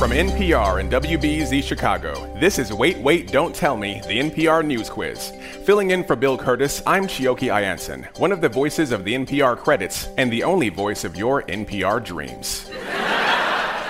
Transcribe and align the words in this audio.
From 0.00 0.12
NPR 0.12 0.80
and 0.80 0.90
WBEZ 0.90 1.62
Chicago, 1.62 2.34
this 2.40 2.58
is 2.58 2.72
Wait, 2.72 2.96
Wait, 2.96 3.30
Don't 3.30 3.54
Tell 3.54 3.76
Me, 3.76 4.00
the 4.06 4.18
NPR 4.18 4.64
News 4.64 4.88
Quiz. 4.88 5.34
Filling 5.64 5.90
in 5.90 6.04
for 6.04 6.16
Bill 6.16 6.38
Kurtis, 6.38 6.82
I'm 6.86 7.04
Chioke 7.04 7.52
I'Anson, 7.52 8.06
one 8.18 8.32
of 8.32 8.40
the 8.40 8.48
voices 8.48 8.92
of 8.92 9.04
the 9.04 9.12
NPR 9.12 9.58
credits 9.58 10.08
and 10.16 10.32
the 10.32 10.42
only 10.42 10.70
voice 10.70 11.04
of 11.04 11.18
your 11.18 11.42
NPR 11.42 12.02
dreams. 12.02 12.70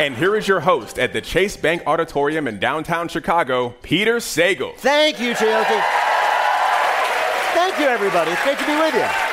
and 0.00 0.16
here 0.16 0.34
is 0.34 0.48
your 0.48 0.58
host 0.58 0.98
at 0.98 1.12
the 1.12 1.20
Chase 1.20 1.56
Bank 1.56 1.84
Auditorium 1.86 2.48
in 2.48 2.58
downtown 2.58 3.06
Chicago, 3.06 3.76
Peter 3.80 4.16
Sagal. 4.16 4.74
Thank 4.78 5.20
you, 5.20 5.32
Chioke. 5.34 5.84
Thank 7.54 7.78
you, 7.78 7.86
everybody. 7.86 8.32
It's 8.32 8.42
great 8.42 8.58
to 8.58 8.66
be 8.66 8.74
with 8.74 8.94
you. 8.94 9.29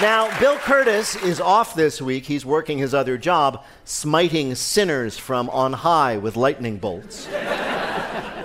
Now, 0.00 0.36
Bill 0.40 0.56
Kurtis 0.56 1.22
is 1.22 1.40
off 1.40 1.74
this 1.74 2.02
week. 2.02 2.24
He's 2.24 2.44
working 2.44 2.78
his 2.78 2.92
other 2.92 3.16
job, 3.16 3.64
smiting 3.84 4.54
sinners 4.56 5.16
from 5.16 5.48
on 5.50 5.74
high 5.74 6.16
with 6.16 6.34
lightning 6.36 6.78
bolts. 6.78 7.28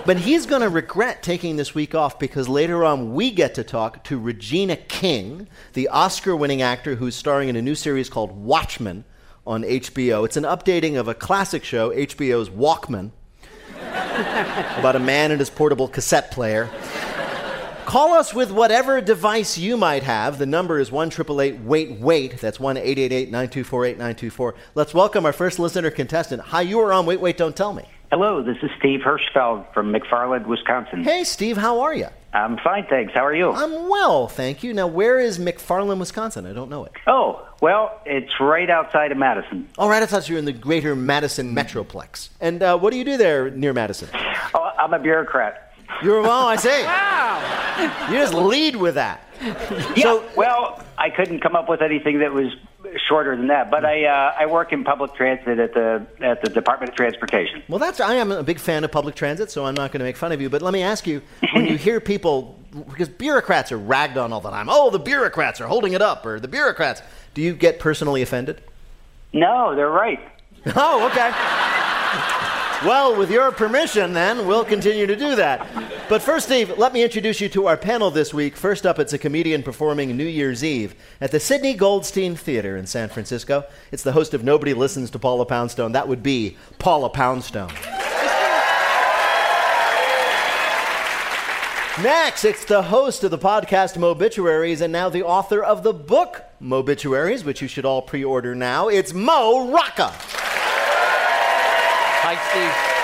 but 0.06 0.18
he's 0.18 0.46
going 0.46 0.62
to 0.62 0.68
regret 0.68 1.22
taking 1.22 1.56
this 1.56 1.74
week 1.74 1.96
off 1.96 2.18
because 2.18 2.48
later 2.48 2.84
on 2.84 3.12
we 3.12 3.32
get 3.32 3.56
to 3.56 3.64
talk 3.64 4.04
to 4.04 4.18
Regina 4.18 4.76
King, 4.76 5.48
the 5.72 5.88
Oscar 5.88 6.36
winning 6.36 6.62
actor 6.62 6.94
who's 6.94 7.16
starring 7.16 7.48
in 7.48 7.56
a 7.56 7.62
new 7.62 7.74
series 7.74 8.08
called 8.08 8.30
Watchmen 8.30 9.04
on 9.44 9.64
HBO. 9.64 10.24
It's 10.24 10.36
an 10.36 10.44
updating 10.44 10.96
of 10.96 11.08
a 11.08 11.14
classic 11.14 11.64
show, 11.64 11.90
HBO's 11.90 12.50
Walkman, 12.50 13.10
about 13.80 14.94
a 14.94 15.00
man 15.00 15.32
and 15.32 15.40
his 15.40 15.50
portable 15.50 15.88
cassette 15.88 16.30
player. 16.30 16.70
Call 17.88 18.12
us 18.12 18.34
with 18.34 18.52
whatever 18.52 19.00
device 19.00 19.56
you 19.56 19.78
might 19.78 20.02
have. 20.02 20.36
The 20.36 20.44
number 20.44 20.78
is 20.78 20.92
1 20.92 21.10
Wait 21.64 21.90
Wait. 21.92 22.38
That's 22.38 22.60
1 22.60 22.76
888 22.76 23.30
924 23.30 23.84
8924. 23.86 24.54
Let's 24.74 24.92
welcome 24.92 25.24
our 25.24 25.32
first 25.32 25.58
listener 25.58 25.90
contestant. 25.90 26.42
Hi, 26.42 26.60
you 26.60 26.80
are 26.80 26.92
on 26.92 27.06
Wait 27.06 27.18
Wait 27.18 27.38
Don't 27.38 27.56
Tell 27.56 27.72
Me. 27.72 27.84
Hello, 28.10 28.42
this 28.42 28.58
is 28.62 28.70
Steve 28.78 29.00
Hirschfeld 29.00 29.72
from 29.72 29.90
McFarland, 29.90 30.46
Wisconsin. 30.46 31.02
Hey, 31.02 31.24
Steve, 31.24 31.56
how 31.56 31.80
are 31.80 31.94
you? 31.94 32.08
I'm 32.34 32.58
fine, 32.58 32.84
thanks. 32.90 33.14
How 33.14 33.24
are 33.24 33.34
you? 33.34 33.52
I'm 33.52 33.88
well, 33.88 34.28
thank 34.28 34.62
you. 34.62 34.74
Now, 34.74 34.86
where 34.86 35.18
is 35.18 35.38
McFarland, 35.38 35.98
Wisconsin? 35.98 36.44
I 36.44 36.52
don't 36.52 36.68
know 36.68 36.84
it. 36.84 36.92
Oh, 37.06 37.48
well, 37.62 38.02
it's 38.04 38.38
right 38.38 38.68
outside 38.68 39.12
of 39.12 39.16
Madison. 39.16 39.66
Oh, 39.78 39.88
right 39.88 40.02
outside. 40.02 40.24
So 40.24 40.32
you're 40.32 40.38
in 40.38 40.44
the 40.44 40.52
greater 40.52 40.94
Madison 40.94 41.54
Metroplex. 41.54 42.28
And 42.38 42.62
uh, 42.62 42.78
what 42.78 42.90
do 42.90 42.98
you 42.98 43.04
do 43.04 43.16
there 43.16 43.48
near 43.48 43.72
Madison? 43.72 44.10
Oh, 44.54 44.72
I'm 44.78 44.92
a 44.92 44.98
bureaucrat. 44.98 45.72
You're 46.02 46.20
well, 46.20 46.46
I 46.46 46.56
see. 46.56 46.68
wow. 46.82 47.57
You 47.78 48.18
just 48.18 48.34
lead 48.34 48.76
with 48.76 48.94
that. 48.96 49.24
Yeah, 49.40 50.02
so, 50.02 50.24
well, 50.36 50.82
I 50.96 51.10
couldn't 51.10 51.40
come 51.40 51.54
up 51.54 51.68
with 51.68 51.80
anything 51.80 52.18
that 52.20 52.32
was 52.32 52.54
shorter 53.06 53.36
than 53.36 53.48
that. 53.48 53.70
But 53.70 53.84
I 53.84 54.04
uh, 54.04 54.34
I 54.38 54.46
work 54.46 54.72
in 54.72 54.84
public 54.84 55.14
transit 55.14 55.58
at 55.58 55.74
the 55.74 56.06
at 56.20 56.42
the 56.42 56.50
Department 56.50 56.90
of 56.90 56.96
Transportation. 56.96 57.62
Well, 57.68 57.78
that's 57.78 58.00
I 58.00 58.14
am 58.14 58.32
a 58.32 58.42
big 58.42 58.58
fan 58.58 58.84
of 58.84 58.90
public 58.90 59.14
transit, 59.14 59.50
so 59.50 59.64
I'm 59.64 59.74
not 59.74 59.92
going 59.92 60.00
to 60.00 60.04
make 60.04 60.16
fun 60.16 60.32
of 60.32 60.40
you. 60.40 60.50
But 60.50 60.62
let 60.62 60.72
me 60.72 60.82
ask 60.82 61.06
you: 61.06 61.22
when 61.52 61.66
you 61.66 61.76
hear 61.76 62.00
people, 62.00 62.58
because 62.88 63.08
bureaucrats 63.08 63.70
are 63.72 63.78
ragged 63.78 64.18
on 64.18 64.32
all 64.32 64.40
the 64.40 64.50
time, 64.50 64.68
oh, 64.68 64.90
the 64.90 64.98
bureaucrats 64.98 65.60
are 65.60 65.66
holding 65.66 65.92
it 65.92 66.02
up, 66.02 66.26
or 66.26 66.40
the 66.40 66.48
bureaucrats, 66.48 67.02
do 67.34 67.42
you 67.42 67.54
get 67.54 67.78
personally 67.78 68.22
offended? 68.22 68.60
No, 69.32 69.74
they're 69.76 69.90
right. 69.90 70.20
Oh, 70.74 71.06
okay. 71.06 72.44
Well, 72.84 73.16
with 73.16 73.28
your 73.28 73.50
permission, 73.50 74.12
then, 74.12 74.46
we'll 74.46 74.64
continue 74.64 75.04
to 75.04 75.16
do 75.16 75.34
that. 75.34 75.66
But 76.08 76.22
first, 76.22 76.46
Steve, 76.46 76.78
let 76.78 76.92
me 76.92 77.02
introduce 77.02 77.40
you 77.40 77.48
to 77.48 77.66
our 77.66 77.76
panel 77.76 78.08
this 78.12 78.32
week. 78.32 78.56
First 78.56 78.86
up, 78.86 79.00
it's 79.00 79.12
a 79.12 79.18
comedian 79.18 79.64
performing 79.64 80.16
New 80.16 80.24
Year's 80.24 80.62
Eve 80.62 80.94
at 81.20 81.32
the 81.32 81.40
Sydney 81.40 81.74
Goldstein 81.74 82.36
Theater 82.36 82.76
in 82.76 82.86
San 82.86 83.08
Francisco. 83.08 83.64
It's 83.90 84.04
the 84.04 84.12
host 84.12 84.32
of 84.32 84.44
Nobody 84.44 84.74
Listens 84.74 85.10
to 85.10 85.18
Paula 85.18 85.44
Poundstone. 85.44 85.90
That 85.90 86.06
would 86.06 86.22
be 86.22 86.56
Paula 86.78 87.10
Poundstone. 87.10 87.72
Next, 92.00 92.44
it's 92.44 92.64
the 92.64 92.82
host 92.82 93.24
of 93.24 93.32
the 93.32 93.38
podcast 93.38 93.96
Mobituaries 93.96 94.80
and 94.82 94.92
now 94.92 95.08
the 95.08 95.24
author 95.24 95.64
of 95.64 95.82
the 95.82 95.92
book 95.92 96.44
Mobituaries, 96.62 97.44
which 97.44 97.60
you 97.60 97.66
should 97.66 97.84
all 97.84 98.02
pre 98.02 98.22
order 98.22 98.54
now. 98.54 98.86
It's 98.86 99.12
Mo 99.12 99.68
Rocca. 99.68 100.14
Steve. 102.36 102.98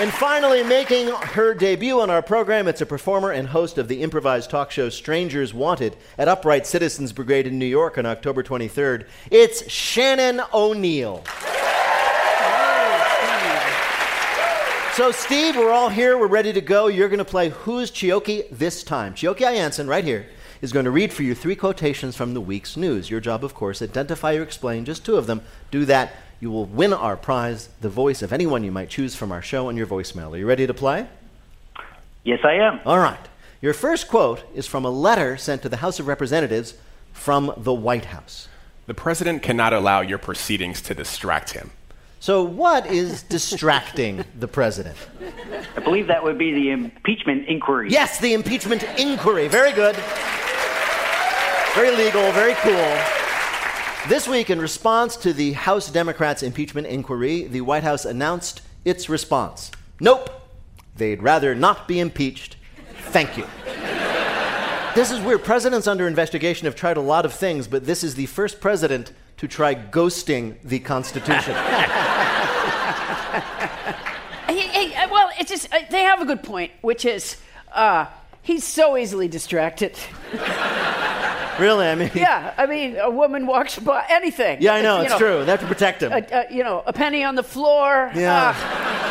And 0.00 0.12
finally, 0.12 0.64
making 0.64 1.08
her 1.08 1.54
debut 1.54 2.00
on 2.00 2.10
our 2.10 2.20
program, 2.20 2.66
it's 2.66 2.80
a 2.80 2.86
performer 2.86 3.30
and 3.30 3.48
host 3.48 3.78
of 3.78 3.86
the 3.86 4.02
improvised 4.02 4.50
talk 4.50 4.72
show 4.72 4.88
Strangers 4.88 5.54
Wanted 5.54 5.96
at 6.18 6.26
Upright 6.26 6.66
Citizens 6.66 7.12
Brigade 7.12 7.46
in 7.46 7.58
New 7.58 7.64
York 7.64 7.96
on 7.96 8.04
October 8.04 8.42
23rd. 8.42 9.06
It's 9.30 9.70
Shannon 9.70 10.42
O'Neill. 10.52 11.22
So, 14.94 15.10
Steve, 15.10 15.56
we're 15.56 15.72
all 15.72 15.88
here. 15.88 16.18
We're 16.18 16.26
ready 16.26 16.52
to 16.52 16.60
go. 16.60 16.88
You're 16.88 17.08
going 17.08 17.18
to 17.18 17.24
play 17.24 17.50
Who's 17.50 17.90
Chioke 17.90 18.48
this 18.50 18.82
time. 18.82 19.14
Chioke 19.14 19.40
I'Anson, 19.40 19.88
right 19.88 20.04
here, 20.04 20.26
is 20.60 20.72
going 20.72 20.84
to 20.84 20.90
read 20.90 21.12
for 21.12 21.22
you 21.22 21.34
three 21.34 21.56
quotations 21.56 22.16
from 22.16 22.34
the 22.34 22.40
week's 22.40 22.76
news. 22.76 23.10
Your 23.10 23.20
job, 23.20 23.44
of 23.44 23.54
course, 23.54 23.82
identify 23.82 24.34
or 24.34 24.42
explain 24.42 24.84
just 24.84 25.04
two 25.04 25.16
of 25.16 25.26
them. 25.26 25.42
Do 25.70 25.84
that 25.84 26.14
you 26.44 26.50
will 26.50 26.66
win 26.66 26.92
our 26.92 27.16
prize, 27.16 27.70
the 27.80 27.88
voice 27.88 28.20
of 28.20 28.30
anyone 28.30 28.62
you 28.62 28.70
might 28.70 28.90
choose 28.90 29.16
from 29.16 29.32
our 29.32 29.40
show 29.40 29.68
on 29.68 29.78
your 29.78 29.86
voicemail. 29.86 30.34
Are 30.34 30.36
you 30.36 30.46
ready 30.46 30.66
to 30.66 30.74
play? 30.74 31.06
Yes, 32.22 32.40
I 32.44 32.52
am. 32.52 32.80
All 32.84 32.98
right. 32.98 33.30
Your 33.62 33.72
first 33.72 34.08
quote 34.08 34.42
is 34.54 34.66
from 34.66 34.84
a 34.84 34.90
letter 34.90 35.38
sent 35.38 35.62
to 35.62 35.70
the 35.70 35.78
House 35.78 35.98
of 35.98 36.06
Representatives 36.06 36.74
from 37.14 37.50
the 37.56 37.72
White 37.72 38.04
House. 38.04 38.48
The 38.84 38.92
president 38.92 39.42
cannot 39.42 39.72
allow 39.72 40.02
your 40.02 40.18
proceedings 40.18 40.82
to 40.82 40.94
distract 40.94 41.52
him. 41.52 41.70
So, 42.20 42.42
what 42.42 42.84
is 42.88 43.22
distracting 43.22 44.22
the 44.38 44.48
president? 44.48 44.98
I 45.78 45.80
believe 45.80 46.08
that 46.08 46.22
would 46.22 46.36
be 46.36 46.52
the 46.52 46.72
impeachment 46.72 47.48
inquiry. 47.48 47.88
Yes, 47.90 48.20
the 48.20 48.34
impeachment 48.34 48.82
inquiry. 48.98 49.48
Very 49.48 49.72
good. 49.72 49.96
Very 51.74 51.96
legal, 51.96 52.30
very 52.32 52.54
cool. 52.56 53.23
This 54.06 54.28
week, 54.28 54.50
in 54.50 54.60
response 54.60 55.16
to 55.16 55.32
the 55.32 55.52
House 55.52 55.90
Democrats' 55.90 56.42
impeachment 56.42 56.86
inquiry, 56.86 57.44
the 57.44 57.62
White 57.62 57.84
House 57.84 58.04
announced 58.04 58.60
its 58.84 59.08
response. 59.08 59.70
Nope, 59.98 60.28
they'd 60.94 61.22
rather 61.22 61.54
not 61.54 61.88
be 61.88 62.00
impeached. 62.00 62.56
Thank 63.12 63.38
you. 63.38 63.46
this 64.94 65.10
is 65.10 65.20
weird. 65.20 65.42
Presidents 65.42 65.86
under 65.86 66.06
investigation 66.06 66.66
have 66.66 66.74
tried 66.74 66.98
a 66.98 67.00
lot 67.00 67.24
of 67.24 67.32
things, 67.32 67.66
but 67.66 67.86
this 67.86 68.04
is 68.04 68.14
the 68.14 68.26
first 68.26 68.60
president 68.60 69.12
to 69.38 69.48
try 69.48 69.74
ghosting 69.74 70.60
the 70.62 70.80
Constitution. 70.80 71.54
hey, 74.46 74.68
hey, 74.68 75.06
well, 75.10 75.30
it's 75.40 75.50
just, 75.50 75.72
uh, 75.72 75.78
they 75.90 76.02
have 76.02 76.20
a 76.20 76.26
good 76.26 76.42
point, 76.42 76.72
which 76.82 77.06
is 77.06 77.38
uh, 77.72 78.04
he's 78.42 78.64
so 78.64 78.98
easily 78.98 79.28
distracted. 79.28 79.96
Really? 81.58 81.86
I 81.86 81.94
mean, 81.94 82.10
yeah. 82.14 82.54
I 82.56 82.66
mean, 82.66 82.96
a 82.96 83.10
woman 83.10 83.46
walks 83.46 83.78
by 83.78 84.04
anything. 84.08 84.60
Yeah, 84.60 84.74
I 84.74 84.82
know. 84.82 85.00
It's 85.00 85.10
know, 85.12 85.18
true. 85.18 85.44
They 85.44 85.50
have 85.50 85.60
to 85.60 85.66
protect 85.66 86.02
him. 86.02 86.12
A, 86.12 86.26
a, 86.30 86.46
you 86.54 86.64
know, 86.64 86.82
a 86.86 86.92
penny 86.92 87.24
on 87.24 87.34
the 87.34 87.42
floor. 87.42 88.10
Yeah. 88.14 88.54
Uh, 88.56 89.04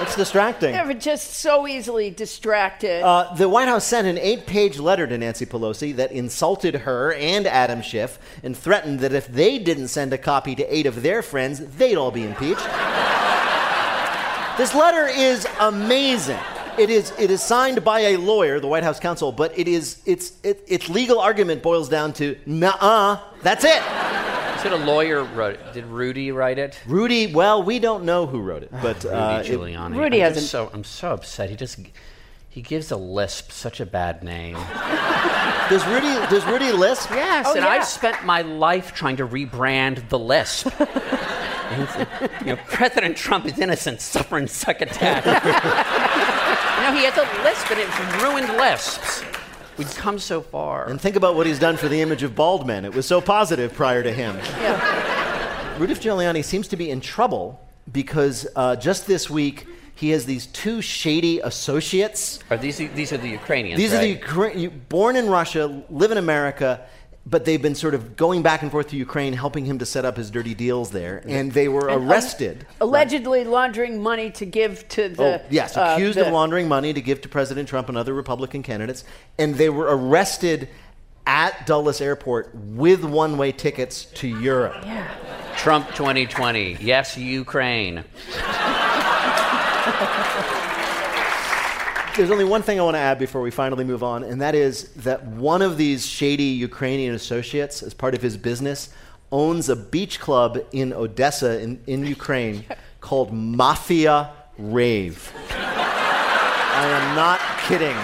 it's 0.00 0.14
distracting. 0.14 0.72
They're 0.72 0.94
just 0.94 1.34
so 1.34 1.66
easily 1.66 2.10
distracted. 2.10 3.02
Uh, 3.02 3.34
the 3.34 3.48
White 3.48 3.66
House 3.66 3.84
sent 3.84 4.06
an 4.06 4.16
eight 4.18 4.46
page 4.46 4.78
letter 4.78 5.06
to 5.06 5.18
Nancy 5.18 5.44
Pelosi 5.44 5.96
that 5.96 6.12
insulted 6.12 6.76
her 6.76 7.12
and 7.14 7.46
Adam 7.46 7.82
Schiff 7.82 8.18
and 8.44 8.56
threatened 8.56 9.00
that 9.00 9.12
if 9.12 9.26
they 9.26 9.58
didn't 9.58 9.88
send 9.88 10.12
a 10.12 10.18
copy 10.18 10.54
to 10.54 10.74
eight 10.74 10.86
of 10.86 11.02
their 11.02 11.20
friends, 11.20 11.58
they'd 11.76 11.96
all 11.96 12.12
be 12.12 12.22
impeached. 12.22 12.64
this 14.56 14.72
letter 14.72 15.08
is 15.08 15.46
amazing 15.58 16.38
it 16.78 16.90
is 16.90 17.12
it 17.18 17.30
is 17.30 17.42
signed 17.42 17.84
by 17.84 18.00
a 18.00 18.16
lawyer, 18.16 18.60
the 18.60 18.68
White 18.68 18.84
House 18.84 19.00
counsel, 19.00 19.32
but 19.32 19.58
it 19.58 19.68
is 19.68 20.00
it's 20.06 20.32
it, 20.42 20.64
its 20.66 20.88
legal 20.88 21.18
argument 21.18 21.62
boils 21.62 21.88
down 21.88 22.12
to 22.14 22.36
nah, 22.46 23.20
that's 23.42 23.64
it. 23.64 23.82
it. 23.82 24.58
Is 24.58 24.64
it 24.64 24.72
a 24.72 24.76
lawyer 24.76 25.22
wrote 25.22 25.54
it? 25.54 25.72
Did 25.72 25.86
Rudy 25.86 26.32
write 26.32 26.58
it? 26.58 26.80
Rudy, 26.86 27.32
well, 27.32 27.62
we 27.62 27.78
don't 27.78 28.04
know 28.04 28.26
who 28.26 28.40
wrote 28.40 28.64
it, 28.64 28.72
but 28.72 29.04
Rudy 29.04 29.16
uh, 29.16 29.42
Giuliani. 29.42 29.94
It, 29.94 29.98
Rudy 29.98 30.22
I'm 30.22 30.28
hasn't. 30.28 30.46
So 30.46 30.70
I'm 30.72 30.84
so 30.84 31.12
upset. 31.12 31.50
He 31.50 31.56
just 31.56 31.78
he 32.48 32.62
gives 32.62 32.90
a 32.90 32.96
lisp 32.96 33.52
such 33.52 33.80
a 33.80 33.86
bad 33.86 34.24
name. 34.24 34.54
does 35.70 35.86
Rudy 35.86 36.12
does 36.28 36.44
Rudy 36.46 36.72
lisp? 36.72 37.10
Yes, 37.10 37.46
oh, 37.48 37.54
and 37.54 37.64
yeah. 37.64 37.70
I've 37.70 37.84
spent 37.84 38.24
my 38.24 38.42
life 38.42 38.94
trying 38.94 39.16
to 39.16 39.26
rebrand 39.26 40.08
the 40.08 40.18
lisp. 40.18 40.68
you 42.40 42.46
know, 42.46 42.58
President 42.66 43.16
Trump 43.16 43.46
is 43.46 43.58
innocent, 43.58 44.00
suffering 44.00 44.46
succotash. 44.46 45.24
you 46.88 46.94
know, 46.94 47.00
he 47.00 47.04
has 47.04 47.16
a 47.16 47.42
lisp, 47.42 47.70
and 47.70 47.80
it's 47.80 48.22
ruined 48.22 48.48
lisps. 48.56 49.22
We've 49.76 49.94
come 49.96 50.18
so 50.18 50.40
far. 50.40 50.88
And 50.88 51.00
think 51.00 51.16
about 51.16 51.36
what 51.36 51.46
he's 51.46 51.58
done 51.58 51.76
for 51.76 51.88
the 51.88 52.00
image 52.00 52.22
of 52.22 52.34
bald 52.34 52.66
men. 52.66 52.84
It 52.84 52.94
was 52.94 53.06
so 53.06 53.20
positive 53.20 53.72
prior 53.74 54.02
to 54.02 54.12
him. 54.12 54.36
Rudy 55.78 55.94
Giuliani 55.94 56.44
seems 56.44 56.66
to 56.68 56.76
be 56.76 56.90
in 56.90 57.00
trouble 57.00 57.60
because 57.92 58.46
uh, 58.56 58.74
just 58.76 59.06
this 59.06 59.30
week 59.30 59.66
he 59.94 60.10
has 60.10 60.26
these 60.26 60.46
two 60.46 60.82
shady 60.82 61.38
associates. 61.40 62.40
Are 62.50 62.56
these 62.56 62.78
these 62.78 63.12
are 63.12 63.18
the 63.18 63.28
Ukrainians? 63.28 63.78
These 63.78 63.94
are 63.94 64.00
the 64.00 64.14
right? 64.14 64.56
Ukra- 64.56 64.88
born 64.88 65.14
in 65.14 65.28
Russia, 65.28 65.84
live 65.90 66.10
in 66.10 66.18
America, 66.18 66.86
but 67.26 67.44
they've 67.44 67.60
been 67.60 67.74
sort 67.74 67.94
of 67.94 68.16
going 68.16 68.42
back 68.42 68.62
and 68.62 68.70
forth 68.70 68.88
to 68.88 68.96
Ukraine, 68.96 69.32
helping 69.34 69.64
him 69.64 69.78
to 69.80 69.86
set 69.86 70.04
up 70.04 70.16
his 70.16 70.30
dirty 70.30 70.54
deals 70.54 70.90
there. 70.90 71.22
And 71.26 71.52
they 71.52 71.68
were 71.68 71.86
arrested. 71.90 72.66
Allegedly 72.80 73.44
laundering 73.44 74.02
money 74.02 74.30
to 74.32 74.46
give 74.46 74.88
to 74.90 75.08
the. 75.10 75.40
Oh, 75.40 75.46
yes, 75.50 75.76
uh, 75.76 75.92
accused 75.94 76.18
the- 76.18 76.26
of 76.26 76.32
laundering 76.32 76.68
money 76.68 76.92
to 76.92 77.00
give 77.00 77.20
to 77.22 77.28
President 77.28 77.68
Trump 77.68 77.88
and 77.88 77.98
other 77.98 78.14
Republican 78.14 78.62
candidates. 78.62 79.04
And 79.38 79.54
they 79.56 79.68
were 79.68 79.86
arrested 79.88 80.68
at 81.26 81.66
Dulles 81.66 82.00
Airport 82.00 82.54
with 82.54 83.04
one 83.04 83.36
way 83.36 83.52
tickets 83.52 84.06
to 84.06 84.26
Europe. 84.26 84.76
Yeah. 84.84 85.06
Trump 85.58 85.88
2020. 85.88 86.78
Yes, 86.80 87.18
Ukraine. 87.18 88.04
There's 92.18 92.32
only 92.32 92.44
one 92.44 92.62
thing 92.62 92.80
I 92.80 92.82
want 92.82 92.96
to 92.96 92.98
add 92.98 93.20
before 93.20 93.42
we 93.42 93.52
finally 93.52 93.84
move 93.84 94.02
on, 94.02 94.24
and 94.24 94.40
that 94.40 94.56
is 94.56 94.88
that 95.04 95.24
one 95.24 95.62
of 95.62 95.76
these 95.76 96.04
shady 96.04 96.42
Ukrainian 96.42 97.14
associates, 97.14 97.80
as 97.80 97.94
part 97.94 98.12
of 98.12 98.20
his 98.20 98.36
business, 98.36 98.88
owns 99.30 99.68
a 99.68 99.76
beach 99.76 100.18
club 100.18 100.58
in 100.72 100.92
Odessa 100.92 101.60
in, 101.60 101.80
in 101.86 102.04
Ukraine 102.04 102.64
called 103.00 103.32
Mafia 103.32 104.32
Rave. 104.58 105.32
I 105.48 106.88
am 106.88 107.14
not 107.14 107.38
kidding. 107.68 107.94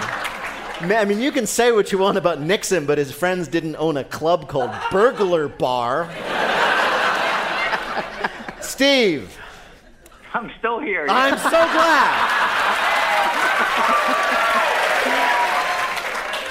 I 0.97 1.03
mean, 1.03 1.19
you 1.19 1.33
can 1.33 1.45
say 1.45 1.73
what 1.73 1.91
you 1.91 1.97
want 1.97 2.17
about 2.17 2.39
Nixon, 2.39 2.85
but 2.85 2.97
his 2.97 3.11
friends 3.11 3.49
didn't 3.49 3.75
own 3.75 3.97
a 3.97 4.05
club 4.05 4.47
called 4.47 4.71
Burglar 4.91 5.49
Bar. 5.49 6.05
Steve, 8.61 9.37
I'm 10.33 10.49
still 10.57 10.79
here. 10.79 11.05
I'm 11.09 11.37
so 11.37 11.49
glad. 11.49 12.91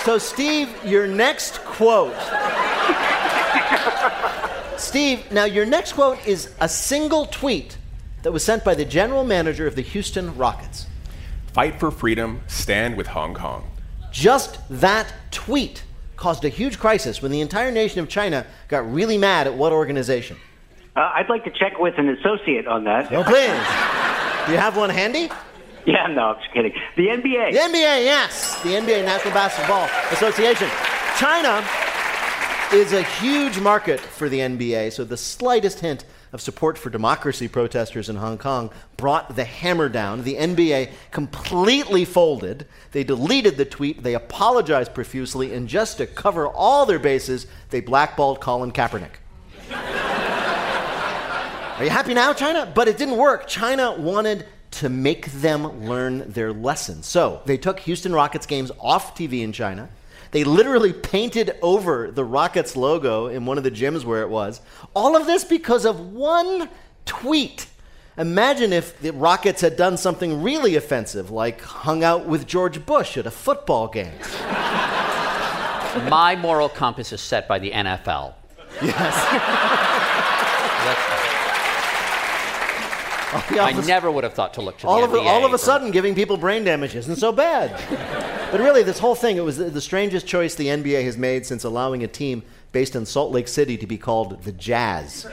So, 0.05 0.19
Steve, 0.19 0.69
your 0.85 1.07
next 1.07 1.65
quote. 1.65 2.15
Steve, 4.77 5.31
now 5.33 5.45
your 5.45 5.65
next 5.65 5.95
quote 5.95 6.27
is 6.27 6.53
a 6.61 6.69
single 6.69 7.25
tweet 7.27 7.79
that 8.23 8.31
was 8.31 8.45
sent 8.45 8.65
by 8.65 8.75
the 8.75 8.85
general 8.85 9.25
manager 9.25 9.67
of 9.67 9.77
the 9.77 9.83
Houston 9.83 10.37
Rockets. 10.37 10.87
Fight 11.55 11.81
for 11.81 11.91
freedom, 11.91 12.43
stand 12.49 12.97
with 12.97 13.07
Hong 13.07 13.33
Kong. 13.33 13.71
Just 14.13 14.59
that 14.69 15.13
tweet 15.31 15.85
caused 16.17 16.45
a 16.45 16.49
huge 16.49 16.79
crisis 16.79 17.23
when 17.23 17.33
the 17.33 17.41
entire 17.41 17.71
nation 17.71 18.01
of 18.01 18.09
China 18.09 18.47
got 18.69 18.91
really 18.93 19.17
mad 19.17 19.47
at 19.47 19.55
what 19.55 19.73
organization? 19.73 20.37
Uh, 20.97 21.13
I'd 21.15 21.29
like 21.29 21.45
to 21.45 21.51
check 21.51 21.79
with 21.79 21.99
an 21.99 22.09
associate 22.09 22.67
on 22.67 22.85
that. 22.85 23.11
Oh, 23.11 23.25
please. 23.25 24.47
Do 24.47 24.53
you 24.53 24.59
have 24.59 24.77
one 24.77 24.91
handy? 24.91 25.31
Yeah, 25.87 26.07
no, 26.07 26.29
I'm 26.31 26.37
just 26.41 26.51
kidding. 26.55 26.73
The 26.97 27.09
NBA. 27.09 27.53
The 27.53 27.59
NBA, 27.59 28.05
yes. 28.05 28.61
The 28.63 28.71
NBA, 28.71 29.05
National 29.05 29.35
Basketball 29.35 29.87
Association. 30.13 30.69
China 31.19 31.63
is 32.73 32.95
a 32.95 33.03
huge 33.03 33.61
market 33.61 34.01
for 34.01 34.31
the 34.31 34.39
NBA, 34.39 34.93
so 34.93 35.05
the 35.05 35.19
slightest 35.19 35.81
hint 35.81 36.07
of 36.33 36.41
support 36.41 36.79
for 36.79 36.89
democracy 36.91 37.47
protesters 37.49 38.09
in 38.09 38.17
Hong 38.17 38.39
Kong 38.39 38.71
brought 38.97 39.37
the 39.37 39.45
hammer 39.45 39.89
down. 39.91 40.23
The 40.25 40.37
NBA 40.37 40.91
completely 41.11 42.05
folded. 42.05 42.67
They 42.93 43.05
deleted 43.05 43.57
the 43.57 43.65
tweet, 43.65 44.03
they 44.03 44.15
apologized 44.15 44.95
profusely, 44.95 45.55
and 45.55 45.69
just 45.69 45.99
to 45.99 46.07
cover 46.07 46.49
all 46.49 46.87
their 46.87 46.99
bases, 46.99 47.47
they 47.71 47.81
blackballed 47.81 48.41
Colin 48.41 48.73
Kaepernick. 48.73 49.17
Are 51.79 51.85
you 51.85 51.91
happy 51.91 52.15
now, 52.15 52.33
China? 52.33 52.71
But 52.75 52.89
it 52.89 52.97
didn't 52.97 53.17
work. 53.17 53.47
China 53.47 53.93
wanted 53.93 54.47
to 54.79 54.89
make 54.89 55.27
them 55.27 55.87
learn 55.87 56.31
their 56.31 56.53
lesson. 56.53 57.03
So 57.03 57.43
they 57.45 57.57
took 57.57 57.81
Houston 57.81 58.13
Rockets 58.13 58.47
games 58.47 58.71
off 58.81 59.17
TV 59.17 59.43
in 59.43 59.53
China. 59.53 59.89
They 60.33 60.43
literally 60.43 60.93
painted 60.93 61.57
over 61.63 62.11
the 62.11 62.25
Rockets 62.25 62.75
logo 62.75 63.29
in 63.29 63.47
one 63.47 63.57
of 63.57 63.63
the 63.63 63.71
gyms 63.71 64.05
where 64.05 64.23
it 64.23 64.29
was. 64.29 64.61
All 64.95 65.17
of 65.17 65.27
this 65.27 65.45
because 65.45 65.87
of 65.87 66.13
one 66.13 66.69
tweet. 67.07 67.69
Imagine 68.19 68.73
if 68.73 68.99
the 69.01 69.13
Rockets 69.13 69.61
had 69.61 69.77
done 69.77 69.97
something 69.97 70.43
really 70.43 70.75
offensive, 70.75 71.31
like 71.31 71.61
hung 71.61 72.03
out 72.03 72.27
with 72.27 72.49
George 72.49 72.85
Bush 72.85 73.17
at 73.17 73.27
a 73.27 73.31
football 73.31 73.87
game. 73.87 74.13
My 76.11 76.37
moral 76.37 76.69
compass 76.69 77.13
is 77.13 77.21
set 77.21 77.47
by 77.47 77.61
the 77.61 77.71
NFL. 77.71 78.35
I 83.35 83.73
never 83.87 84.11
would 84.11 84.25
have 84.25 84.35
thought 84.35 84.55
to 84.55 84.63
look 84.63 84.79
to 84.79 84.87
all 84.87 84.99
the 84.99 85.05
of, 85.05 85.11
NBA 85.11 85.27
all 85.27 85.45
of 85.45 85.53
a 85.53 85.59
for- 85.59 85.65
sudden 85.65 85.91
giving 85.91 86.15
people 86.15 86.37
brain 86.37 86.63
damage 86.65 86.95
isn't 86.95 87.17
so 87.17 87.33
bad. 87.33 87.71
but 88.51 88.61
really, 88.61 88.83
this 88.83 88.99
whole 88.99 89.15
thing, 89.15 89.37
it 89.37 89.45
was 89.45 89.57
the, 89.57 89.65
the 89.65 89.81
strangest 89.81 90.27
choice 90.27 90.55
the 90.55 90.69
NBA 90.69 91.05
has 91.05 91.19
made 91.19 91.45
since 91.45 91.65
allowing 91.65 92.05
a 92.05 92.09
team 92.09 92.43
based 92.73 92.95
in 92.95 93.05
Salt 93.07 93.33
Lake 93.33 93.49
City 93.49 93.77
to 93.77 93.87
be 93.87 93.99
called 93.99 94.43
the 94.45 94.53
Jazz. 94.53 95.27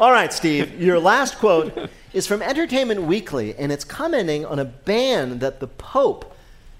all 0.00 0.10
right, 0.12 0.32
Steve, 0.32 0.80
your 0.80 0.98
last 0.98 1.38
quote 1.38 1.90
is 2.12 2.26
from 2.26 2.42
Entertainment 2.42 3.02
Weekly, 3.02 3.54
and 3.56 3.70
it's 3.70 3.84
commenting 3.84 4.44
on 4.44 4.58
a 4.58 4.64
ban 4.64 5.38
that 5.38 5.60
the 5.60 5.66
Pope 5.66 6.34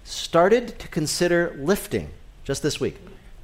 started 0.05 0.79
to 0.79 0.89
consider 0.89 1.55
lifting 1.59 2.11
just 2.45 2.63
this 2.63 2.81
week. 2.81 2.97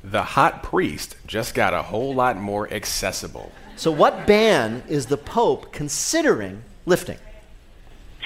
The 0.05 0.23
hot 0.23 0.63
priest 0.63 1.17
just 1.27 1.55
got 1.55 1.73
a 1.73 1.81
whole 1.81 2.15
lot 2.15 2.37
more 2.37 2.71
accessible. 2.71 3.51
So, 3.77 3.91
what 3.91 4.27
ban 4.27 4.83
is 4.87 5.07
the 5.07 5.17
Pope 5.17 5.73
considering 5.73 6.63
lifting? 6.85 7.17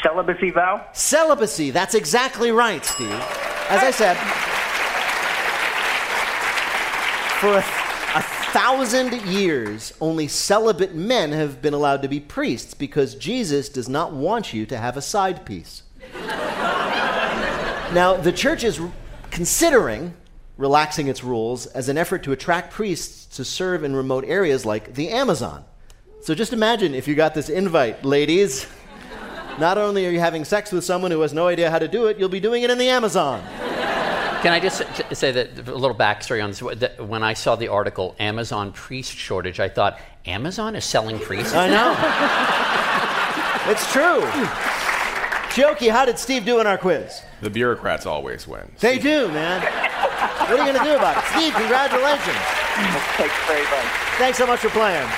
Celibacy 0.03 0.51
vow? 0.51 0.85
Celibacy. 0.93 1.71
That's 1.71 1.95
exactly 1.95 2.51
right, 2.51 2.85
Steve. 2.85 3.13
As 3.69 3.85
I 3.85 3.93
said, 3.93 4.17
for 7.39 7.55
a, 7.55 8.19
a 8.19 8.23
thousand 8.53 9.13
years, 9.23 9.93
only 10.01 10.27
celibate 10.27 10.97
men 10.97 11.31
have 11.31 11.63
been 11.63 11.75
allowed 11.75 12.03
to 12.03 12.09
be 12.09 12.19
priests 12.19 12.75
because 12.75 13.15
Jesus 13.15 13.69
does 13.69 13.89
not 13.89 14.13
want 14.13 14.53
you 14.53 14.67
to 14.67 14.77
have 14.77 14.97
a 14.97 15.03
side 15.03 15.47
piece. 15.47 15.85
now, 17.95 18.17
the 18.17 18.33
church 18.33 18.65
is 18.65 18.81
considering 19.31 20.15
relaxing 20.59 21.07
its 21.09 21.25
rules 21.25 21.67
as 21.67 21.89
an 21.89 21.97
effort 21.97 22.25
to 22.25 22.33
attract 22.33 22.73
priests 22.73 23.37
to 23.37 23.45
serve 23.45 23.85
in 23.85 23.97
remote 23.97 24.25
areas 24.27 24.67
like 24.67 24.95
the 24.95 25.09
Amazon. 25.09 25.65
So 26.21 26.35
just 26.35 26.53
imagine 26.53 26.95
if 26.95 27.09
you 27.09 27.15
got 27.15 27.33
this 27.33 27.49
invite, 27.49 28.05
ladies. 28.05 28.67
Not 29.59 29.79
only 29.79 30.07
are 30.07 30.11
you 30.11 30.21
having 30.21 30.45
sex 30.45 30.71
with 30.71 30.85
someone 30.85 31.11
who 31.11 31.21
has 31.21 31.33
no 31.33 31.47
idea 31.47 31.71
how 31.71 31.79
to 31.79 31.89
do 31.89 32.07
it, 32.07 32.19
you'll 32.19 32.29
be 32.29 32.41
doing 32.41 32.65
it 32.65 32.71
in 32.71 32.79
the 32.79 32.89
Amazon. 32.89 33.43
Can 34.43 34.53
I 34.53 34.61
just 34.61 34.83
say 35.17 35.33
that 35.33 35.69
a 35.69 35.75
little 35.75 35.97
backstory 35.97 36.43
on 36.43 36.51
this? 36.51 36.81
That 36.81 37.05
When 37.05 37.25
I 37.25 37.35
saw 37.35 37.57
the 37.57 37.69
article 37.69 38.15
Amazon 38.21 38.73
priest 38.73 39.13
shortage, 39.13 39.59
I 39.59 39.69
thought 39.69 39.99
Amazon 40.27 40.77
is 40.77 40.85
selling 40.85 41.19
priests. 41.19 41.55
I 41.55 41.69
know. 41.69 41.97
it's 43.73 43.93
true. 43.93 44.21
Chioke, 45.51 45.91
how 45.91 46.05
did 46.05 46.21
Steve 46.21 46.45
do 46.45 46.61
in 46.61 46.69
our 46.69 46.79
quiz? 46.79 47.21
The 47.41 47.51
bureaucrats 47.51 48.07
always 48.07 48.47
win. 48.47 48.71
They 48.79 48.99
do, 49.01 49.27
man. 49.29 49.61
What 50.19 50.51
are 50.51 50.67
you 50.67 50.73
going 50.73 50.79
to 50.79 50.91
do 50.91 50.97
about 50.97 51.17
it? 51.17 51.25
Steve, 51.33 51.55
congratulations. 51.55 52.37
Thanks 53.17 53.35
very 53.47 53.63
much. 53.63 53.87
Thanks 54.19 54.39
so 54.39 54.47
much 54.47 54.61
for 54.61 54.71
playing. 54.71 55.09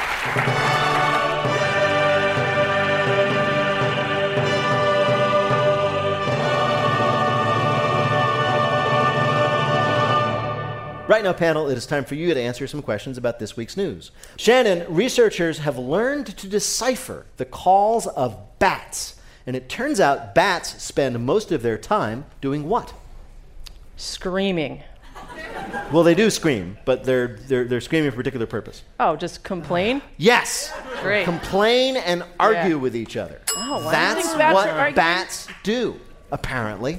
Right 11.11 11.25
now, 11.25 11.33
panel, 11.33 11.69
it 11.69 11.77
is 11.77 11.87
time 11.87 12.05
for 12.05 12.15
you 12.15 12.33
to 12.33 12.41
answer 12.41 12.69
some 12.69 12.83
questions 12.83 13.19
about 13.19 13.41
this 13.41 13.57
week's 13.57 13.77
news. 13.77 14.13
Shannon, 14.37 14.87
researchers 14.89 15.59
have 15.59 15.77
learned 15.77 16.27
to 16.39 16.49
decipher 16.49 17.27
the 17.37 17.45
calls 17.45 18.07
of 18.07 18.39
bats. 18.61 19.21
And 19.45 19.57
it 19.57 19.69
turns 19.69 19.99
out 19.99 20.37
bats 20.37 20.81
spend 20.81 21.19
most 21.27 21.51
of 21.51 21.63
their 21.63 21.79
time 21.79 22.27
doing 22.41 22.69
what? 22.69 22.95
Screaming. 23.97 24.85
Well, 25.93 26.03
they 26.05 26.15
do 26.15 26.31
scream, 26.31 26.79
but 26.85 27.05
they're, 27.05 27.37
they're, 27.49 27.65
they're 27.65 27.81
screaming 27.81 28.11
for 28.11 28.15
a 28.17 28.19
particular 28.19 28.47
purpose. 28.47 28.85
Oh, 29.01 29.17
just 29.17 29.43
complain? 29.43 30.01
Yes. 30.19 30.73
Great. 31.03 31.25
Complain 31.25 31.97
and 31.97 32.23
argue 32.39 32.77
Yeah. 32.77 32.83
with 32.83 32.95
each 32.95 33.17
other. 33.17 33.41
Oh, 33.57 33.85
wow. 33.85 33.91
That's 33.91 34.27
think 34.27 34.39
bats 34.39 34.55
what 34.55 34.69
are 34.69 34.73
arguing? 34.79 34.95
bats 34.95 35.49
do, 35.65 36.01
apparently. 36.31 36.99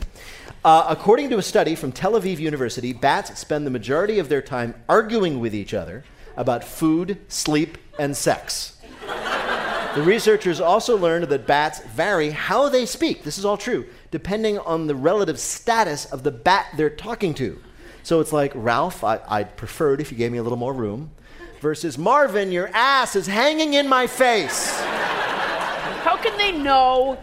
Uh, 0.66 0.86
according 0.90 1.30
to 1.30 1.38
a 1.38 1.42
study 1.42 1.74
from 1.76 1.92
Tel 1.92 2.14
Aviv 2.14 2.38
University, 2.38 2.94
bats 2.94 3.40
spend 3.40 3.66
the 3.66 3.72
majority 3.72 4.20
of 4.20 4.30
their 4.30 4.42
time 4.42 4.76
arguing 4.90 5.40
with 5.40 5.56
each 5.56 5.74
other 5.74 6.04
about 6.38 6.64
food, 6.64 7.18
sleep, 7.30 7.78
and 7.98 8.16
sex. 8.16 8.78
The 9.96 10.04
researchers 10.04 10.62
also 10.62 10.98
learned 10.98 11.26
that 11.26 11.46
bats 11.48 11.82
vary 11.96 12.30
how 12.30 12.70
they 12.70 12.86
speak. 12.86 13.24
This 13.24 13.38
is 13.38 13.44
all 13.44 13.58
true, 13.58 13.86
depending 14.10 14.58
on 14.60 14.88
the 14.88 14.96
relative 14.96 15.38
status 15.40 16.06
of 16.06 16.24
the 16.24 16.32
bat 16.32 16.68
they're 16.78 16.90
talking 16.90 17.34
to. 17.36 17.62
So 18.04 18.20
it's 18.20 18.34
like, 18.34 18.52
Ralph, 18.56 19.04
I, 19.04 19.20
I'd 19.28 19.56
prefer 19.58 19.94
it 19.94 20.02
if 20.02 20.12
you 20.12 20.18
gave 20.18 20.32
me 20.32 20.38
a 20.40 20.44
little 20.44 20.58
more 20.58 20.74
room, 20.74 21.12
versus 21.60 21.98
Marvin, 21.98 22.52
your 22.52 22.70
ass 22.74 23.16
is 23.16 23.28
hanging 23.28 23.74
in 23.76 23.88
my 23.88 24.08
face. 24.08 24.80
How 26.04 26.18
can 26.18 26.36
they 26.38 26.52
know 26.52 27.18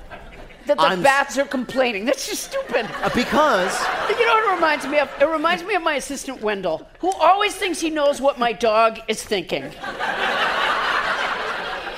that 0.67 0.77
the 0.77 0.83
I'm- 0.83 1.03
bats 1.03 1.37
are 1.39 1.45
complaining? 1.45 2.05
That's 2.05 2.29
just 2.29 2.45
stupid. 2.45 2.87
Uh, 3.03 3.11
because 3.15 3.77
You 4.09 4.25
know 4.27 4.33
what 4.35 4.51
it 4.51 4.55
reminds 4.55 4.87
me 4.87 4.99
of? 4.99 5.11
It 5.21 5.27
reminds 5.27 5.65
me 5.65 5.75
of 5.75 5.83
my 5.83 5.95
assistant 5.95 6.41
Wendell, 6.41 6.87
who 7.01 7.11
always 7.11 7.55
thinks 7.57 7.81
he 7.81 7.91
knows 7.91 8.21
what 8.21 8.39
my 8.39 8.53
dog 8.53 9.01
is 9.09 9.23
thinking. 9.23 9.65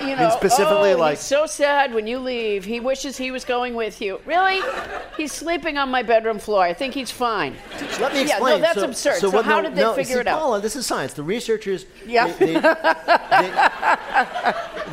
You 0.01 0.17
know, 0.17 0.31
specifically 0.31 0.93
oh, 0.93 0.99
like- 0.99 1.19
he's 1.19 1.27
so 1.27 1.47
sad 1.47 1.93
when 1.95 2.07
you 2.07 2.19
leave. 2.19 2.65
He 2.65 2.81
wishes 2.81 3.17
he 3.17 3.31
was 3.31 3.45
going 3.45 3.75
with 3.75 4.01
you. 4.01 4.21
Really? 4.25 4.61
He's 5.17 5.33
sleeping 5.33 5.79
on 5.79 5.91
my 5.91 6.03
bedroom 6.03 6.39
floor. 6.39 6.63
I 6.63 6.73
think 6.73 6.95
he's 6.95 7.11
fine. 7.11 7.55
Let 8.01 8.13
me 8.13 8.23
explain. 8.23 8.27
Yeah, 8.27 8.39
no, 8.39 8.59
that's 8.61 8.83
absurd. 8.83 9.21
So 9.21 9.31
what- 9.31 9.45
how 9.45 9.61
no, 9.61 9.69
did 9.69 9.77
they 9.77 9.83
no, 9.83 9.95
figure 9.95 10.15
see, 10.15 10.21
it 10.21 10.27
out? 10.27 10.41
Paula, 10.41 10.61
this 10.61 10.77
is 10.77 10.87
science. 10.87 11.13
The 11.13 11.23
researchers, 11.23 11.87
Yeah. 12.07 12.33
they, 12.33 12.55
they- 12.55 12.75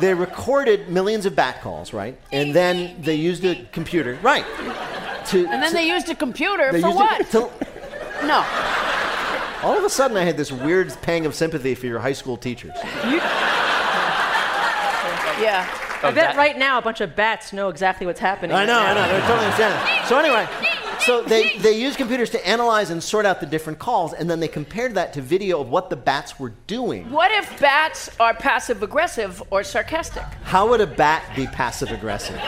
they 0.00 0.14
recorded 0.14 0.88
millions 0.88 1.26
of 1.26 1.34
bat 1.34 1.60
calls, 1.62 1.92
right? 1.92 2.16
And 2.32 2.54
then 2.54 3.00
they 3.00 3.14
used 3.14 3.44
a 3.44 3.64
computer, 3.72 4.18
right? 4.22 4.44
To, 5.26 5.46
And 5.46 5.62
then 5.62 5.68
to- 5.70 5.74
they 5.74 5.88
used 5.88 6.08
a 6.08 6.14
computer 6.14 6.70
they 6.72 6.80
for 6.80 6.94
what? 6.94 7.20
it 7.20 7.30
to, 7.32 7.50
no. 8.26 8.44
all 9.62 9.76
of 9.76 9.84
a 9.84 9.90
sudden, 9.90 10.16
I 10.16 10.24
had 10.24 10.36
this 10.36 10.52
weird 10.52 10.94
pang 11.02 11.26
of 11.26 11.34
sympathy 11.34 11.74
for 11.74 11.86
your 11.86 11.98
high 11.98 12.12
school 12.12 12.36
teachers. 12.36 12.72
Yeah. 15.40 15.66
Oh, 16.02 16.08
I 16.08 16.10
bet 16.12 16.36
right 16.36 16.56
now 16.56 16.78
a 16.78 16.82
bunch 16.82 17.00
of 17.00 17.16
bats 17.16 17.52
know 17.52 17.68
exactly 17.68 18.06
what's 18.06 18.20
happening. 18.20 18.54
I 18.54 18.64
know, 18.64 18.78
right 18.78 18.90
I 18.90 18.94
know. 18.94 19.08
They're 19.08 19.20
totally 19.22 19.46
understanding. 19.46 20.06
So 20.06 20.18
anyway, 20.18 20.48
so 21.00 21.22
they, 21.22 21.58
they 21.58 21.80
use 21.80 21.96
computers 21.96 22.30
to 22.30 22.46
analyze 22.46 22.90
and 22.90 23.02
sort 23.02 23.26
out 23.26 23.40
the 23.40 23.46
different 23.46 23.78
calls, 23.78 24.12
and 24.12 24.30
then 24.30 24.38
they 24.38 24.48
compared 24.48 24.94
that 24.94 25.12
to 25.14 25.22
video 25.22 25.60
of 25.60 25.70
what 25.70 25.90
the 25.90 25.96
bats 25.96 26.38
were 26.38 26.52
doing. 26.66 27.10
What 27.10 27.32
if 27.32 27.58
bats 27.60 28.10
are 28.20 28.32
passive 28.34 28.82
aggressive 28.82 29.42
or 29.50 29.64
sarcastic? 29.64 30.22
How 30.44 30.68
would 30.68 30.80
a 30.80 30.86
bat 30.86 31.24
be 31.34 31.46
passive 31.46 31.90
aggressive? 31.90 32.40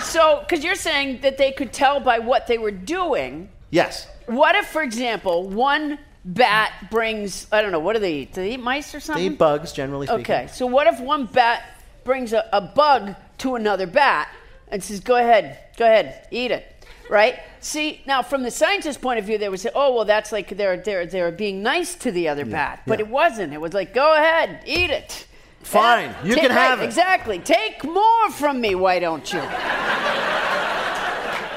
So, 0.00 0.40
because 0.40 0.64
you're 0.64 0.74
saying 0.74 1.20
that 1.20 1.38
they 1.38 1.52
could 1.52 1.72
tell 1.72 2.00
by 2.00 2.18
what 2.18 2.46
they 2.46 2.58
were 2.58 2.70
doing. 2.70 3.50
Yes. 3.70 4.08
What 4.26 4.56
if, 4.56 4.66
for 4.66 4.82
example, 4.82 5.48
one 5.48 5.98
bat 6.24 6.72
brings, 6.90 7.46
I 7.52 7.62
don't 7.62 7.72
know, 7.72 7.78
what 7.78 7.94
do 7.94 8.00
they 8.00 8.14
eat? 8.14 8.34
Do 8.34 8.42
they 8.42 8.54
eat 8.54 8.60
mice 8.60 8.94
or 8.94 9.00
something? 9.00 9.24
They 9.24 9.32
eat 9.32 9.38
bugs, 9.38 9.72
generally 9.72 10.06
speaking. 10.06 10.22
Okay, 10.22 10.46
so 10.48 10.66
what 10.66 10.86
if 10.86 11.00
one 11.00 11.26
bat 11.26 11.64
brings 12.08 12.32
a, 12.32 12.48
a 12.54 12.60
bug 12.62 13.14
to 13.36 13.54
another 13.54 13.86
bat 13.86 14.30
and 14.68 14.82
says, 14.82 14.98
go 14.98 15.16
ahead, 15.16 15.58
go 15.76 15.84
ahead, 15.84 16.26
eat 16.30 16.50
it, 16.50 16.86
right? 17.10 17.38
See, 17.60 18.00
now 18.06 18.22
from 18.22 18.44
the 18.44 18.50
scientist's 18.50 18.98
point 18.98 19.18
of 19.18 19.26
view, 19.26 19.36
they 19.36 19.50
would 19.50 19.60
say, 19.60 19.68
oh, 19.74 19.94
well, 19.94 20.06
that's 20.06 20.32
like 20.32 20.56
they're, 20.56 20.78
they're, 20.78 21.04
they're 21.04 21.30
being 21.30 21.62
nice 21.62 21.94
to 21.96 22.10
the 22.10 22.28
other 22.28 22.46
bat. 22.46 22.80
But 22.86 22.98
yeah. 22.98 23.04
it 23.04 23.10
wasn't. 23.10 23.52
It 23.52 23.60
was 23.60 23.74
like, 23.74 23.92
go 23.92 24.14
ahead, 24.14 24.62
eat 24.64 24.88
it. 24.88 25.26
Fine, 25.60 26.14
you 26.24 26.32
take- 26.32 26.44
can 26.44 26.50
have 26.50 26.78
right, 26.78 26.84
it. 26.84 26.86
Exactly. 26.86 27.40
Take 27.40 27.84
more 27.84 28.30
from 28.30 28.58
me, 28.58 28.74
why 28.74 29.00
don't 29.00 29.30
you? 29.30 29.42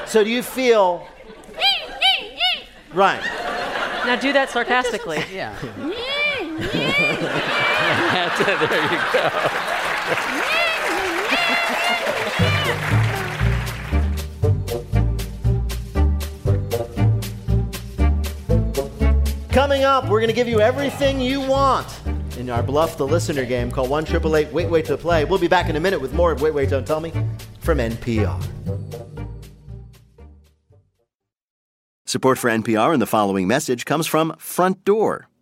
So 0.06 0.22
do 0.22 0.28
you 0.28 0.42
feel 0.42 1.08
right? 2.92 3.24
Now 4.04 4.16
do 4.16 4.34
that 4.34 4.50
sarcastically. 4.50 5.24
Yeah. 5.32 5.56
there 8.42 8.82
you 8.82 8.98
go. 9.12 9.91
Coming 19.52 19.84
up, 19.84 20.04
we're 20.08 20.20
going 20.20 20.28
to 20.28 20.34
give 20.34 20.48
you 20.48 20.60
everything 20.60 21.20
you 21.20 21.38
want 21.38 21.86
in 22.38 22.48
our 22.48 22.62
Bluff 22.62 22.96
the 22.96 23.06
Listener 23.06 23.44
game. 23.44 23.70
Call 23.70 23.86
1 23.86 24.04
888 24.04 24.50
Wait 24.50 24.70
Wait 24.70 24.86
to 24.86 24.96
Play. 24.96 25.26
We'll 25.26 25.38
be 25.38 25.46
back 25.46 25.68
in 25.68 25.76
a 25.76 25.80
minute 25.80 26.00
with 26.00 26.14
more 26.14 26.32
of 26.32 26.40
Wait 26.40 26.54
Wait 26.54 26.70
Don't 26.70 26.86
Tell 26.86 27.00
Me 27.00 27.12
from 27.60 27.76
NPR. 27.76 28.42
Support 32.06 32.38
for 32.38 32.48
NPR 32.48 32.94
and 32.94 33.02
the 33.02 33.06
following 33.06 33.46
message 33.46 33.84
comes 33.84 34.06
from 34.06 34.34
Front 34.38 34.86
Door. 34.86 35.28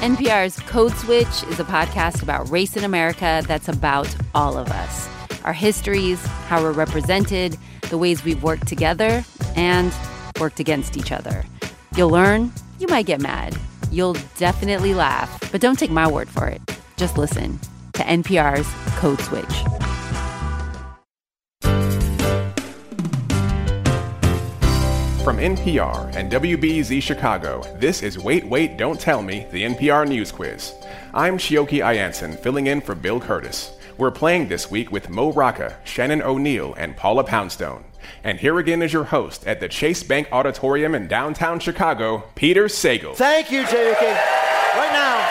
NPR's 0.00 0.60
Code 0.60 0.92
Switch 0.92 1.42
is 1.44 1.58
a 1.58 1.64
podcast 1.64 2.22
about 2.22 2.50
race 2.50 2.76
in 2.76 2.84
America 2.84 3.42
that's 3.46 3.68
about 3.68 4.14
all 4.34 4.58
of 4.58 4.68
us 4.68 5.08
our 5.44 5.52
histories, 5.52 6.24
how 6.48 6.60
we're 6.60 6.72
represented, 6.72 7.56
the 7.88 7.96
ways 7.96 8.24
we've 8.24 8.42
worked 8.42 8.66
together, 8.66 9.24
and 9.54 9.94
worked 10.40 10.58
against 10.58 10.96
each 10.96 11.12
other. 11.12 11.44
You'll 11.96 12.10
learn, 12.10 12.52
you 12.80 12.88
might 12.88 13.06
get 13.06 13.20
mad, 13.20 13.56
you'll 13.92 14.16
definitely 14.38 14.92
laugh, 14.92 15.38
but 15.52 15.60
don't 15.60 15.78
take 15.78 15.92
my 15.92 16.10
word 16.10 16.28
for 16.28 16.48
it. 16.48 16.60
Just 16.96 17.16
listen 17.16 17.60
to 17.92 18.02
NPR's 18.02 18.68
Code 18.98 19.20
Switch. 19.20 19.85
From 25.26 25.38
NPR 25.38 26.14
and 26.14 26.30
WBEZ 26.30 27.02
Chicago, 27.02 27.60
this 27.80 28.04
is 28.04 28.16
Wait, 28.16 28.46
Wait, 28.46 28.76
Don't 28.76 29.00
Tell 29.00 29.22
Me, 29.22 29.44
the 29.50 29.64
NPR 29.64 30.06
News 30.06 30.30
Quiz. 30.30 30.72
I'm 31.12 31.36
Chioke 31.36 31.84
I'Anson, 31.84 32.38
filling 32.38 32.68
in 32.68 32.80
for 32.80 32.94
Bill 32.94 33.18
Kurtis. 33.18 33.72
We're 33.98 34.12
playing 34.12 34.46
this 34.46 34.70
week 34.70 34.92
with 34.92 35.10
Mo 35.10 35.32
Rocca, 35.32 35.78
Shannon 35.82 36.22
O'Neill, 36.22 36.74
and 36.74 36.96
Paula 36.96 37.24
Poundstone. 37.24 37.82
And 38.22 38.38
here 38.38 38.60
again 38.60 38.82
is 38.82 38.92
your 38.92 39.02
host 39.02 39.44
at 39.48 39.58
the 39.58 39.68
Chase 39.68 40.04
Bank 40.04 40.28
Auditorium 40.30 40.94
in 40.94 41.08
downtown 41.08 41.58
Chicago, 41.58 42.22
Peter 42.36 42.66
Sagal. 42.66 43.16
Thank 43.16 43.50
you, 43.50 43.64
Chioke 43.64 44.02
Right 44.02 44.92
now, 44.92 45.28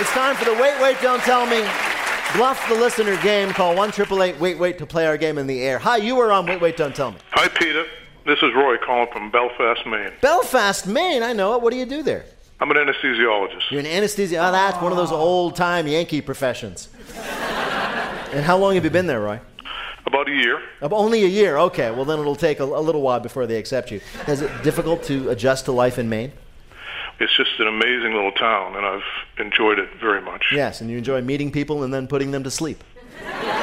it's 0.00 0.10
time 0.10 0.34
for 0.34 0.46
the 0.46 0.54
Wait, 0.60 0.82
Wait, 0.82 1.00
Don't 1.00 1.20
Tell 1.20 1.46
Me 1.46 1.91
Bluff 2.34 2.66
the 2.66 2.74
Listener 2.74 3.20
game. 3.22 3.50
Call 3.50 3.76
1 3.76 3.90
888 3.90 4.40
Wait, 4.40 4.58
Wait 4.58 4.78
to 4.78 4.86
play 4.86 5.06
our 5.06 5.18
game 5.18 5.36
in 5.36 5.46
the 5.46 5.60
air. 5.62 5.78
Hi, 5.78 5.98
you 5.98 6.16
were 6.16 6.32
on 6.32 6.46
Wait, 6.46 6.62
Wait, 6.62 6.78
Don't 6.78 6.94
Tell 6.96 7.10
Me. 7.12 7.18
Hi, 7.32 7.46
Peter. 7.48 7.84
This 8.24 8.38
is 8.38 8.54
Roy 8.54 8.76
calling 8.78 9.08
from 9.12 9.30
Belfast, 9.30 9.84
Maine. 9.86 10.12
Belfast, 10.22 10.86
Maine, 10.86 11.22
I 11.22 11.34
know 11.34 11.54
it. 11.54 11.60
What 11.60 11.72
do 11.72 11.76
you 11.76 11.84
do 11.84 12.02
there? 12.02 12.24
I'm 12.60 12.70
an 12.70 12.76
anesthesiologist. 12.78 13.70
You're 13.70 13.80
an 13.80 13.86
anesthesiologist. 13.86 14.48
Oh, 14.48 14.52
that's 14.52 14.80
one 14.80 14.92
of 14.92 14.96
those 14.96 15.12
old 15.12 15.56
time 15.56 15.86
Yankee 15.86 16.22
professions. 16.22 16.88
and 17.16 18.44
how 18.44 18.56
long 18.56 18.76
have 18.76 18.84
you 18.84 18.90
been 18.90 19.06
there, 19.08 19.20
Roy? 19.20 19.40
About 20.06 20.28
a 20.28 20.32
year. 20.32 20.60
Only 20.80 21.24
a 21.24 21.28
year. 21.28 21.58
Okay, 21.58 21.90
well, 21.90 22.04
then 22.06 22.18
it'll 22.18 22.34
take 22.34 22.60
a, 22.60 22.64
a 22.64 22.80
little 22.80 23.02
while 23.02 23.20
before 23.20 23.46
they 23.46 23.56
accept 23.56 23.90
you. 23.90 24.00
Is 24.26 24.40
it 24.40 24.50
difficult 24.62 25.02
to 25.04 25.28
adjust 25.28 25.66
to 25.66 25.72
life 25.72 25.98
in 25.98 26.08
Maine? 26.08 26.32
It's 27.22 27.36
just 27.36 27.60
an 27.60 27.68
amazing 27.68 28.14
little 28.14 28.32
town, 28.32 28.74
and 28.74 28.84
I've 28.84 29.04
enjoyed 29.38 29.78
it 29.78 29.88
very 30.00 30.20
much. 30.20 30.46
Yes, 30.52 30.80
and 30.80 30.90
you 30.90 30.98
enjoy 30.98 31.22
meeting 31.22 31.52
people 31.52 31.84
and 31.84 31.94
then 31.94 32.08
putting 32.08 32.32
them 32.32 32.42
to 32.42 32.50
sleep. 32.50 32.82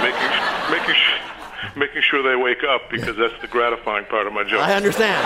Making, 0.02 0.32
making, 0.72 0.96
making 1.76 2.02
sure 2.02 2.24
they 2.24 2.42
wake 2.42 2.64
up 2.64 2.90
because 2.90 3.18
that's 3.18 3.34
the 3.42 3.48
gratifying 3.48 4.06
part 4.06 4.28
of 4.28 4.34
my 4.34 4.46
job. 4.46 4.62
I 4.62 4.76
understand. 4.76 5.22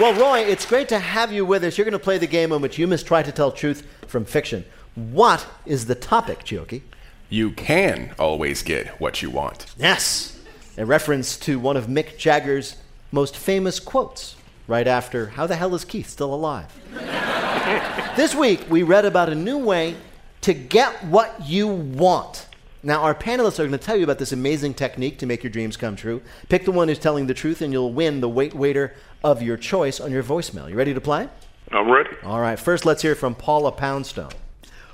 well, 0.00 0.14
Roy, 0.14 0.40
it's 0.40 0.66
great 0.66 0.88
to 0.88 0.98
have 0.98 1.32
you 1.32 1.46
with 1.46 1.62
us. 1.62 1.78
You're 1.78 1.84
going 1.84 1.92
to 1.92 2.00
play 2.00 2.18
the 2.18 2.26
game 2.26 2.50
in 2.50 2.60
which 2.60 2.76
you 2.76 2.88
must 2.88 3.06
try 3.06 3.22
to 3.22 3.30
tell 3.30 3.52
truth 3.52 3.86
from 4.08 4.24
fiction. 4.24 4.64
What 4.96 5.46
is 5.64 5.86
the 5.86 5.94
topic, 5.94 6.40
Chioke? 6.40 6.82
You 7.28 7.52
can 7.52 8.16
always 8.18 8.64
get 8.64 9.00
what 9.00 9.22
you 9.22 9.30
want. 9.30 9.66
Yes, 9.78 10.40
a 10.76 10.84
reference 10.84 11.38
to 11.38 11.60
one 11.60 11.76
of 11.76 11.86
Mick 11.86 12.18
Jagger's 12.18 12.74
most 13.12 13.36
famous 13.36 13.78
quotes, 13.78 14.34
right 14.70 14.86
after 14.86 15.26
How 15.30 15.48
the 15.48 15.56
hell 15.56 15.74
is 15.74 15.84
Keith 15.84 16.08
still 16.08 16.32
alive? 16.32 16.72
this 18.16 18.36
week, 18.36 18.64
we 18.70 18.84
read 18.84 19.04
about 19.04 19.28
a 19.28 19.34
new 19.34 19.58
way 19.58 19.96
to 20.42 20.54
get 20.54 21.04
what 21.04 21.44
you 21.44 21.66
want. 21.66 22.46
Now, 22.82 23.02
our 23.02 23.14
panelists 23.14 23.58
are 23.58 23.66
going 23.66 23.72
to 23.72 23.78
tell 23.78 23.96
you 23.96 24.04
about 24.04 24.18
this 24.18 24.32
amazing 24.32 24.74
technique 24.74 25.18
to 25.18 25.26
make 25.26 25.42
your 25.42 25.50
dreams 25.50 25.76
come 25.76 25.96
true. 25.96 26.22
Pick 26.48 26.64
the 26.64 26.70
one 26.70 26.86
who's 26.86 27.00
telling 27.00 27.26
the 27.26 27.34
truth, 27.34 27.60
and 27.60 27.72
you'll 27.72 27.92
win 27.92 28.20
the 28.20 28.28
wait 28.28 28.54
waiter 28.54 28.94
of 29.22 29.42
your 29.42 29.56
choice 29.56 30.00
on 30.00 30.12
your 30.12 30.22
voicemail. 30.22 30.70
You 30.70 30.76
ready 30.76 30.94
to 30.94 31.00
play? 31.00 31.28
I'm 31.72 31.90
ready. 31.90 32.16
All 32.22 32.40
right, 32.40 32.58
first, 32.58 32.86
let's 32.86 33.02
hear 33.02 33.16
from 33.16 33.34
Paula 33.34 33.72
Poundstone. 33.72 34.32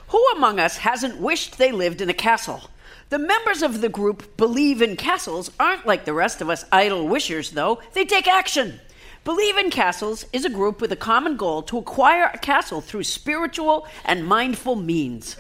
Who 0.09 0.27
among 0.37 0.59
us 0.59 0.79
hasn't 0.79 1.21
wished 1.21 1.59
they 1.59 1.71
lived 1.71 2.01
in 2.01 2.09
a 2.09 2.15
castle? 2.15 2.63
The 3.11 3.19
members 3.19 3.63
of 3.63 3.83
the 3.83 3.89
group 3.89 4.37
Believe 4.37 4.81
in 4.83 4.97
Castles 4.97 5.51
aren't 5.61 5.87
like 5.87 6.07
the 6.07 6.15
rest 6.15 6.41
of 6.41 6.49
us 6.49 6.65
idle 6.73 7.07
wishers, 7.07 7.51
though. 7.51 7.81
They 7.93 8.05
take 8.05 8.27
action. 8.27 8.81
Believe 9.27 9.57
in 9.57 9.71
Castles 9.71 10.25
is 10.33 10.45
a 10.45 10.49
group 10.49 10.81
with 10.81 10.93
a 10.93 11.03
common 11.11 11.37
goal 11.37 11.61
to 11.63 11.79
acquire 11.79 12.31
a 12.33 12.39
castle 12.39 12.81
through 12.81 13.03
spiritual 13.03 13.85
and 14.05 14.25
mindful 14.25 14.77
means. 14.77 15.35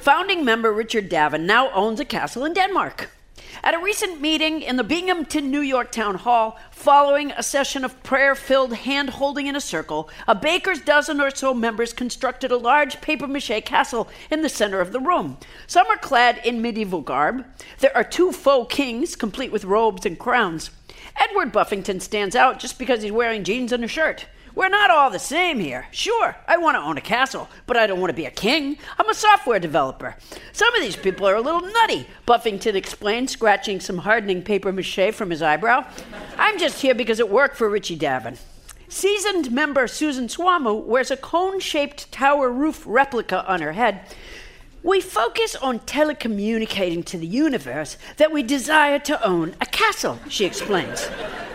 Founding 0.00 0.44
member 0.44 0.72
Richard 0.72 1.08
Davin 1.08 1.42
now 1.42 1.70
owns 1.70 2.00
a 2.00 2.04
castle 2.04 2.44
in 2.44 2.54
Denmark. 2.54 3.08
At 3.62 3.74
a 3.74 3.78
recent 3.78 4.20
meeting 4.20 4.62
in 4.62 4.74
the 4.74 4.82
Binghamton, 4.82 5.48
New 5.48 5.60
York 5.60 5.92
Town 5.92 6.16
Hall, 6.16 6.58
following 6.72 7.30
a 7.30 7.42
session 7.44 7.84
of 7.84 8.02
prayer 8.02 8.34
filled 8.34 8.74
hand 8.74 9.10
holding 9.10 9.46
in 9.46 9.54
a 9.54 9.60
circle, 9.60 10.10
a 10.26 10.34
baker's 10.34 10.80
dozen 10.80 11.20
or 11.20 11.30
so 11.30 11.54
members 11.54 11.92
constructed 11.92 12.50
a 12.50 12.56
large 12.56 13.00
paper 13.00 13.28
mache 13.28 13.64
castle 13.64 14.08
in 14.32 14.42
the 14.42 14.48
center 14.48 14.80
of 14.80 14.90
the 14.90 14.98
room. 14.98 15.36
Some 15.68 15.86
are 15.86 15.96
clad 15.98 16.40
in 16.44 16.62
medieval 16.62 17.00
garb. 17.00 17.44
There 17.78 17.96
are 17.96 18.02
two 18.02 18.32
faux 18.32 18.74
kings, 18.74 19.14
complete 19.14 19.52
with 19.52 19.64
robes 19.64 20.04
and 20.04 20.18
crowns. 20.18 20.70
Edward 21.16 21.52
Buffington 21.52 22.00
stands 22.00 22.36
out 22.36 22.58
just 22.58 22.78
because 22.78 23.02
he's 23.02 23.12
wearing 23.12 23.44
jeans 23.44 23.72
and 23.72 23.84
a 23.84 23.88
shirt. 23.88 24.26
We're 24.54 24.68
not 24.68 24.90
all 24.90 25.10
the 25.10 25.18
same 25.18 25.60
here. 25.60 25.86
Sure, 25.92 26.36
I 26.48 26.56
want 26.56 26.76
to 26.76 26.80
own 26.80 26.98
a 26.98 27.00
castle, 27.00 27.48
but 27.66 27.76
I 27.76 27.86
don't 27.86 28.00
want 28.00 28.10
to 28.10 28.16
be 28.16 28.26
a 28.26 28.30
king. 28.30 28.78
I'm 28.98 29.08
a 29.08 29.14
software 29.14 29.60
developer. 29.60 30.16
Some 30.52 30.74
of 30.74 30.82
these 30.82 30.96
people 30.96 31.26
are 31.28 31.36
a 31.36 31.40
little 31.40 31.60
nutty, 31.60 32.06
Buffington 32.26 32.74
explained, 32.74 33.30
scratching 33.30 33.78
some 33.78 33.98
hardening 33.98 34.42
paper 34.42 34.72
mache 34.72 35.14
from 35.14 35.30
his 35.30 35.40
eyebrow. 35.40 35.86
I'm 36.36 36.58
just 36.58 36.82
here 36.82 36.94
because 36.94 37.20
it 37.20 37.30
worked 37.30 37.56
for 37.56 37.68
Richie 37.68 37.96
Davin. 37.96 38.38
Seasoned 38.88 39.52
member 39.52 39.86
Susan 39.86 40.26
Swamu 40.26 40.84
wears 40.84 41.12
a 41.12 41.16
cone 41.16 41.60
shaped 41.60 42.10
tower 42.10 42.50
roof 42.50 42.82
replica 42.84 43.46
on 43.46 43.62
her 43.62 43.72
head. 43.72 44.00
We 44.82 45.02
focus 45.02 45.56
on 45.56 45.80
telecommunicating 45.80 47.04
to 47.06 47.18
the 47.18 47.26
universe 47.26 47.98
that 48.16 48.32
we 48.32 48.42
desire 48.42 48.98
to 49.00 49.22
own 49.26 49.54
a 49.60 49.66
castle, 49.66 50.18
she 50.28 50.46
explains. 50.46 51.10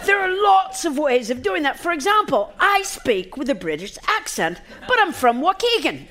There 0.05 0.20
are 0.20 0.44
lots 0.44 0.86
of 0.86 1.00
ways 1.00 1.32
of 1.32 1.41
doing 1.41 1.63
that. 1.63 1.79
For 1.79 1.91
example, 1.91 2.53
I 2.60 2.84
speak 2.84 3.36
with 3.36 3.50
a 3.50 3.55
British 3.55 3.98
accent, 4.08 4.62
but 4.88 5.00
I'm 5.00 5.12
from 5.12 5.41
Waukegan. 5.41 6.05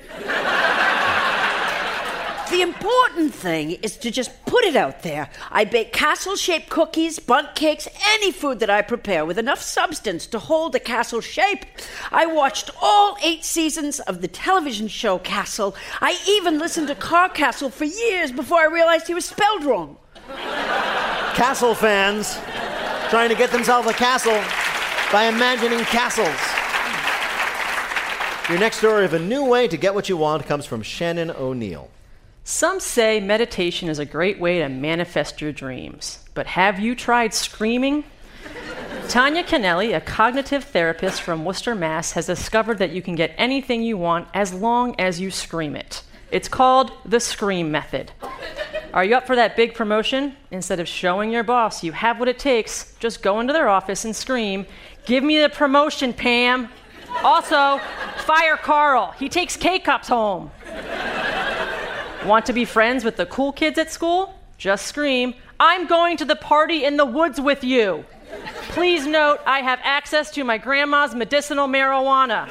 The 2.54 2.62
important 2.62 3.34
thing 3.34 3.73
is 3.82 3.96
to 3.96 4.12
just 4.12 4.30
put 4.46 4.64
it 4.64 4.76
out 4.76 5.02
there. 5.02 5.28
I 5.50 5.64
bake 5.64 5.92
castle 5.92 6.37
shaped 6.37 6.70
cookies, 6.70 7.18
bundt 7.18 7.56
cakes, 7.56 7.88
any 8.11 8.30
food 8.30 8.61
that 8.61 8.70
I 8.70 8.80
prepare 8.80 9.25
with 9.25 9.40
enough 9.40 9.61
substance 9.61 10.25
to 10.28 10.38
hold 10.38 10.73
a 10.76 10.78
castle 10.78 11.20
shape. 11.20 11.64
I 12.12 12.26
watched 12.26 12.70
all 12.80 13.18
eight 13.25 13.44
seasons 13.44 13.99
of 13.99 14.20
the 14.20 14.28
television 14.28 14.87
show 14.87 15.18
Castle. 15.18 15.75
I 16.00 16.16
even 16.28 16.61
listened 16.61 16.87
to 16.87 16.94
Carl 16.94 17.30
Kasell 17.30 17.73
for 17.73 17.87
years 17.87 18.30
before 18.30 18.61
I 18.61 18.66
realized 18.66 19.08
he 19.08 19.14
was 19.14 19.25
spelled 19.25 19.64
wrong. 19.64 19.96
Castle 21.34 21.75
fans 21.75 22.38
trying 23.11 23.30
to 23.30 23.34
get 23.34 23.50
themselves 23.50 23.88
a 23.88 23.94
castle 23.94 24.40
by 25.11 25.25
imagining 25.25 25.80
castles. 25.87 26.28
Your 28.49 28.61
next 28.61 28.76
story 28.76 29.04
of 29.04 29.12
a 29.12 29.18
new 29.18 29.44
way 29.44 29.66
to 29.66 29.76
get 29.76 29.92
what 29.92 30.08
you 30.08 30.16
want 30.16 30.46
comes 30.46 30.66
from 30.66 30.82
Shannon 30.82 31.32
O'Neill. 31.32 31.90
Some 32.46 32.78
say 32.78 33.20
meditation 33.20 33.88
is 33.88 33.98
a 33.98 34.04
great 34.04 34.38
way 34.38 34.58
to 34.58 34.68
manifest 34.68 35.40
your 35.40 35.50
dreams. 35.50 36.18
But 36.34 36.46
have 36.48 36.78
you 36.78 36.94
tried 36.94 37.32
screaming? 37.32 38.04
Tanya 39.08 39.42
Kennelly, 39.42 39.96
a 39.96 40.00
cognitive 40.02 40.64
therapist 40.64 41.22
from 41.22 41.46
Worcester, 41.46 41.74
Mass., 41.74 42.12
has 42.12 42.26
discovered 42.26 42.76
that 42.78 42.90
you 42.90 43.00
can 43.00 43.14
get 43.14 43.34
anything 43.38 43.82
you 43.82 43.96
want 43.96 44.28
as 44.34 44.52
long 44.52 44.94
as 45.00 45.18
you 45.18 45.30
scream 45.30 45.74
it. 45.74 46.02
It's 46.30 46.48
called 46.48 46.92
the 47.06 47.18
Scream 47.18 47.70
Method. 47.70 48.12
Are 48.92 49.06
you 49.06 49.16
up 49.16 49.26
for 49.26 49.36
that 49.36 49.56
big 49.56 49.72
promotion? 49.72 50.36
Instead 50.50 50.80
of 50.80 50.86
showing 50.86 51.30
your 51.30 51.44
boss 51.44 51.82
you 51.82 51.92
have 51.92 52.18
what 52.18 52.28
it 52.28 52.38
takes, 52.38 52.94
just 52.98 53.22
go 53.22 53.40
into 53.40 53.54
their 53.54 53.70
office 53.70 54.04
and 54.04 54.14
scream, 54.14 54.66
Give 55.06 55.24
me 55.24 55.40
the 55.40 55.48
promotion, 55.48 56.12
Pam. 56.12 56.68
Also, 57.22 57.80
fire 58.18 58.56
Carl. 58.56 59.14
He 59.18 59.30
takes 59.30 59.56
K 59.56 59.78
cups 59.78 60.08
home. 60.08 60.50
Want 62.25 62.47
to 62.47 62.54
be 62.54 62.65
friends 62.65 63.04
with 63.04 63.17
the 63.17 63.26
cool 63.26 63.52
kids 63.52 63.76
at 63.76 63.91
school? 63.91 64.34
Just 64.56 64.87
scream, 64.87 65.34
I'm 65.60 65.87
going 65.87 66.17
to 66.17 66.25
the 66.25 66.37
party 66.37 66.84
in 66.84 66.97
the 66.97 67.04
woods 67.04 67.39
with 67.39 67.63
you. 67.63 68.06
Please 68.71 69.06
note, 69.06 69.41
I 69.45 69.60
have 69.60 69.78
access 69.82 70.30
to 70.30 70.43
my 70.43 70.56
grandma's 70.56 71.15
medicinal 71.15 71.69
marijuana. 71.69 72.49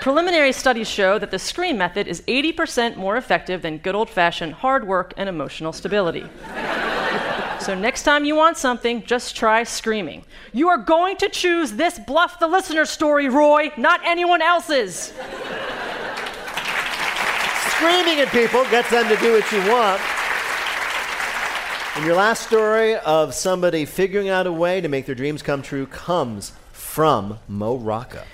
Preliminary 0.00 0.52
studies 0.52 0.88
show 0.88 1.18
that 1.18 1.32
the 1.32 1.40
scream 1.40 1.76
method 1.76 2.06
is 2.06 2.22
80% 2.22 2.96
more 2.96 3.16
effective 3.16 3.62
than 3.62 3.78
good 3.78 3.96
old 3.96 4.08
fashioned 4.08 4.54
hard 4.54 4.86
work 4.86 5.12
and 5.16 5.28
emotional 5.28 5.72
stability. 5.72 6.24
So, 7.58 7.74
next 7.74 8.02
time 8.04 8.24
you 8.24 8.34
want 8.34 8.56
something, 8.58 9.04
just 9.04 9.36
try 9.36 9.62
screaming. 9.64 10.24
You 10.52 10.68
are 10.68 10.78
going 10.78 11.16
to 11.18 11.28
choose 11.28 11.72
this 11.72 11.98
bluff 11.98 12.38
the 12.38 12.48
listener 12.48 12.84
story, 12.84 13.28
Roy, 13.28 13.72
not 13.76 14.00
anyone 14.04 14.42
else's. 14.42 15.12
Screaming 17.82 18.20
at 18.20 18.28
people 18.28 18.62
gets 18.70 18.90
them 18.90 19.08
to 19.08 19.16
do 19.16 19.32
what 19.32 19.50
you 19.50 19.58
want. 19.68 20.00
And 21.96 22.06
your 22.06 22.14
last 22.14 22.46
story 22.46 22.94
of 22.94 23.34
somebody 23.34 23.86
figuring 23.86 24.28
out 24.28 24.46
a 24.46 24.52
way 24.52 24.80
to 24.80 24.86
make 24.88 25.04
their 25.04 25.16
dreams 25.16 25.42
come 25.42 25.62
true 25.62 25.86
comes 25.86 26.52
from 26.70 27.40
Mo 27.48 27.76
Rocca. 27.76 28.24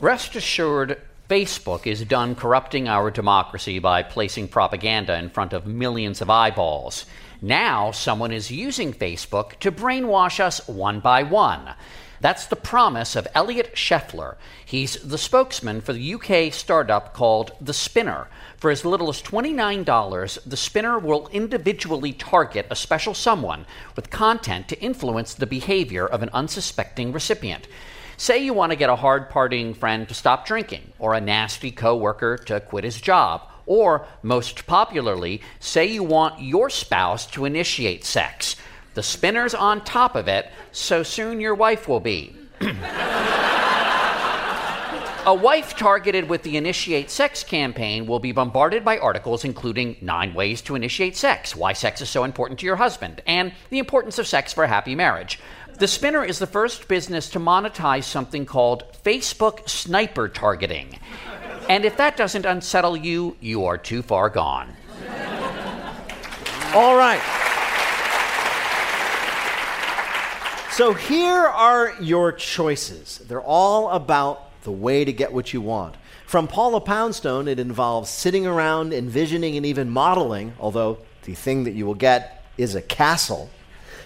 Rest 0.00 0.34
assured, 0.34 1.00
Facebook 1.30 1.86
is 1.86 2.04
done 2.04 2.34
corrupting 2.34 2.88
our 2.88 3.12
democracy 3.12 3.78
by 3.78 4.02
placing 4.02 4.48
propaganda 4.48 5.16
in 5.16 5.30
front 5.30 5.52
of 5.52 5.68
millions 5.68 6.20
of 6.20 6.28
eyeballs. 6.28 7.06
Now, 7.40 7.92
someone 7.92 8.32
is 8.32 8.50
using 8.50 8.92
Facebook 8.92 9.60
to 9.60 9.70
brainwash 9.70 10.40
us 10.40 10.66
one 10.66 10.98
by 10.98 11.22
one. 11.22 11.74
That's 12.20 12.46
the 12.46 12.56
promise 12.56 13.16
of 13.16 13.28
Elliot 13.34 13.74
Scheffler. 13.74 14.36
He's 14.64 14.96
the 14.96 15.18
spokesman 15.18 15.80
for 15.80 15.92
the 15.92 16.14
UK 16.14 16.52
startup 16.52 17.14
called 17.14 17.52
The 17.60 17.74
Spinner. 17.74 18.28
For 18.56 18.70
as 18.70 18.84
little 18.84 19.08
as 19.08 19.22
$29, 19.22 20.38
The 20.46 20.56
Spinner 20.56 20.98
will 20.98 21.28
individually 21.28 22.12
target 22.12 22.66
a 22.70 22.76
special 22.76 23.14
someone 23.14 23.66
with 23.94 24.10
content 24.10 24.68
to 24.68 24.80
influence 24.80 25.34
the 25.34 25.46
behavior 25.46 26.06
of 26.06 26.22
an 26.22 26.30
unsuspecting 26.32 27.12
recipient. 27.12 27.68
Say 28.16 28.38
you 28.38 28.54
want 28.54 28.72
to 28.72 28.76
get 28.76 28.88
a 28.88 28.96
hard 28.96 29.28
partying 29.28 29.76
friend 29.76 30.08
to 30.08 30.14
stop 30.14 30.46
drinking, 30.46 30.92
or 30.98 31.12
a 31.12 31.20
nasty 31.20 31.70
coworker 31.70 32.38
to 32.38 32.60
quit 32.60 32.84
his 32.84 32.98
job, 32.98 33.42
or, 33.66 34.06
most 34.22 34.66
popularly, 34.66 35.42
say 35.60 35.84
you 35.86 36.02
want 36.02 36.40
your 36.40 36.70
spouse 36.70 37.26
to 37.26 37.44
initiate 37.44 38.04
sex. 38.04 38.56
The 38.96 39.02
spinner's 39.02 39.52
on 39.52 39.84
top 39.84 40.16
of 40.16 40.26
it, 40.26 40.50
so 40.72 41.02
soon 41.02 41.38
your 41.38 41.54
wife 41.54 41.86
will 41.86 42.00
be. 42.00 42.34
A 45.26 45.34
wife 45.34 45.76
targeted 45.76 46.30
with 46.30 46.42
the 46.42 46.56
Initiate 46.56 47.10
Sex 47.10 47.44
campaign 47.44 48.06
will 48.06 48.20
be 48.20 48.32
bombarded 48.32 48.86
by 48.86 48.96
articles 48.96 49.44
including 49.44 49.98
nine 50.00 50.32
ways 50.32 50.62
to 50.62 50.76
initiate 50.76 51.14
sex, 51.14 51.54
why 51.54 51.74
sex 51.74 52.00
is 52.00 52.08
so 52.08 52.24
important 52.24 52.58
to 52.60 52.64
your 52.64 52.76
husband, 52.76 53.20
and 53.26 53.52
the 53.68 53.80
importance 53.80 54.18
of 54.18 54.26
sex 54.26 54.54
for 54.54 54.64
a 54.64 54.68
happy 54.68 54.94
marriage. 54.94 55.40
The 55.78 55.88
Spinner 55.88 56.24
is 56.24 56.38
the 56.38 56.46
first 56.46 56.88
business 56.88 57.28
to 57.30 57.38
monetize 57.38 58.04
something 58.04 58.46
called 58.46 58.84
Facebook 59.04 59.68
sniper 59.68 60.30
targeting. 60.30 60.98
And 61.68 61.84
if 61.84 61.98
that 61.98 62.16
doesn't 62.16 62.46
unsettle 62.46 62.96
you, 62.96 63.36
you 63.40 63.66
are 63.66 63.76
too 63.76 64.00
far 64.00 64.30
gone. 64.30 64.74
All 66.72 66.96
right. 66.96 67.45
So 70.76 70.92
here 70.92 71.32
are 71.32 71.94
your 72.02 72.32
choices. 72.32 73.22
They're 73.26 73.40
all 73.40 73.88
about 73.92 74.60
the 74.60 74.70
way 74.70 75.06
to 75.06 75.10
get 75.10 75.32
what 75.32 75.54
you 75.54 75.62
want. 75.62 75.94
From 76.26 76.46
Paula 76.46 76.82
Poundstone, 76.82 77.48
it 77.48 77.58
involves 77.58 78.10
sitting 78.10 78.46
around, 78.46 78.92
envisioning, 78.92 79.56
and 79.56 79.64
even 79.64 79.88
modeling, 79.88 80.52
although 80.60 80.98
the 81.22 81.32
thing 81.32 81.64
that 81.64 81.72
you 81.72 81.86
will 81.86 81.94
get 81.94 82.44
is 82.58 82.74
a 82.74 82.82
castle. 82.82 83.48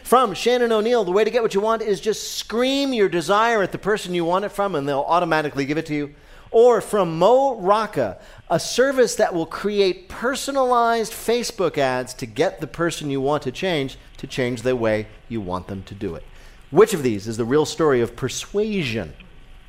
From 0.04 0.32
Shannon 0.32 0.70
O'Neill, 0.70 1.02
the 1.02 1.10
way 1.10 1.24
to 1.24 1.30
get 1.32 1.42
what 1.42 1.54
you 1.54 1.60
want 1.60 1.82
is 1.82 2.00
just 2.00 2.34
scream 2.34 2.92
your 2.92 3.08
desire 3.08 3.64
at 3.64 3.72
the 3.72 3.76
person 3.76 4.14
you 4.14 4.24
want 4.24 4.44
it 4.44 4.52
from, 4.52 4.76
and 4.76 4.88
they'll 4.88 5.00
automatically 5.00 5.64
give 5.64 5.76
it 5.76 5.86
to 5.86 5.94
you. 5.96 6.14
Or 6.52 6.80
from 6.80 7.18
Mo 7.18 7.56
Rocca, 7.56 8.18
a 8.48 8.60
service 8.60 9.16
that 9.16 9.34
will 9.34 9.44
create 9.44 10.08
personalized 10.08 11.12
Facebook 11.12 11.78
ads 11.78 12.14
to 12.14 12.26
get 12.26 12.60
the 12.60 12.68
person 12.68 13.10
you 13.10 13.20
want 13.20 13.42
to 13.42 13.50
change 13.50 13.98
to 14.18 14.28
change 14.28 14.62
the 14.62 14.76
way 14.76 15.08
you 15.28 15.40
want 15.40 15.66
them 15.66 15.82
to 15.82 15.96
do 15.96 16.14
it. 16.14 16.22
Which 16.70 16.94
of 16.94 17.02
these 17.02 17.26
is 17.26 17.36
the 17.36 17.44
real 17.44 17.66
story 17.66 18.00
of 18.00 18.14
persuasion 18.14 19.12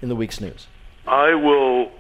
in 0.02 0.10
the 0.10 0.16
week's 0.16 0.40
news? 0.40 0.68
I 1.08 1.34
will 1.34 1.92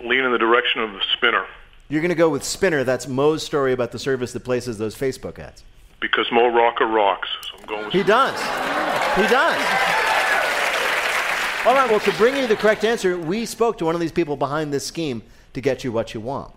lean 0.00 0.24
in 0.24 0.32
the 0.32 0.38
direction 0.38 0.80
of 0.82 0.92
the 0.92 1.00
spinner 1.12 1.44
You're 1.88 2.00
going 2.00 2.08
to 2.08 2.14
go 2.14 2.30
with 2.30 2.42
Spinner. 2.42 2.82
That's 2.82 3.06
Mo's 3.06 3.42
story 3.42 3.72
about 3.72 3.92
the 3.92 3.98
service 3.98 4.32
that 4.32 4.40
places 4.40 4.78
those 4.78 4.96
Facebook 4.96 5.38
ads. 5.38 5.62
because 6.00 6.26
Mo 6.32 6.48
Rocca 6.48 6.86
rocks. 6.86 7.28
So 7.42 7.58
I'm 7.58 7.66
going 7.66 7.84
with 7.84 7.92
He 7.92 8.02
does. 8.02 8.40
He 9.16 9.28
does. 9.28 9.62
All 11.64 11.74
right, 11.74 11.88
well, 11.88 12.00
to 12.00 12.12
bring 12.12 12.36
you 12.36 12.46
the 12.46 12.56
correct 12.56 12.84
answer, 12.84 13.16
we 13.16 13.46
spoke 13.46 13.78
to 13.78 13.84
one 13.84 13.94
of 13.94 14.00
these 14.00 14.10
people 14.10 14.36
behind 14.36 14.72
this 14.72 14.84
scheme 14.84 15.22
to 15.52 15.60
get 15.60 15.84
you 15.84 15.92
what 15.92 16.14
you 16.14 16.20
want. 16.20 16.52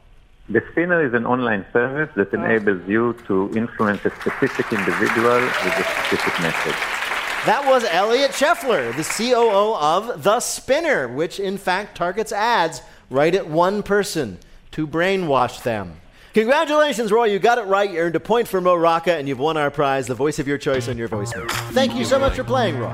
The 0.49 0.63
Spinner 0.71 1.05
is 1.05 1.13
an 1.13 1.25
online 1.25 1.65
service 1.73 2.09
that 2.15 2.33
uh-huh. 2.33 2.43
enables 2.43 2.87
you 2.87 3.13
to 3.27 3.51
influence 3.55 4.03
a 4.05 4.11
specific 4.21 4.71
individual 4.71 5.41
with 5.41 5.77
a 5.77 5.83
specific 6.05 6.39
message. 6.41 7.04
That 7.45 7.65
was 7.67 7.83
Elliot 7.83 8.31
Scheffler, 8.31 8.95
the 8.95 9.03
COO 9.03 9.75
of 9.75 10.23
The 10.23 10.39
Spinner, 10.39 11.07
which 11.07 11.39
in 11.39 11.59
fact 11.59 11.95
targets 11.95 12.31
ads 12.31 12.81
right 13.11 13.35
at 13.35 13.47
one 13.47 13.83
person 13.83 14.39
to 14.71 14.87
brainwash 14.87 15.61
them. 15.61 16.01
Congratulations, 16.33 17.11
Roy. 17.11 17.25
You 17.25 17.37
got 17.37 17.59
it 17.59 17.65
right. 17.67 17.89
You 17.89 17.99
earned 17.99 18.15
a 18.15 18.19
point 18.19 18.47
for 18.47 18.59
Mo 18.59 18.73
Rocca, 18.73 19.15
and 19.15 19.27
you've 19.27 19.37
won 19.37 19.57
our 19.57 19.69
prize, 19.69 20.07
the 20.07 20.15
voice 20.15 20.39
of 20.39 20.47
your 20.47 20.57
choice 20.57 20.87
on 20.89 20.97
your 20.97 21.07
voicemail. 21.07 21.49
Thank 21.71 21.95
you 21.95 22.03
so 22.03 22.17
much 22.17 22.35
for 22.35 22.43
playing, 22.43 22.79
Roy. 22.79 22.93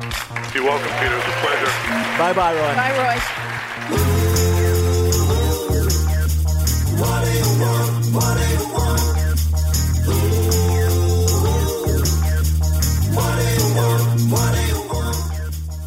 You're 0.54 0.66
welcome, 0.66 0.92
Peter. 1.00 1.14
It 1.14 1.16
was 1.16 1.26
a 1.26 1.40
pleasure. 1.40 1.66
Bye 2.18 2.34
bye, 2.34 2.54
Roy. 2.54 2.76
Bye, 2.76 4.12
Roy. 4.18 4.21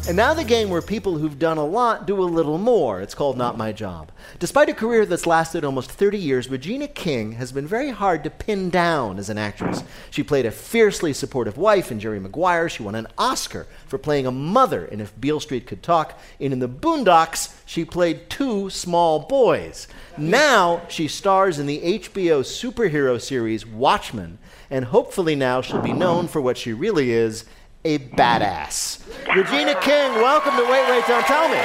And 0.07 0.15
now 0.15 0.35
the 0.35 0.43
game 0.43 0.69
where 0.69 0.83
people 0.83 1.17
who've 1.17 1.39
done 1.39 1.57
a 1.57 1.65
lot 1.65 2.05
do 2.05 2.21
a 2.21 2.25
little 2.25 2.59
more. 2.59 3.01
It's 3.01 3.15
called 3.15 3.39
Not 3.39 3.57
My 3.57 3.71
Job. 3.71 4.11
Despite 4.37 4.69
a 4.69 4.73
career 4.75 5.03
that's 5.03 5.25
lasted 5.25 5.65
almost 5.65 5.91
30 5.91 6.19
years, 6.19 6.47
Regina 6.47 6.87
King 6.87 7.31
has 7.33 7.51
been 7.51 7.65
very 7.65 7.89
hard 7.89 8.23
to 8.23 8.29
pin 8.29 8.69
down 8.69 9.17
as 9.17 9.31
an 9.31 9.39
actress. 9.39 9.83
She 10.11 10.21
played 10.21 10.45
a 10.45 10.51
fiercely 10.51 11.11
supportive 11.11 11.57
wife 11.57 11.91
in 11.91 11.99
Jerry 11.99 12.19
Maguire. 12.19 12.69
She 12.69 12.83
won 12.83 12.93
an 12.93 13.07
Oscar 13.17 13.65
for 13.87 13.97
playing 13.97 14.27
a 14.27 14.31
mother 14.31 14.85
in 14.85 15.01
If 15.01 15.19
Beale 15.19 15.39
Street 15.39 15.65
Could 15.65 15.81
Talk. 15.81 16.19
And 16.39 16.53
in 16.53 16.59
The 16.59 16.69
Boondocks, 16.69 17.55
she 17.65 17.83
played 17.83 18.29
two 18.29 18.69
small 18.69 19.21
boys. 19.21 19.87
Now 20.19 20.83
she 20.87 21.07
stars 21.07 21.57
in 21.57 21.65
the 21.65 21.81
HBO 21.81 22.41
superhero 22.41 23.19
series 23.19 23.65
Watchmen, 23.65 24.37
and 24.69 24.85
hopefully 24.85 25.33
now 25.33 25.61
she'll 25.61 25.81
be 25.81 25.93
known 25.93 26.27
for 26.27 26.41
what 26.41 26.59
she 26.59 26.73
really 26.73 27.11
is 27.11 27.45
a 27.85 27.99
badass. 27.99 28.99
Regina 29.35 29.79
King, 29.79 30.13
welcome 30.15 30.55
to 30.55 30.63
Wait, 30.63 30.89
Wait, 30.89 31.05
Don't 31.07 31.25
Tell 31.25 31.47
Me. 31.47 31.55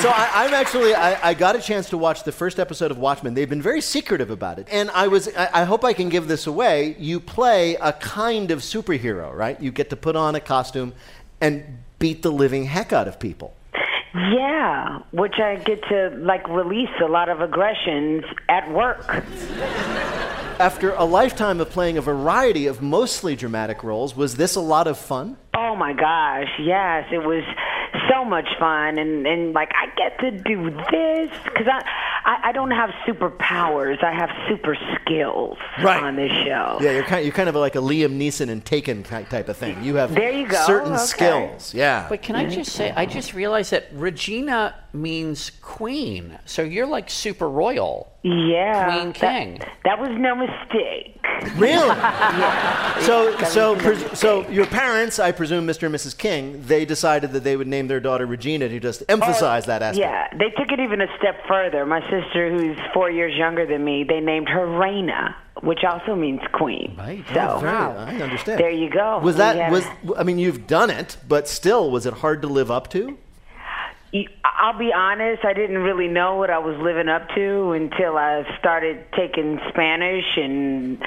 So 0.00 0.08
I, 0.10 0.30
I'm 0.32 0.54
actually 0.54 0.94
I, 0.94 1.30
I 1.30 1.34
got 1.34 1.56
a 1.56 1.60
chance 1.60 1.88
to 1.90 1.98
watch 1.98 2.22
the 2.22 2.30
first 2.30 2.60
episode 2.60 2.92
of 2.92 2.98
Watchmen. 2.98 3.34
They've 3.34 3.48
been 3.48 3.60
very 3.60 3.80
secretive 3.80 4.30
about 4.30 4.60
it, 4.60 4.68
and 4.70 4.90
I 4.92 5.08
was 5.08 5.28
I, 5.36 5.50
I 5.52 5.64
hope 5.64 5.84
I 5.84 5.92
can 5.92 6.08
give 6.08 6.28
this 6.28 6.46
away. 6.46 6.94
You 7.00 7.18
play 7.18 7.74
a 7.74 7.92
kind 7.94 8.52
of 8.52 8.60
superhero, 8.60 9.34
right? 9.34 9.60
You 9.60 9.72
get 9.72 9.90
to 9.90 9.96
put 9.96 10.14
on 10.14 10.36
a 10.36 10.40
costume 10.40 10.94
and 11.40 11.78
beat 11.98 12.22
the 12.22 12.30
living 12.30 12.66
heck 12.66 12.92
out 12.92 13.08
of 13.08 13.18
people. 13.18 13.56
Yeah, 14.14 15.00
which 15.10 15.40
I 15.40 15.56
get 15.56 15.82
to 15.88 16.10
like 16.20 16.46
release 16.48 16.94
a 17.02 17.08
lot 17.08 17.28
of 17.28 17.40
aggressions 17.40 18.24
at 18.48 18.70
work. 18.70 19.04
After 20.60 20.92
a 20.94 21.04
lifetime 21.04 21.60
of 21.60 21.70
playing 21.70 21.98
a 21.98 22.00
variety 22.00 22.66
of 22.66 22.82
mostly 22.82 23.36
dramatic 23.36 23.84
roles, 23.84 24.16
was 24.16 24.34
this 24.34 24.56
a 24.56 24.60
lot 24.60 24.88
of 24.88 24.98
fun? 24.98 25.36
Oh 25.60 25.74
my 25.74 25.92
gosh, 25.92 26.48
yes, 26.60 27.06
it 27.10 27.18
was 27.18 27.42
so 28.08 28.24
much 28.24 28.46
fun, 28.60 28.96
and 28.96 29.26
and 29.26 29.52
like 29.52 29.72
I 29.74 29.86
get 29.96 30.16
to 30.20 30.30
do 30.30 30.70
this 30.70 31.30
because 31.42 31.66
I, 31.66 31.82
I 32.24 32.48
I 32.50 32.52
don't 32.52 32.70
have 32.70 32.90
superpowers, 33.04 34.00
I 34.04 34.12
have 34.12 34.30
super 34.48 34.76
skills 34.94 35.58
Right. 35.82 36.00
on 36.00 36.14
this 36.14 36.30
show. 36.44 36.78
Yeah, 36.80 36.92
you're 36.92 37.02
kind, 37.02 37.24
you're 37.24 37.34
kind 37.34 37.48
of 37.48 37.56
like 37.56 37.74
a 37.74 37.80
Liam 37.80 38.16
Neeson 38.20 38.50
and 38.50 38.64
Taken 38.64 39.02
type 39.02 39.48
of 39.48 39.56
thing. 39.56 39.82
You 39.82 39.96
have 39.96 40.14
There 40.14 40.30
you 40.30 40.46
go, 40.46 40.62
certain 40.64 40.92
okay. 40.92 41.02
skills. 41.02 41.74
Yeah. 41.74 42.08
Wait, 42.08 42.22
can 42.22 42.36
I 42.36 42.44
mm-hmm. 42.44 42.52
just 42.54 42.72
say, 42.72 42.92
I 42.94 43.04
just 43.06 43.34
realized 43.34 43.72
that 43.72 43.88
Regina 43.92 44.74
means 44.92 45.50
queen. 45.62 46.38
So 46.44 46.62
you're 46.62 46.86
like 46.86 47.10
super 47.10 47.48
royal. 47.48 48.12
Yeah, 48.22 48.84
Queen 48.84 49.12
that- 49.12 49.14
King. 49.14 49.60
That, 49.84 49.98
was 50.00 50.10
no 50.10 50.34
mistake. 50.36 51.18
Really? 51.56 51.88
Yeah. 52.38 52.98
So, 53.00 53.36
so, 53.44 53.74
no 53.74 53.80
pres- 53.80 54.18
so 54.18 54.48
your 54.48 54.66
parents, 54.66 55.18
I 55.18 55.32
presume, 55.32 55.47
Mr. 55.50 55.84
and 55.84 55.94
Mrs. 55.94 56.16
King, 56.16 56.62
they 56.66 56.84
decided 56.84 57.32
that 57.32 57.44
they 57.44 57.56
would 57.56 57.66
name 57.66 57.88
their 57.88 58.00
daughter 58.00 58.26
Regina 58.26 58.68
to 58.68 58.80
just 58.80 59.02
oh, 59.02 59.04
emphasize 59.08 59.66
that 59.66 59.82
aspect. 59.82 59.98
Yeah, 59.98 60.28
they 60.36 60.50
took 60.50 60.70
it 60.72 60.80
even 60.80 61.00
a 61.00 61.06
step 61.18 61.46
further. 61.46 61.84
My 61.86 62.00
sister, 62.10 62.50
who's 62.50 62.78
four 62.92 63.10
years 63.10 63.34
younger 63.36 63.66
than 63.66 63.84
me, 63.84 64.04
they 64.04 64.20
named 64.20 64.48
her 64.48 64.66
Reina, 64.66 65.36
which 65.62 65.84
also 65.84 66.14
means 66.14 66.40
queen. 66.52 66.94
Right. 66.98 67.24
So 67.32 67.54
Oh, 67.56 67.58
very- 67.60 67.72
I 67.76 68.20
understand. 68.20 68.60
there 68.60 68.70
you 68.70 68.90
go. 68.90 69.20
Was 69.20 69.36
that 69.36 69.56
had 69.56 69.72
was? 69.72 69.84
I 70.16 70.22
mean, 70.22 70.38
you've 70.38 70.66
done 70.66 70.90
it, 70.90 71.16
but 71.26 71.48
still, 71.48 71.90
was 71.90 72.06
it 72.06 72.14
hard 72.14 72.42
to 72.42 72.48
live 72.48 72.70
up 72.70 72.90
to? 72.90 73.18
I'll 74.60 74.78
be 74.78 74.92
honest, 74.92 75.44
I 75.44 75.52
didn't 75.52 75.78
really 75.78 76.08
know 76.08 76.36
what 76.36 76.50
I 76.50 76.58
was 76.58 76.76
living 76.78 77.08
up 77.08 77.28
to 77.34 77.72
until 77.72 78.16
I 78.16 78.44
started 78.58 79.04
taking 79.14 79.60
Spanish 79.68 80.24
and 80.36 80.98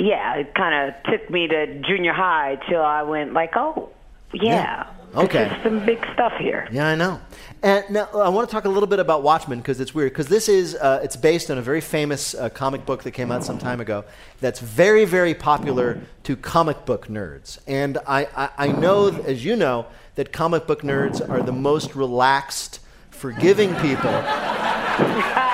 yeah, 0.00 0.36
it 0.36 0.54
kind 0.54 0.88
of 0.88 1.02
took 1.12 1.28
me 1.30 1.46
to 1.46 1.80
junior 1.82 2.12
high 2.12 2.58
till 2.68 2.82
I 2.82 3.02
went 3.02 3.32
like, 3.32 3.52
"Oh, 3.54 3.90
yeah. 4.32 4.86
Okay. 5.14 5.44
This 5.44 5.56
is 5.58 5.62
some 5.62 5.84
big 5.84 5.98
stuff 6.14 6.32
here." 6.38 6.66
Yeah, 6.70 6.86
I 6.86 6.94
know. 6.94 7.20
And 7.62 7.84
now 7.90 8.08
I 8.14 8.30
want 8.30 8.48
to 8.48 8.52
talk 8.52 8.64
a 8.64 8.68
little 8.68 8.86
bit 8.86 9.00
about 9.00 9.22
Watchmen 9.22 9.58
because 9.58 9.80
it's 9.80 9.94
weird 9.94 10.12
because 10.12 10.28
this 10.28 10.48
is 10.48 10.74
uh, 10.76 11.00
it's 11.02 11.16
based 11.16 11.50
on 11.50 11.58
a 11.58 11.62
very 11.62 11.82
famous 11.82 12.34
uh, 12.34 12.48
comic 12.48 12.86
book 12.86 13.02
that 13.02 13.10
came 13.10 13.30
out 13.30 13.44
some 13.44 13.58
time 13.58 13.80
ago 13.80 14.04
that's 14.40 14.60
very 14.60 15.04
very 15.04 15.34
popular 15.34 16.00
to 16.22 16.36
comic 16.36 16.86
book 16.86 17.08
nerds. 17.08 17.58
And 17.66 17.98
I 18.06 18.26
I, 18.34 18.48
I 18.56 18.72
know 18.72 19.08
as 19.08 19.44
you 19.44 19.56
know 19.56 19.86
that 20.14 20.32
comic 20.32 20.66
book 20.66 20.82
nerds 20.82 21.26
are 21.28 21.42
the 21.42 21.52
most 21.52 21.94
relaxed, 21.94 22.80
forgiving 23.10 23.74
people. 23.76 24.10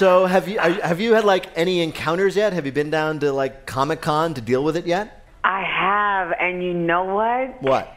so 0.00 0.24
have 0.24 0.48
you 0.48 0.58
have 0.58 0.98
you 0.98 1.12
had 1.12 1.24
like 1.24 1.46
any 1.56 1.82
encounters 1.82 2.34
yet? 2.34 2.54
Have 2.54 2.64
you 2.64 2.72
been 2.72 2.88
down 2.88 3.20
to 3.20 3.32
like 3.32 3.66
Comic 3.66 4.00
Con 4.00 4.32
to 4.32 4.40
deal 4.40 4.64
with 4.64 4.74
it 4.78 4.86
yet? 4.86 5.26
I 5.44 5.62
have, 5.62 6.32
and 6.40 6.64
you 6.64 6.72
know 6.72 7.04
what? 7.04 7.62
What? 7.62 7.94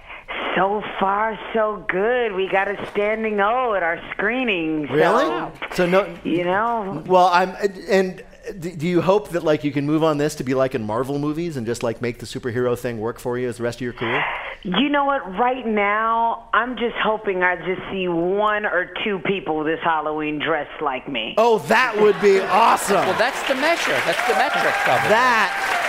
So 0.54 0.84
far, 1.00 1.40
so 1.54 1.86
good. 1.88 2.34
We 2.34 2.50
got 2.50 2.68
a 2.68 2.90
standing 2.92 3.40
O 3.40 3.74
at 3.74 3.84
our 3.84 4.02
screening. 4.12 4.86
So, 4.88 4.94
Really? 4.94 5.52
So 5.76 5.86
no. 5.86 6.14
You 6.26 6.44
know, 6.44 7.04
Well, 7.06 7.28
I'm 7.28 7.56
and 7.90 8.22
d- 8.60 8.76
do 8.76 8.88
you 8.88 9.02
hope 9.02 9.30
that 9.30 9.44
like 9.44 9.64
you 9.64 9.72
can 9.72 9.86
move 9.86 10.04
on 10.04 10.18
this 10.18 10.36
to 10.36 10.44
be 10.44 10.54
like 10.54 10.76
in 10.76 10.84
Marvel 10.84 11.20
movies 11.20 11.58
and 11.58 11.66
just 11.66 11.84
like 11.84 12.02
make 12.02 12.20
the 12.20 12.26
superhero 12.26 12.78
thing 12.78 13.00
work 13.00 13.20
for 13.20 13.38
you 13.38 13.48
as 13.48 13.58
the 13.58 13.64
rest 13.64 13.78
of 13.78 13.82
your 13.82 13.94
career? 13.94 14.24
you 14.64 14.88
know 14.90 15.04
what? 15.06 15.38
Right 15.38 15.66
now, 15.68 16.48
I'm 16.54 16.78
just 16.78 16.96
hoping 17.04 17.44
I 17.44 17.58
just 17.58 17.82
see 17.92 18.08
one 18.08 18.66
or 18.66 18.92
two 19.04 19.20
people 19.26 19.64
this 19.64 19.80
Halloween 19.84 20.40
dressed 20.40 20.82
like 20.82 21.08
me. 21.10 21.36
Oh, 21.38 21.60
that 21.68 21.96
would 22.00 22.20
be 22.22 22.40
awesome. 22.40 22.96
Well, 22.96 23.18
that's 23.18 23.46
the 23.48 23.56
measure. 23.56 23.92
That's 24.06 24.26
the 24.28 24.36
metric 24.36 24.74
of 24.88 25.04
it. 25.04 25.10
that 25.10 25.80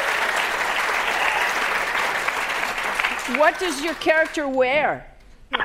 What 3.39 3.59
does 3.59 3.83
your 3.83 3.95
character 3.95 4.47
wear? 4.49 5.07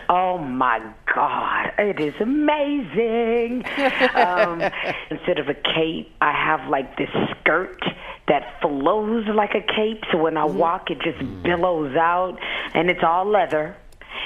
Oh 0.10 0.38
my 0.38 0.80
God, 1.14 1.72
it 1.78 2.00
is 2.00 2.14
amazing. 2.20 3.64
um, 4.16 4.62
instead 5.10 5.40
of 5.40 5.50
a 5.50 5.54
cape, 5.54 6.12
I 6.22 6.32
have 6.32 6.68
like 6.70 6.98
this 6.98 7.10
skirt 7.40 7.82
that 8.28 8.60
flows 8.62 9.26
like 9.28 9.56
a 9.56 9.62
cape. 9.62 10.04
So 10.12 10.18
when 10.18 10.38
I 10.38 10.46
walk, 10.46 10.90
it 10.92 11.00
just 11.02 11.20
billows 11.44 11.96
out, 11.96 12.38
and 12.74 12.90
it's 12.90 13.04
all 13.04 13.26
leather. 13.26 13.76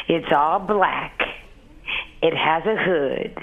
It's 0.07 0.31
all 0.31 0.59
black. 0.59 1.19
It 2.21 2.33
has 2.33 2.63
a 2.65 2.75
hood, 2.75 3.37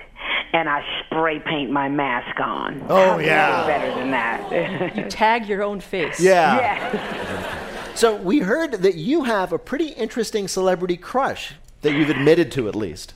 and 0.52 0.68
I 0.68 0.82
spray 1.04 1.38
paint 1.40 1.70
my 1.70 1.88
mask 1.88 2.38
on. 2.40 2.82
Oh, 2.88 2.96
How 2.96 3.16
can 3.16 3.20
I 3.20 3.24
yeah. 3.24 3.66
better 3.66 3.94
than 3.94 4.10
that. 4.10 4.96
You 4.96 5.04
tag 5.04 5.46
your 5.46 5.62
own 5.62 5.80
face. 5.80 6.20
yeah. 6.20 6.56
yeah. 6.58 7.56
So 7.96 8.16
we 8.16 8.38
heard 8.38 8.72
that 8.72 8.94
you 8.94 9.24
have 9.24 9.52
a 9.52 9.58
pretty 9.58 9.88
interesting 9.88 10.48
celebrity 10.48 10.96
crush 10.96 11.54
that 11.82 11.92
you've 11.92 12.10
admitted 12.10 12.52
to 12.52 12.68
at 12.68 12.74
least. 12.74 13.14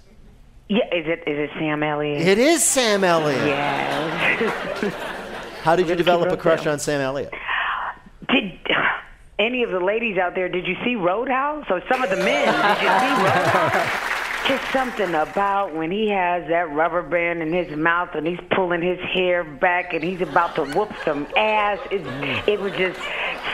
Yeah, 0.69 0.87
is 0.93 1.07
it 1.07 1.23
is 1.27 1.39
it 1.39 1.51
Sam 1.59 1.83
Elliott? 1.83 2.27
It 2.27 2.39
is 2.39 2.65
Sam 2.65 3.05
Elliott. 3.05 3.47
Yeah. 3.47 4.91
How 5.63 5.77
did 5.77 5.89
you 5.89 5.95
develop 5.95 6.31
a 6.33 6.37
crush 6.37 6.67
on 6.67 6.79
Sam 6.79 7.01
Elliott? 7.01 7.33
Did 8.29 8.59
any 9.39 9.63
of 9.63 9.71
the 9.71 9.81
ladies 9.81 10.17
out 10.17 10.35
there, 10.35 10.49
did 10.49 10.67
you 10.67 10.77
see 10.85 10.95
Roadhouse? 10.95 11.67
Or 11.71 11.83
some 11.91 12.03
of 12.03 12.11
the 12.11 12.17
men, 12.17 12.47
did 12.47 12.83
you 12.83 12.89
see 12.89 13.23
Roadhouse? 13.23 14.11
Just 14.49 14.73
something 14.73 15.15
about 15.15 15.75
when 15.75 15.91
he 15.91 16.11
has 16.11 16.47
that 16.49 16.71
rubber 16.71 17.03
band 17.03 17.41
in 17.41 17.51
his 17.51 17.75
mouth 17.75 18.15
and 18.15 18.27
he's 18.27 18.41
pulling 18.51 18.83
his 18.83 18.99
hair 19.01 19.43
back 19.43 19.95
and 19.95 20.05
he's 20.05 20.21
about 20.21 20.55
to 20.57 20.65
whoop 20.65 20.93
some 21.03 21.27
ass. 21.35 21.79
It, 21.91 22.03
it 22.47 22.61
was 22.61 22.73
just 22.75 23.01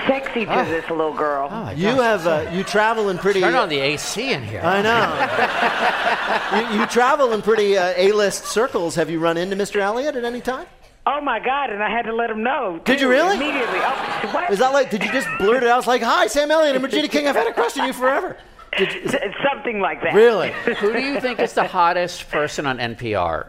sexy 0.07 0.45
to 0.47 0.65
this 0.69 0.89
little 0.91 1.15
girl. 1.15 1.49
You 1.77 1.89
have 2.01 2.27
uh, 2.27 2.51
you 2.53 2.65
travel 2.65 3.09
in 3.11 3.19
pretty. 3.19 3.41
Turn 3.41 3.55
on 3.55 3.69
the 3.69 3.79
AC 3.79 4.33
in 4.33 4.43
here. 4.43 4.61
I 4.63 4.83
know. 4.83 6.71
you, 6.75 6.81
you 6.81 6.87
travel 6.87 7.33
in 7.33 7.43
pretty 7.43 7.77
uh, 7.77 7.93
A-list 7.97 8.45
circles. 8.47 8.95
Have 8.95 9.11
you 9.11 9.19
run 9.21 9.37
into 9.37 9.57
Mr. 9.57 9.81
Elliott 9.81 10.17
at 10.17 10.25
any 10.25 10.41
time? 10.41 10.67
Oh 11.07 11.21
my 11.21 11.41
God! 11.41 11.71
And 11.71 11.83
I 11.83 11.91
had 11.91 12.03
to 12.03 12.15
let 12.15 12.31
him 12.31 12.43
know. 12.43 12.81
Did 12.85 13.01
you 13.01 13.09
really? 13.09 13.37
Immediately. 13.37 13.79
Oh, 13.81 14.31
what? 14.33 14.51
Is 14.53 14.59
that 14.59 14.73
like? 14.73 14.91
Did 14.91 15.03
you 15.03 15.11
just 15.13 15.29
blurt 15.39 15.63
it 15.63 15.69
out? 15.69 15.79
It's 15.79 15.87
like, 15.87 16.03
"Hi, 16.03 16.27
Sam 16.27 16.51
Elliott 16.51 16.75
and 16.77 16.85
Regina 16.85 17.09
King. 17.09 17.27
I've 17.27 17.35
had 17.37 17.47
a 17.47 17.53
crush 17.55 17.77
on 17.79 17.87
you 17.87 17.93
forever." 17.93 18.37
Did 18.77 18.93
you, 18.93 19.01
is- 19.01 19.17
Something 19.51 19.81
like 19.81 20.03
that. 20.03 20.15
really? 20.15 20.53
Who 20.79 20.93
do 20.93 21.01
you 21.01 21.19
think 21.21 21.41
is 21.41 21.55
the 21.55 21.65
hottest 21.67 22.31
person 22.31 22.67
on 22.67 22.79
NPR? 22.79 23.49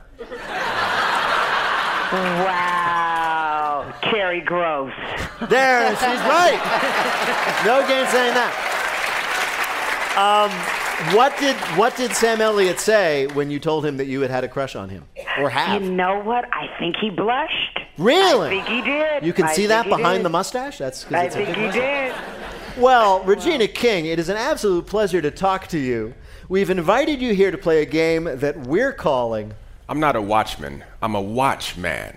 Wow. 2.11 3.93
Terry 4.03 4.41
Gross. 4.41 4.93
There, 5.49 5.89
she's 5.95 6.01
right. 6.01 6.60
No 7.65 7.82
gainsaying 7.88 8.34
that. 8.36 8.54
Um, 10.17 10.51
what 11.15 11.36
did 11.39 11.56
what 11.77 11.95
did 11.95 12.12
Sam 12.13 12.41
Elliott 12.41 12.80
say 12.80 13.27
when 13.27 13.49
you 13.49 13.60
told 13.60 13.86
him 13.86 13.97
that 13.97 14.06
you 14.06 14.21
had 14.21 14.30
had 14.30 14.43
a 14.43 14.47
crush 14.47 14.75
on 14.75 14.89
him, 14.89 15.06
or 15.39 15.49
have? 15.49 15.82
You 15.82 15.89
know 15.91 16.19
what? 16.21 16.45
I 16.54 16.67
think 16.77 16.95
he 16.97 17.10
blushed. 17.10 17.80
Really? 17.97 18.60
I 18.60 18.63
think 18.63 18.67
he 18.67 18.82
did. 18.82 19.25
You 19.25 19.34
can 19.34 19.45
I 19.45 19.54
see 19.54 19.65
that 19.67 19.88
behind 19.88 20.19
did. 20.19 20.25
the 20.25 20.30
mustache. 20.30 20.77
That's 20.77 21.06
'cause 21.06 21.13
I 21.13 21.23
it's 21.23 21.36
a 21.36 21.38
think 21.39 21.47
big 21.49 21.58
he 21.58 21.65
mustache. 21.65 22.13
did. 22.75 22.82
Well, 22.82 23.21
Regina 23.23 23.67
King, 23.67 24.06
it 24.06 24.19
is 24.19 24.30
an 24.30 24.38
absolute 24.38 24.86
pleasure 24.86 25.21
to 25.21 25.32
talk 25.32 25.67
to 25.67 25.77
you. 25.77 26.13
We've 26.49 26.69
invited 26.69 27.21
you 27.21 27.34
here 27.34 27.51
to 27.51 27.58
play 27.58 27.82
a 27.82 27.86
game 27.86 28.25
that 28.25 28.60
we're 28.60 28.93
calling. 28.93 29.54
I'm 29.89 29.99
not 29.99 30.15
a 30.15 30.21
watchman, 30.21 30.84
I'm 31.01 31.15
a 31.15 31.21
watchman. 31.21 32.15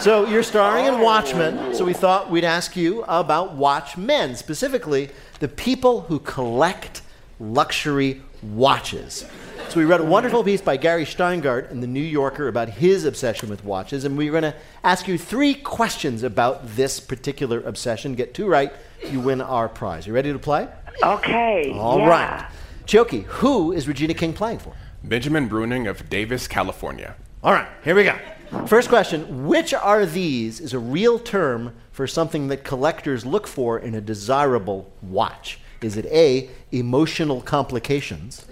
So 0.00 0.26
you're 0.26 0.42
starring 0.42 0.86
in 0.86 1.00
Watchmen, 1.00 1.74
so 1.74 1.84
we 1.84 1.92
thought 1.92 2.30
we'd 2.30 2.44
ask 2.44 2.76
you 2.76 3.02
about 3.04 3.54
Watchmen, 3.54 4.36
specifically 4.36 5.10
the 5.40 5.48
people 5.48 6.02
who 6.02 6.20
collect 6.20 7.02
luxury 7.40 8.22
watches. 8.42 9.26
So 9.68 9.80
we 9.80 9.84
read 9.84 10.00
a 10.00 10.04
wonderful 10.04 10.44
piece 10.44 10.60
by 10.60 10.76
Gary 10.76 11.04
Shteyngart 11.04 11.70
in 11.70 11.80
the 11.80 11.86
New 11.86 12.02
Yorker 12.02 12.46
about 12.46 12.68
his 12.68 13.04
obsession 13.04 13.48
with 13.48 13.64
watches, 13.64 14.04
and 14.04 14.16
we're 14.16 14.30
going 14.30 14.42
to 14.42 14.54
ask 14.84 15.08
you 15.08 15.18
three 15.18 15.54
questions 15.54 16.22
about 16.22 16.76
this 16.76 17.00
particular 17.00 17.60
obsession. 17.62 18.14
Get 18.14 18.32
two 18.32 18.46
right, 18.46 18.72
you 19.10 19.18
win 19.18 19.40
our 19.40 19.68
prize. 19.68 20.06
You 20.06 20.12
ready 20.12 20.32
to 20.32 20.38
play? 20.38 20.68
Okay. 21.02 21.72
All 21.72 21.98
yeah. 21.98 22.08
right. 22.08 22.50
Chioke, 22.86 23.24
who 23.24 23.72
is 23.72 23.88
Regina 23.88 24.14
King 24.14 24.34
playing 24.34 24.58
for? 24.58 24.72
Benjamin 25.02 25.48
Bruning 25.48 25.88
of 25.90 26.08
Davis, 26.08 26.46
California. 26.46 27.16
All 27.42 27.52
right, 27.52 27.68
here 27.82 27.94
we 27.94 28.04
go. 28.04 28.16
First 28.66 28.88
question 28.88 29.46
Which 29.46 29.74
are 29.74 30.06
these 30.06 30.60
is 30.60 30.72
a 30.72 30.78
real 30.78 31.18
term 31.18 31.74
for 31.92 32.06
something 32.06 32.48
that 32.48 32.64
collectors 32.64 33.24
look 33.24 33.46
for 33.46 33.78
in 33.78 33.94
a 33.94 34.00
desirable 34.00 34.92
watch? 35.02 35.60
Is 35.82 35.96
it 35.96 36.06
A, 36.06 36.50
emotional 36.72 37.40
complications, 37.40 38.46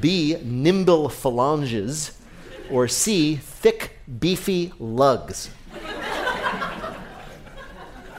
B, 0.00 0.36
nimble 0.42 1.08
phalanges, 1.08 2.18
or 2.70 2.88
C, 2.88 3.36
thick, 3.36 3.98
beefy 4.18 4.72
lugs? 4.78 5.50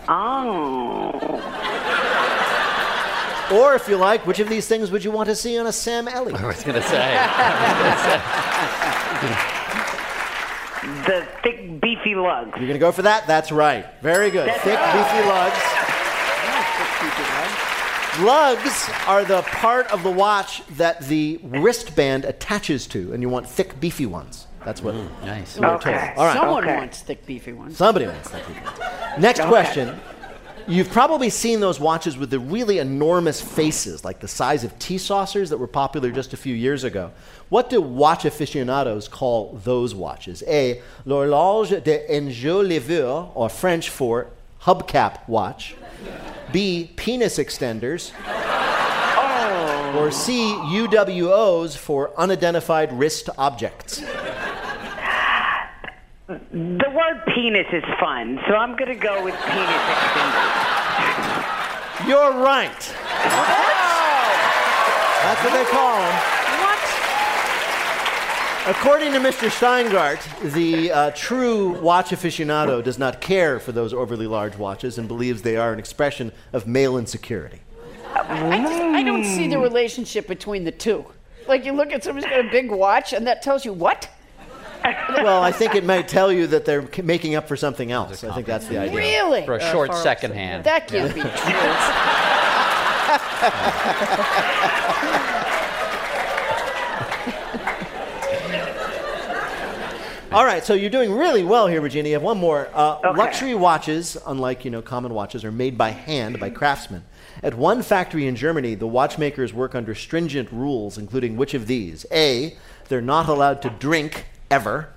Oh. 0.07 1.11
Or 3.51 3.75
if 3.75 3.87
you 3.87 3.97
like, 3.97 4.25
which 4.25 4.39
of 4.39 4.49
these 4.49 4.67
things 4.67 4.89
would 4.91 5.03
you 5.03 5.11
want 5.11 5.29
to 5.29 5.35
see 5.35 5.59
on 5.59 5.67
a 5.67 5.71
Sam 5.71 6.07
Elliott? 6.07 6.41
I 6.41 6.47
was 6.47 6.63
going 6.63 6.75
to 6.75 6.87
say. 6.87 7.15
The 10.81 11.27
thick, 11.43 11.81
beefy 11.81 12.15
lugs. 12.15 12.51
You're 12.55 12.67
going 12.67 12.73
to 12.73 12.79
go 12.79 12.91
for 12.91 13.01
that? 13.01 13.27
That's 13.27 13.51
right. 13.51 13.85
Very 14.01 14.29
good. 14.31 14.47
That's 14.47 14.61
Thick, 14.63 14.79
right. 14.79 14.93
beefy 14.93 15.27
lugs. 15.27 15.59
Lugs 18.25 18.89
are 19.07 19.23
the 19.23 19.41
part 19.43 19.91
of 19.91 20.03
the 20.03 20.11
watch 20.11 20.65
that 20.77 20.99
the 21.01 21.39
wristband 21.43 22.25
attaches 22.25 22.85
to, 22.87 23.13
and 23.13 23.21
you 23.21 23.29
want 23.29 23.47
thick, 23.47 23.79
beefy 23.79 24.05
ones. 24.05 24.47
That's 24.65 24.81
what. 24.81 24.93
Mm, 24.95 25.09
nice. 25.25 25.57
Okay. 25.57 26.13
All 26.17 26.25
right. 26.25 26.33
Someone 26.35 26.63
Okay. 26.65 26.75
wants 26.75 26.99
thick, 27.01 27.25
beefy 27.25 27.53
ones. 27.53 27.77
Somebody 27.77 28.07
wants 28.07 28.29
thick, 28.29 28.45
beefy 28.47 28.59
ones. 28.61 28.79
Next 29.19 29.39
question. 29.41 29.99
You've 30.69 30.91
probably 30.91 31.31
seen 31.31 31.61
those 31.61 31.79
watches 31.79 32.15
with 32.15 32.29
the 32.29 32.39
really 32.39 32.77
enormous 32.77 33.41
faces, 33.41 34.05
like 34.05 34.19
the 34.19 34.27
size 34.27 34.63
of 34.63 34.77
tea 34.77 34.99
saucers 34.99 35.49
that 35.49 35.57
were 35.57 35.65
popular 35.65 36.11
just 36.11 36.31
a 36.33 36.37
few 36.37 36.53
years 36.53 36.83
ago. 36.83 37.09
What 37.49 37.71
do 37.71 37.81
watch 37.81 38.23
aficionados 38.23 39.07
call 39.07 39.59
those 39.63 39.95
watches? 39.95 40.43
A. 40.47 40.79
L'horloge 41.05 41.83
de 41.83 42.05
enjoliveur, 42.07 43.31
or 43.33 43.49
French 43.49 43.89
for 43.89 44.27
hubcap 44.61 45.27
watch. 45.27 45.75
B. 46.51 46.91
Penis 46.95 47.39
extenders. 47.39 48.11
Oh. 48.27 49.95
Or 49.97 50.11
C. 50.11 50.53
UWOs 50.53 51.75
for 51.75 52.11
unidentified 52.15 52.93
wrist 52.93 53.27
objects. 53.39 54.03
The 56.29 56.91
word 56.93 57.23
penis 57.33 57.65
is 57.73 57.83
fun, 57.99 58.39
so 58.47 58.53
I'm 58.53 58.75
going 58.75 58.89
to 58.89 58.93
go 58.93 59.23
with 59.23 59.33
penis 59.33 59.65
extenders. 59.65 60.77
You're 62.07 62.33
right. 62.33 62.79
That's 65.23 65.43
what 65.43 65.53
they 65.53 65.65
call 65.71 65.97
them. 65.97 66.13
What? 66.61 66.77
According 68.77 69.13
to 69.13 69.19
Mr. 69.19 69.49
Shteyngart, 69.49 70.53
the 70.53 70.91
uh, 70.91 71.09
true 71.15 71.79
watch 71.81 72.11
aficionado 72.11 72.83
does 72.83 72.99
not 72.99 73.21
care 73.21 73.59
for 73.59 73.71
those 73.71 73.91
overly 73.91 74.27
large 74.27 74.55
watches 74.55 74.99
and 74.99 75.07
believes 75.07 75.41
they 75.41 75.57
are 75.57 75.73
an 75.73 75.79
expression 75.79 76.31
of 76.53 76.67
male 76.67 76.99
insecurity. 76.99 77.61
I, 78.13 78.59
just, 78.61 78.79
I 78.79 79.01
don't 79.01 79.25
see 79.25 79.47
the 79.47 79.57
relationship 79.57 80.27
between 80.27 80.63
the 80.63 80.71
two. 80.71 81.05
Like 81.47 81.65
you 81.65 81.73
look 81.73 81.91
at 81.91 82.03
somebody's 82.03 82.29
got 82.29 82.45
a 82.45 82.51
big 82.51 82.69
watch, 82.69 83.13
and 83.13 83.25
that 83.25 83.41
tells 83.41 83.65
you 83.65 83.73
what? 83.73 84.07
Well, 85.09 85.43
I 85.43 85.51
think 85.51 85.75
it 85.75 85.83
might 85.83 86.07
tell 86.07 86.31
you 86.31 86.47
that 86.47 86.65
they're 86.65 86.87
making 87.03 87.35
up 87.35 87.47
for 87.47 87.57
something 87.57 87.91
else. 87.91 88.23
I 88.23 88.33
think 88.33 88.47
that's 88.47 88.67
the 88.67 88.77
idea. 88.77 88.97
Really? 88.97 89.45
For 89.45 89.55
a 89.55 89.71
short 89.71 89.93
second 89.95 90.33
hand. 90.33 90.63
That 90.63 90.87
can't 90.87 91.13
be 91.13 91.21
true. 91.21 91.29
All 100.31 100.45
right, 100.45 100.63
so 100.63 100.75
you're 100.75 100.91
doing 100.91 101.11
really 101.11 101.43
well 101.43 101.65
here, 101.65 101.81
Regina. 101.81 102.07
You 102.09 102.13
have 102.13 102.21
one 102.21 102.37
more. 102.37 102.69
Uh, 102.73 102.97
Okay. 103.03 103.17
Luxury 103.17 103.55
watches, 103.55 104.15
unlike 104.27 104.63
you 104.63 104.69
know 104.69 104.81
common 104.83 105.11
watches, 105.13 105.43
are 105.43 105.51
made 105.51 105.75
by 105.75 105.89
hand 105.89 106.39
by 106.39 106.51
craftsmen. 106.51 107.03
At 107.41 107.55
one 107.55 107.81
factory 107.81 108.27
in 108.27 108.35
Germany, 108.35 108.75
the 108.75 108.85
watchmakers 108.85 109.53
work 109.55 109.73
under 109.73 109.95
stringent 109.95 110.51
rules, 110.51 110.99
including 110.99 111.35
which 111.35 111.55
of 111.55 111.65
these? 111.65 112.05
A. 112.11 112.55
They're 112.89 113.01
not 113.01 113.27
allowed 113.27 113.63
to 113.63 113.71
drink 113.71 114.25
ever. 114.51 114.89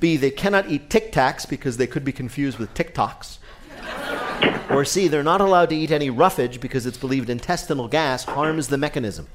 B. 0.00 0.16
They 0.16 0.30
cannot 0.30 0.70
eat 0.70 0.88
Tic 0.90 1.12
Tacs 1.12 1.48
because 1.48 1.76
they 1.76 1.86
could 1.86 2.04
be 2.04 2.10
confused 2.12 2.58
with 2.58 2.74
TikToks. 2.74 3.38
Or 4.70 4.84
C. 4.84 5.08
They're 5.08 5.24
not 5.24 5.40
allowed 5.40 5.70
to 5.70 5.74
eat 5.74 5.90
any 5.90 6.10
roughage 6.10 6.60
because 6.60 6.86
it's 6.86 6.96
believed 6.96 7.28
intestinal 7.28 7.88
gas 7.88 8.22
harms 8.24 8.68
the 8.68 8.78
mechanism. 8.78 9.26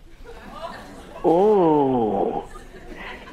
Oh, 1.25 2.47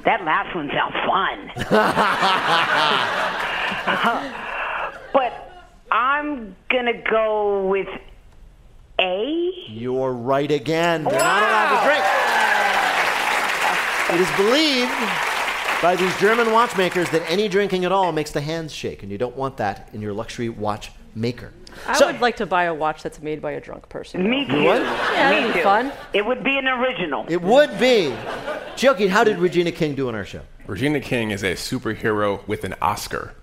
That 0.05 0.25
last 0.25 0.53
one 0.53 0.69
sounds 0.71 0.97
fun. 1.07 1.53
but 5.13 5.33
I'm 5.93 6.57
going 6.71 6.87
to 6.87 6.95
go 7.09 7.69
with 7.69 7.87
A. 8.99 9.53
You're 9.69 10.13
right 10.13 10.51
again. 10.51 11.05
They're 11.05 11.21
not 11.21 11.41
allowed 11.43 11.79
to 11.79 11.85
drink. 11.87 12.05
It 14.11 14.19
is 14.21 14.31
believed 14.37 14.91
by 15.83 15.97
these 15.97 16.17
German 16.19 16.53
watchmakers 16.53 17.11
that 17.11 17.29
any 17.31 17.49
drinking 17.49 17.85
at 17.85 17.91
all 17.93 18.13
makes 18.13 18.31
the 18.31 18.41
hands 18.41 18.73
shake, 18.73 19.03
and 19.03 19.11
you 19.11 19.19
don't 19.19 19.37
want 19.37 19.57
that 19.57 19.89
in 19.93 20.01
your 20.01 20.13
luxury 20.13 20.49
watch 20.49 20.93
maker. 21.15 21.53
I 21.87 21.95
So- 21.99 22.07
would 22.07 22.21
like 22.21 22.37
to 22.37 22.47
buy 22.47 22.65
a 22.65 22.75
watch 22.75 23.03
that's 23.03 23.21
made 23.21 23.43
by 23.43 23.51
a 23.53 23.61
drunk 23.61 23.89
person. 23.89 24.29
Me 24.31 24.45
too. 24.47 24.63
would? 24.65 24.83
Yeah, 24.83 25.31
Me 25.31 25.37
that'd 25.41 25.49
be 25.49 25.53
too. 25.59 25.63
fun. 25.65 25.93
It 26.13 26.25
would 26.25 26.45
be 26.45 26.57
an 26.57 26.69
original. 26.69 27.27
It 27.29 27.43
would 27.43 27.79
be. 27.81 28.15
Chioke, 28.77 29.09
how 29.09 29.25
did 29.25 29.39
Regina 29.39 29.73
King 29.73 29.95
do 29.95 30.09
on 30.09 30.15
our 30.15 30.25
show? 30.25 30.43
Regina 30.67 31.01
King 31.01 31.31
is 31.33 31.43
a 31.43 31.55
superhero 31.55 32.47
with 32.47 32.63
an 32.65 32.75
Oscar. 32.81 33.35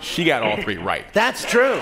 She 0.00 0.24
got 0.24 0.42
all 0.42 0.56
three 0.62 0.78
right. 0.78 1.04
That's 1.12 1.44
true. 1.44 1.78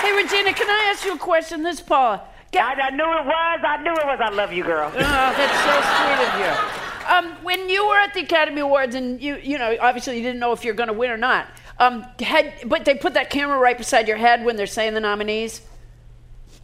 hey, 0.00 0.12
Regina, 0.16 0.52
can 0.54 0.68
I 0.70 0.90
ask 0.92 1.04
you 1.04 1.14
a 1.14 1.18
question? 1.18 1.62
This 1.62 1.76
is 1.76 1.82
Paula. 1.82 2.22
I, 2.56 2.74
I 2.74 2.90
knew 2.90 3.04
it 3.04 3.26
was. 3.26 3.60
I 3.66 3.82
knew 3.82 3.92
it 3.92 4.06
was. 4.06 4.20
I 4.22 4.30
love 4.30 4.52
you, 4.52 4.64
girl. 4.64 4.90
Oh, 4.94 5.00
that's 5.00 5.58
so 5.64 5.74
sweet 5.94 6.20
of 6.28 6.34
you. 6.40 6.84
Um, 7.06 7.44
when 7.44 7.68
you 7.68 7.86
were 7.86 7.96
at 7.98 8.14
the 8.14 8.20
Academy 8.20 8.60
Awards, 8.62 8.94
and 8.94 9.20
you, 9.20 9.36
you 9.36 9.58
know, 9.58 9.76
obviously 9.80 10.16
you 10.16 10.22
didn't 10.22 10.40
know 10.40 10.52
if 10.52 10.64
you're 10.64 10.74
going 10.74 10.88
to 10.88 10.94
win 10.94 11.10
or 11.10 11.16
not. 11.16 11.46
Um, 11.78 12.06
had, 12.20 12.54
but 12.66 12.84
they 12.84 12.94
put 12.94 13.14
that 13.14 13.30
camera 13.30 13.58
right 13.58 13.76
beside 13.76 14.08
your 14.08 14.16
head 14.16 14.44
when 14.44 14.56
they're 14.56 14.66
saying 14.66 14.94
the 14.94 15.00
nominees. 15.00 15.60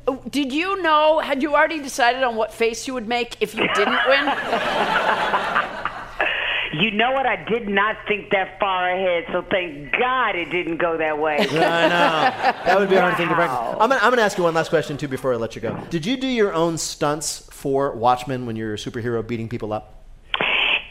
Oh, 0.09 0.22
Did 0.31 0.53
you 0.53 0.81
know? 0.83 1.18
Had 1.18 1.42
you 1.42 1.55
already 1.55 1.81
decided 1.83 2.22
on 2.22 2.37
what 2.37 2.55
face 2.55 2.87
you 2.87 2.94
would 2.94 3.07
make 3.07 3.37
if 3.40 3.55
you 3.55 3.68
didn't 3.74 3.98
win? 4.09 4.24
You 6.72 6.92
know 6.92 7.11
what? 7.12 7.26
I 7.26 7.44
did 7.44 7.68
not 7.68 7.96
think 8.06 8.30
that 8.30 8.61
far 8.61 8.90
ahead, 8.90 9.24
so 9.33 9.44
thank 9.50 9.92
God 9.92 10.37
it 10.37 10.50
didn't 10.50 10.76
go 10.76 10.96
that 10.96 11.18
way. 11.18 11.38
I 11.40 11.44
know. 11.44 12.62
That 12.64 12.78
would 12.78 12.88
be 12.88 12.94
a 12.94 13.00
hard 13.00 13.16
thing 13.16 13.28
to 13.28 13.35
practice. 13.35 13.56
Wow. 13.56 13.78
I'm 13.80 13.88
going 13.88 14.00
I'm 14.00 14.14
to 14.14 14.22
ask 14.22 14.38
you 14.38 14.44
one 14.44 14.54
last 14.54 14.68
question, 14.68 14.96
too, 14.96 15.09
before 15.09 15.33
I 15.33 15.37
let 15.37 15.56
you 15.56 15.61
go. 15.61 15.76
Did 15.90 16.06
you 16.06 16.16
do 16.16 16.28
your 16.28 16.54
own 16.54 16.78
stunts 16.78 17.48
for 17.50 17.92
Watchmen 17.96 18.46
when 18.46 18.54
you're 18.54 18.74
a 18.74 18.76
superhero 18.76 19.26
beating 19.26 19.48
people 19.48 19.72
up? 19.72 19.96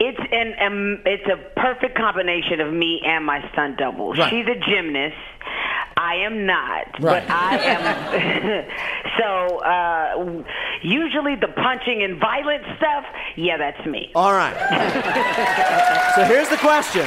It's 0.01 0.19
an 0.31 0.55
um, 0.65 1.01
it's 1.05 1.27
a 1.27 1.59
perfect 1.59 1.97
combination 1.97 2.61
of 2.61 2.71
me 2.73 3.01
and 3.05 3.25
my 3.25 3.47
stunt 3.51 3.77
double. 3.77 4.13
Right. 4.13 4.29
She's 4.29 4.45
a 4.47 4.55
gymnast. 4.55 5.15
I 5.99 6.15
am 6.25 6.45
not, 6.45 6.85
Right. 7.01 7.27
but 7.27 7.29
I 7.29 7.57
am. 7.57 8.65
so 9.19 9.57
uh, 9.59 10.43
Usually 10.81 11.35
the 11.35 11.49
punching 11.49 12.03
and 12.03 12.19
violent 12.19 12.63
stuff, 12.77 13.03
yeah, 13.35 13.57
that's 13.57 13.85
me. 13.85 14.12
All 14.15 14.31
right. 14.31 14.55
so 16.15 16.23
here's 16.23 16.47
the 16.47 16.55
question. 16.57 17.05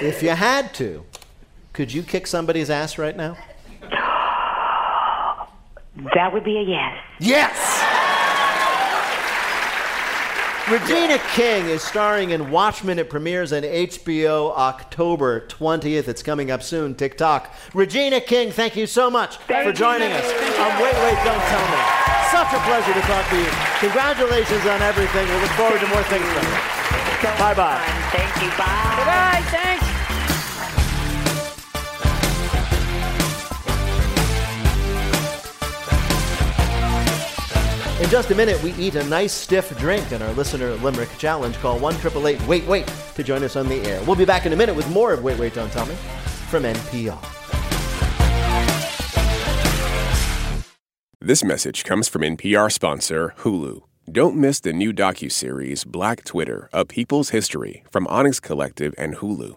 If 0.00 0.22
you 0.22 0.30
had 0.30 0.72
to, 0.74 1.04
could 1.72 1.92
you 1.92 2.04
kick 2.04 2.28
somebody's 2.28 2.70
ass 2.70 2.96
right 2.96 3.16
now? 3.16 3.36
That 6.14 6.32
would 6.32 6.44
be 6.44 6.58
a 6.58 6.62
yes. 6.62 6.96
Yes! 7.18 8.03
Regina 10.70 11.18
King 11.34 11.66
is 11.66 11.82
starring 11.82 12.30
in 12.30 12.50
Watchmen. 12.50 12.98
It 12.98 13.10
premieres 13.10 13.52
on 13.52 13.62
HBO 13.64 14.56
October 14.56 15.46
20th. 15.48 16.08
It's 16.08 16.22
coming 16.22 16.50
up 16.50 16.62
soon. 16.62 16.94
TikTok. 16.94 17.52
Regina 17.74 18.18
King, 18.18 18.50
thank 18.50 18.74
you 18.74 18.86
so 18.86 19.10
much 19.10 19.36
Thank 19.44 19.64
for 19.64 19.68
you. 19.68 19.72
joining 19.74 20.10
us 20.10 20.24
on 20.24 20.72
um, 20.72 20.80
Wait, 20.80 20.94
Wait, 21.04 21.20
Don't 21.20 21.44
Tell 21.52 21.66
Me. 21.68 21.80
Such 22.32 22.48
a 22.56 22.60
pleasure 22.64 22.94
to 22.94 23.04
talk 23.04 23.28
to 23.28 23.36
you. 23.36 23.50
Congratulations 23.80 24.64
on 24.66 24.80
everything. 24.80 25.28
We 25.28 25.34
look 25.34 25.50
forward 25.50 25.80
to 25.80 25.86
more 25.88 26.02
things 26.04 26.24
from 26.32 26.46
you. 26.46 26.58
Bye 27.38 27.54
bye. 27.54 27.84
Thank 28.10 28.42
you. 28.42 28.48
Bye. 28.56 29.04
Bye. 29.04 29.42
Thanks. 29.50 29.83
In 38.00 38.10
just 38.10 38.32
a 38.32 38.34
minute, 38.34 38.60
we 38.60 38.72
eat 38.72 38.96
a 38.96 39.04
nice 39.04 39.32
stiff 39.32 39.78
drink 39.78 40.10
in 40.10 40.20
our 40.20 40.32
listener 40.32 40.74
limerick 40.76 41.16
challenge. 41.16 41.54
Call 41.58 41.78
1 41.78 41.96
Wait 42.48 42.66
Wait 42.66 42.92
to 43.14 43.22
join 43.22 43.44
us 43.44 43.54
on 43.54 43.68
the 43.68 43.76
air. 43.82 44.02
We'll 44.02 44.16
be 44.16 44.24
back 44.24 44.46
in 44.46 44.52
a 44.52 44.56
minute 44.56 44.74
with 44.74 44.90
more 44.90 45.12
of 45.12 45.22
Wait 45.22 45.38
Wait 45.38 45.54
Don't 45.54 45.70
Tell 45.70 45.86
Me 45.86 45.94
from 46.50 46.64
NPR. 46.64 47.16
This 51.20 51.44
message 51.44 51.84
comes 51.84 52.08
from 52.08 52.22
NPR 52.22 52.72
sponsor 52.72 53.32
Hulu. 53.38 53.82
Don't 54.10 54.36
miss 54.36 54.58
the 54.58 54.72
new 54.72 54.92
docuseries 54.92 55.86
Black 55.86 56.24
Twitter: 56.24 56.68
A 56.72 56.84
People's 56.84 57.30
History 57.30 57.84
from 57.92 58.08
Onyx 58.08 58.40
Collective 58.40 58.92
and 58.98 59.18
Hulu. 59.18 59.56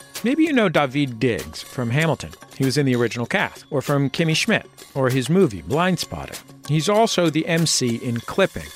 Maybe 0.23 0.43
you 0.43 0.53
know 0.53 0.69
Daveed 0.69 1.17
Diggs 1.19 1.63
from 1.63 1.89
Hamilton. 1.89 2.31
He 2.55 2.63
was 2.63 2.77
in 2.77 2.85
the 2.85 2.95
original 2.95 3.25
cast, 3.25 3.65
or 3.71 3.81
from 3.81 4.09
Kimmy 4.11 4.35
Schmidt, 4.35 4.67
or 4.93 5.09
his 5.09 5.31
movie 5.31 5.63
Blind 5.63 5.99
Spotting. 5.99 6.37
He's 6.67 6.87
also 6.87 7.31
the 7.31 7.47
MC 7.47 7.95
in 7.95 8.19
Clipping, 8.19 8.67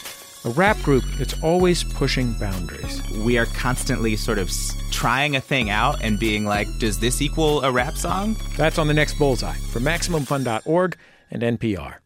a 0.44 0.50
rap 0.50 0.76
group 0.82 1.04
that's 1.20 1.40
always 1.44 1.84
pushing 1.84 2.34
boundaries. 2.40 3.00
We 3.24 3.38
are 3.38 3.46
constantly 3.46 4.16
sort 4.16 4.40
of 4.40 4.50
trying 4.90 5.36
a 5.36 5.42
thing 5.42 5.70
out 5.70 6.02
and 6.02 6.20
being 6.20 6.46
like, 6.46 6.68
does 6.80 7.00
this 7.00 7.22
equal 7.22 7.64
a 7.64 7.72
rap 7.72 7.94
song? 7.94 8.36
That's 8.58 8.80
on 8.80 8.88
the 8.88 8.94
next 8.96 9.20
Bullseye 9.20 9.54
from 9.72 9.84
MaximumFun.org 9.84 10.98
and 11.30 11.44
NPR. 11.44 11.98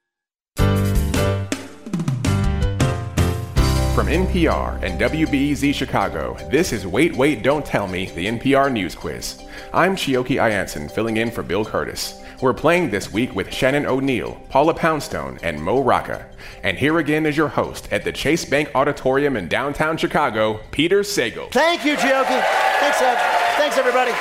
From 4.00 4.08
NPR 4.08 4.82
and 4.82 4.98
WBEZ 4.98 5.76
Chicago, 5.76 6.38
this 6.50 6.72
is 6.72 6.88
Wait, 6.88 7.14
Wait, 7.18 7.44
Don't 7.44 7.66
Tell 7.66 7.86
Me, 7.86 8.06
the 8.06 8.28
NPR 8.28 8.72
News 8.72 8.96
Quiz. 8.96 9.44
I'm 9.74 9.98
Chioke 9.98 10.42
I'Anson, 10.42 10.90
filling 10.90 11.18
in 11.18 11.30
for 11.30 11.44
Bill 11.44 11.66
Kurtis. 11.66 12.24
We're 12.42 12.54
playing 12.54 12.92
this 12.92 13.12
week 13.12 13.36
with 13.36 13.54
Shannon 13.54 13.86
O'Neill, 13.86 14.42
Paula 14.48 14.74
Poundstone, 14.74 15.38
and 15.44 15.62
Mo 15.62 15.84
Rocca. 15.84 16.30
And 16.64 16.78
here 16.78 17.00
again 17.00 17.26
is 17.26 17.36
your 17.36 17.50
host 17.50 17.92
at 17.92 18.06
the 18.06 18.14
Chase 18.14 18.46
Bank 18.46 18.72
Auditorium 18.74 19.36
in 19.36 19.50
downtown 19.50 19.98
Chicago, 19.98 20.62
Peter 20.72 21.02
Sagal. 21.02 21.52
Thank 21.52 21.84
you, 21.84 21.96
Chioke. 21.98 22.42
Thanks, 22.80 23.02
Ed. 23.02 23.18
Thanks, 23.58 23.78
everybody. 23.78 24.12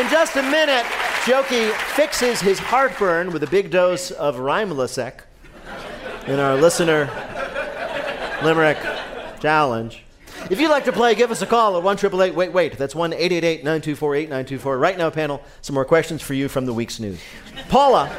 In 0.00 0.08
just 0.10 0.36
a 0.36 0.42
minute, 0.42 0.86
Chioke 1.26 1.70
fixes 1.94 2.40
his 2.40 2.58
heartburn 2.58 3.30
with 3.30 3.42
a 3.42 3.48
big 3.48 3.70
dose 3.70 4.10
of 4.10 4.36
Rhymelisec 4.36 5.20
in 6.26 6.40
our 6.40 6.56
listener 6.56 7.10
limerick 8.42 8.78
challenge. 9.40 10.02
If 10.50 10.60
you'd 10.60 10.70
like 10.70 10.84
to 10.84 10.92
play, 10.92 11.14
give 11.14 11.30
us 11.30 11.42
a 11.42 11.46
call 11.46 11.76
at 11.76 11.82
1 11.82 12.34
Wait 12.34 12.52
Wait. 12.52 12.76
That's 12.78 12.94
1 12.94 13.12
888 13.12 13.64
924 13.64 14.14
8924. 14.16 14.78
Right 14.78 14.98
now, 14.98 15.10
panel, 15.10 15.42
some 15.62 15.74
more 15.74 15.84
questions 15.84 16.22
for 16.22 16.34
you 16.34 16.48
from 16.48 16.66
the 16.66 16.72
week's 16.72 17.00
news. 17.00 17.18
Paula, 17.68 18.14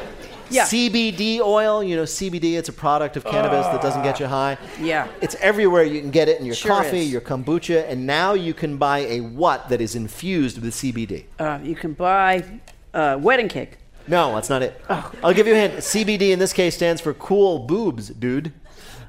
Yeah. 0.50 0.64
CBD 0.64 1.40
oil, 1.40 1.82
you 1.84 1.94
know, 1.96 2.02
CBD, 2.04 2.56
it's 2.58 2.68
a 2.68 2.72
product 2.72 3.16
of 3.16 3.24
cannabis 3.24 3.66
that 3.66 3.80
doesn't 3.80 4.02
get 4.02 4.18
you 4.18 4.26
high. 4.26 4.58
Yeah. 4.80 5.06
It's 5.20 5.36
everywhere. 5.36 5.84
You 5.84 6.00
can 6.00 6.10
get 6.10 6.28
it 6.28 6.40
in 6.40 6.46
your 6.46 6.54
Sure 6.54 6.70
coffee, 6.72 7.02
is. 7.02 7.12
your 7.12 7.20
kombucha, 7.20 7.88
and 7.88 8.06
now 8.06 8.32
you 8.34 8.52
can 8.54 8.76
buy 8.78 9.00
a 9.00 9.20
what 9.20 9.68
that 9.68 9.80
is 9.80 9.94
infused 9.94 10.60
with 10.60 10.74
CBD. 10.74 11.24
Uh, 11.38 11.58
you 11.62 11.74
can 11.76 11.92
buy 11.92 12.44
uh, 12.92 13.16
wedding 13.20 13.48
cake. 13.48 13.76
No, 14.06 14.34
that's 14.34 14.48
not 14.48 14.62
it. 14.62 14.80
Oh. 14.88 15.12
I'll 15.22 15.34
give 15.34 15.46
you 15.46 15.52
a 15.52 15.56
hint. 15.56 15.74
CBD 15.74 16.30
in 16.32 16.38
this 16.38 16.54
case 16.54 16.74
stands 16.74 17.00
for 17.00 17.12
cool 17.14 17.58
boobs, 17.60 18.08
dude. 18.08 18.52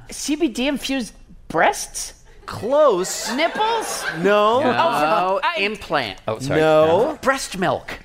CBD 0.10 0.68
infused 0.68 1.14
breasts? 1.48 2.14
Close. 2.46 3.32
Nipples? 3.36 4.04
No. 4.20 4.62
Oh, 4.66 5.40
implant. 5.58 6.20
Oh, 6.28 6.40
sorry. 6.40 6.60
No. 6.60 7.18
Breast 7.22 7.58
milk. 7.58 8.00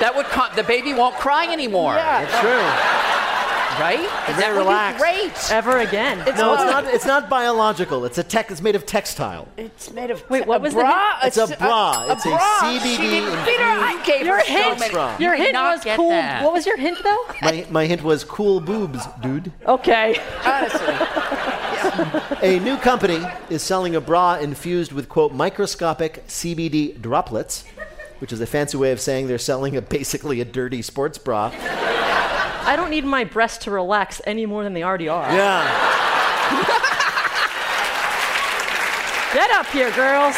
that 0.00 0.12
would 0.14 0.26
con- 0.26 0.50
the 0.54 0.62
baby 0.62 0.92
won't 0.92 1.16
cry 1.16 1.50
anymore. 1.50 1.94
Yeah. 1.94 2.22
It's 2.22 2.38
true. 2.40 2.95
Right? 3.78 3.98
Very 4.26 4.38
that 4.40 4.52
would 4.54 4.58
relaxed. 4.58 5.04
be 5.04 5.10
great. 5.10 5.50
Ever 5.52 5.78
again. 5.80 6.18
No, 6.18 6.54
it's 6.54 6.64
not. 6.64 6.84
It's 6.86 7.04
not 7.06 7.28
biological. 7.28 8.04
It's 8.06 8.16
a 8.18 8.22
tech. 8.22 8.50
It's 8.50 8.62
made 8.62 8.74
of 8.74 8.86
textile. 8.86 9.48
It's 9.56 9.92
made 9.92 10.10
of 10.10 10.28
Wait, 10.30 10.46
what 10.46 10.60
a 10.60 10.62
was 10.64 10.72
the 10.74 10.80
bra? 10.80 11.18
It's 11.22 11.36
a 11.36 11.46
bra. 11.46 12.06
It's 12.10 12.24
a 12.24 12.30
bra. 12.30 12.58
CBD 12.62 12.96
She 12.96 13.02
didn't- 13.02 13.44
Peter, 13.44 13.62
I 13.62 14.02
gave 14.06 14.24
Your 14.26 14.36
her 14.38 14.44
so 14.44 14.52
hint, 14.52 14.80
many. 14.80 14.92
bra. 14.92 15.16
your 15.18 15.32
You 15.32 15.36
did 15.36 15.42
hint 15.44 15.52
not 15.54 15.84
was 15.84 15.96
cool. 15.96 16.08
that. 16.10 16.42
What 16.42 16.52
was 16.54 16.64
your 16.66 16.76
hint, 16.78 16.98
though? 17.04 17.24
My, 17.42 17.66
my 17.70 17.86
hint 17.86 18.02
was 18.02 18.24
cool 18.24 18.60
boobs, 18.60 19.04
dude. 19.20 19.52
Okay. 19.66 20.16
Honestly. 20.44 20.94
A 22.42 22.58
new 22.60 22.76
company 22.78 23.22
is 23.50 23.62
selling 23.62 23.94
a 23.94 24.00
bra 24.00 24.36
infused 24.36 24.92
with, 24.92 25.08
quote, 25.08 25.32
microscopic 25.32 26.26
CBD 26.28 27.00
droplets, 27.00 27.64
which 28.20 28.32
is 28.32 28.40
a 28.40 28.46
fancy 28.46 28.76
way 28.78 28.90
of 28.92 29.00
saying 29.00 29.26
they're 29.28 29.38
selling 29.38 29.76
a 29.76 29.82
basically 29.82 30.40
a 30.40 30.44
dirty 30.44 30.80
sports 30.82 31.18
bra. 31.18 31.50
I 32.66 32.74
don't 32.76 32.90
need 32.90 33.04
my 33.04 33.24
breasts 33.24 33.64
to 33.64 33.70
relax 33.70 34.20
any 34.26 34.46
more 34.46 34.64
than 34.64 34.72
they 34.74 34.82
already 34.82 35.08
are. 35.08 35.30
Yeah. 35.32 35.62
Get 39.32 39.50
up 39.50 39.66
here, 39.66 39.90
girls. 39.92 40.34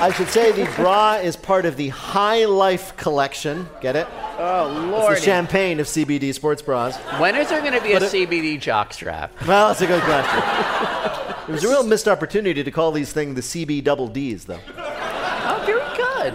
I 0.00 0.12
should 0.16 0.28
say 0.28 0.52
the 0.52 0.70
bra 0.76 1.14
is 1.14 1.36
part 1.36 1.66
of 1.66 1.76
the 1.76 1.88
High 1.88 2.44
Life 2.44 2.96
collection. 2.96 3.68
Get 3.80 3.96
it? 3.96 4.06
Oh, 4.38 5.08
It's 5.10 5.20
the 5.20 5.26
champagne 5.26 5.80
of 5.80 5.86
CBD 5.86 6.32
sports 6.32 6.62
bras. 6.62 6.96
When 7.20 7.34
is 7.34 7.48
there 7.48 7.60
going 7.60 7.72
to 7.72 7.80
be 7.80 7.92
a 7.92 8.00
But 8.00 8.02
it- 8.04 8.12
CBD 8.12 8.58
jockstrap? 8.60 9.30
Well, 9.46 9.68
that's 9.68 9.80
a 9.80 9.86
good 9.86 10.02
question. 10.02 10.42
It 11.46 11.52
was 11.52 11.62
a 11.62 11.68
real 11.68 11.84
missed 11.84 12.08
opportunity 12.08 12.64
to 12.64 12.70
call 12.72 12.90
these 12.90 13.12
things 13.12 13.36
the 13.36 13.40
CB 13.40 13.84
double 13.84 14.08
Ds, 14.08 14.46
though. 14.46 14.58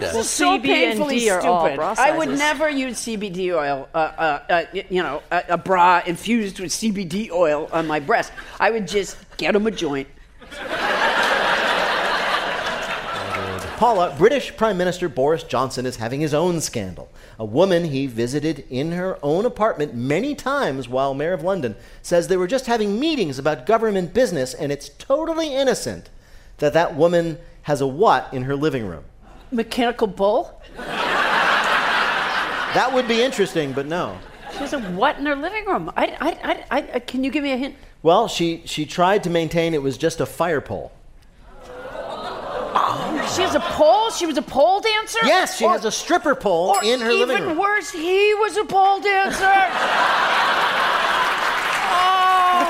good. 0.00 0.14
This 0.14 0.26
is 0.26 0.30
so 0.30 0.50
CB 0.50 0.54
and 0.54 0.62
painfully 0.64 1.18
D 1.20 1.30
are 1.30 1.40
all 1.40 1.60
stupid. 1.64 1.76
bra 1.76 1.94
I 1.98 2.16
would 2.16 2.28
sizes. 2.28 2.38
never 2.38 2.68
use 2.68 2.96
CBD 2.98 3.52
oil, 3.56 3.88
uh, 3.94 3.96
uh, 3.98 4.42
uh, 4.48 4.64
y- 4.74 4.86
you 4.90 5.02
know, 5.02 5.22
a, 5.30 5.44
a 5.50 5.58
bra 5.58 6.02
infused 6.06 6.60
with 6.60 6.70
CBD 6.70 7.30
oil 7.30 7.68
on 7.72 7.86
my 7.86 8.00
breast. 8.00 8.32
I 8.60 8.70
would 8.70 8.88
just 8.88 9.16
get 9.36 9.52
them 9.52 9.66
a 9.66 9.70
joint. 9.70 10.08
Paula, 13.76 14.14
British 14.16 14.56
Prime 14.56 14.78
Minister 14.78 15.08
Boris 15.08 15.42
Johnson 15.42 15.86
is 15.86 15.96
having 15.96 16.20
his 16.20 16.32
own 16.32 16.60
scandal. 16.60 17.10
A 17.36 17.44
woman 17.44 17.86
he 17.86 18.06
visited 18.06 18.64
in 18.70 18.92
her 18.92 19.18
own 19.24 19.44
apartment 19.44 19.92
many 19.92 20.36
times 20.36 20.88
while 20.88 21.14
mayor 21.14 21.32
of 21.32 21.42
London 21.42 21.74
says 22.00 22.28
they 22.28 22.36
were 22.36 22.46
just 22.46 22.66
having 22.66 23.00
meetings 23.00 23.40
about 23.40 23.66
government 23.66 24.14
business, 24.14 24.54
and 24.54 24.70
it's 24.70 24.88
totally 24.90 25.52
innocent 25.52 26.10
that 26.58 26.72
that 26.74 26.94
woman 26.94 27.38
has 27.62 27.80
a 27.80 27.86
what 27.86 28.32
in 28.32 28.44
her 28.44 28.54
living 28.54 28.86
room. 28.86 29.02
Mechanical 29.52 30.06
bull? 30.06 30.60
That 32.74 32.90
would 32.92 33.06
be 33.06 33.22
interesting, 33.22 33.72
but 33.72 33.86
no. 33.86 34.18
She 34.52 34.58
has 34.58 34.72
a 34.72 34.80
what 34.80 35.18
in 35.18 35.26
her 35.26 35.36
living 35.36 35.66
room? 35.66 35.90
I, 35.96 36.06
I, 36.20 36.30
I, 36.30 36.64
I, 36.78 36.90
I- 36.94 36.98
can 37.00 37.22
you 37.22 37.30
give 37.30 37.42
me 37.42 37.52
a 37.52 37.56
hint? 37.56 37.76
Well, 38.02 38.28
she, 38.28 38.62
she 38.64 38.86
tried 38.86 39.22
to 39.24 39.30
maintain 39.30 39.74
it 39.74 39.82
was 39.82 39.96
just 39.98 40.20
a 40.20 40.26
fire 40.26 40.60
pole. 40.60 40.90
Oh, 42.74 43.32
She 43.36 43.42
has 43.42 43.54
a 43.54 43.60
pole. 43.60 44.10
She 44.10 44.26
was 44.26 44.36
a 44.38 44.42
pole 44.42 44.80
dancer. 44.80 45.18
Yes, 45.24 45.56
she 45.56 45.64
Or- 45.66 45.72
has 45.72 45.84
a 45.84 45.92
stripper 45.92 46.34
pole 46.34 46.70
or 46.70 46.82
in 46.82 47.00
her 47.00 47.12
living 47.12 47.36
room. 47.36 47.44
Even 47.50 47.58
worse, 47.58 47.90
he 47.92 48.34
was 48.34 48.56
a 48.56 48.64
pole 48.64 49.00
dancer. 49.00 49.46
Oh. 51.94 52.68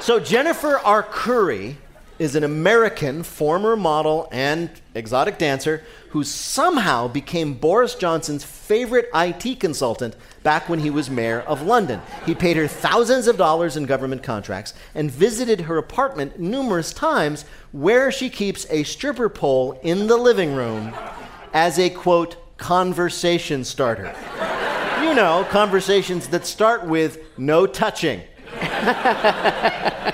So 0.00 0.20
Jennifer 0.20 0.76
Arcuri 0.84 1.74
is 2.20 2.36
an 2.36 2.44
American 2.44 3.22
former 3.22 3.74
model 3.74 4.28
and 4.30 4.68
exotic 4.94 5.38
dancer 5.38 5.82
who 6.10 6.22
somehow 6.22 7.08
became 7.08 7.54
Boris 7.54 7.94
Johnson's 7.94 8.44
favorite 8.44 9.08
IT 9.14 9.58
consultant 9.58 10.14
back 10.42 10.68
when 10.68 10.80
he 10.80 10.90
was 10.90 11.08
mayor 11.08 11.40
of 11.40 11.62
London. 11.62 11.98
He 12.26 12.34
paid 12.34 12.58
her 12.58 12.68
thousands 12.68 13.26
of 13.26 13.38
dollars 13.38 13.78
in 13.78 13.86
government 13.86 14.22
contracts 14.22 14.74
and 14.94 15.10
visited 15.10 15.62
her 15.62 15.78
apartment 15.78 16.38
numerous 16.38 16.92
times 16.92 17.46
where 17.72 18.12
she 18.12 18.28
keeps 18.28 18.66
a 18.68 18.82
stripper 18.82 19.30
pole 19.30 19.80
in 19.82 20.06
the 20.06 20.18
living 20.18 20.54
room 20.54 20.92
as 21.54 21.78
a 21.78 21.88
quote 21.88 22.36
conversation 22.58 23.64
starter. 23.64 24.14
You 25.02 25.14
know, 25.14 25.46
conversations 25.48 26.28
that 26.28 26.44
start 26.44 26.86
with 26.86 27.38
no 27.38 27.66
touching. 27.66 28.20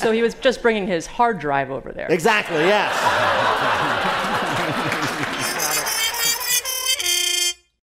So 0.00 0.12
he 0.12 0.22
was 0.22 0.34
just 0.34 0.62
bringing 0.62 0.86
his 0.86 1.06
hard 1.06 1.38
drive 1.38 1.70
over 1.70 1.92
there. 1.92 2.06
Exactly, 2.08 2.56
yes. 2.60 4.06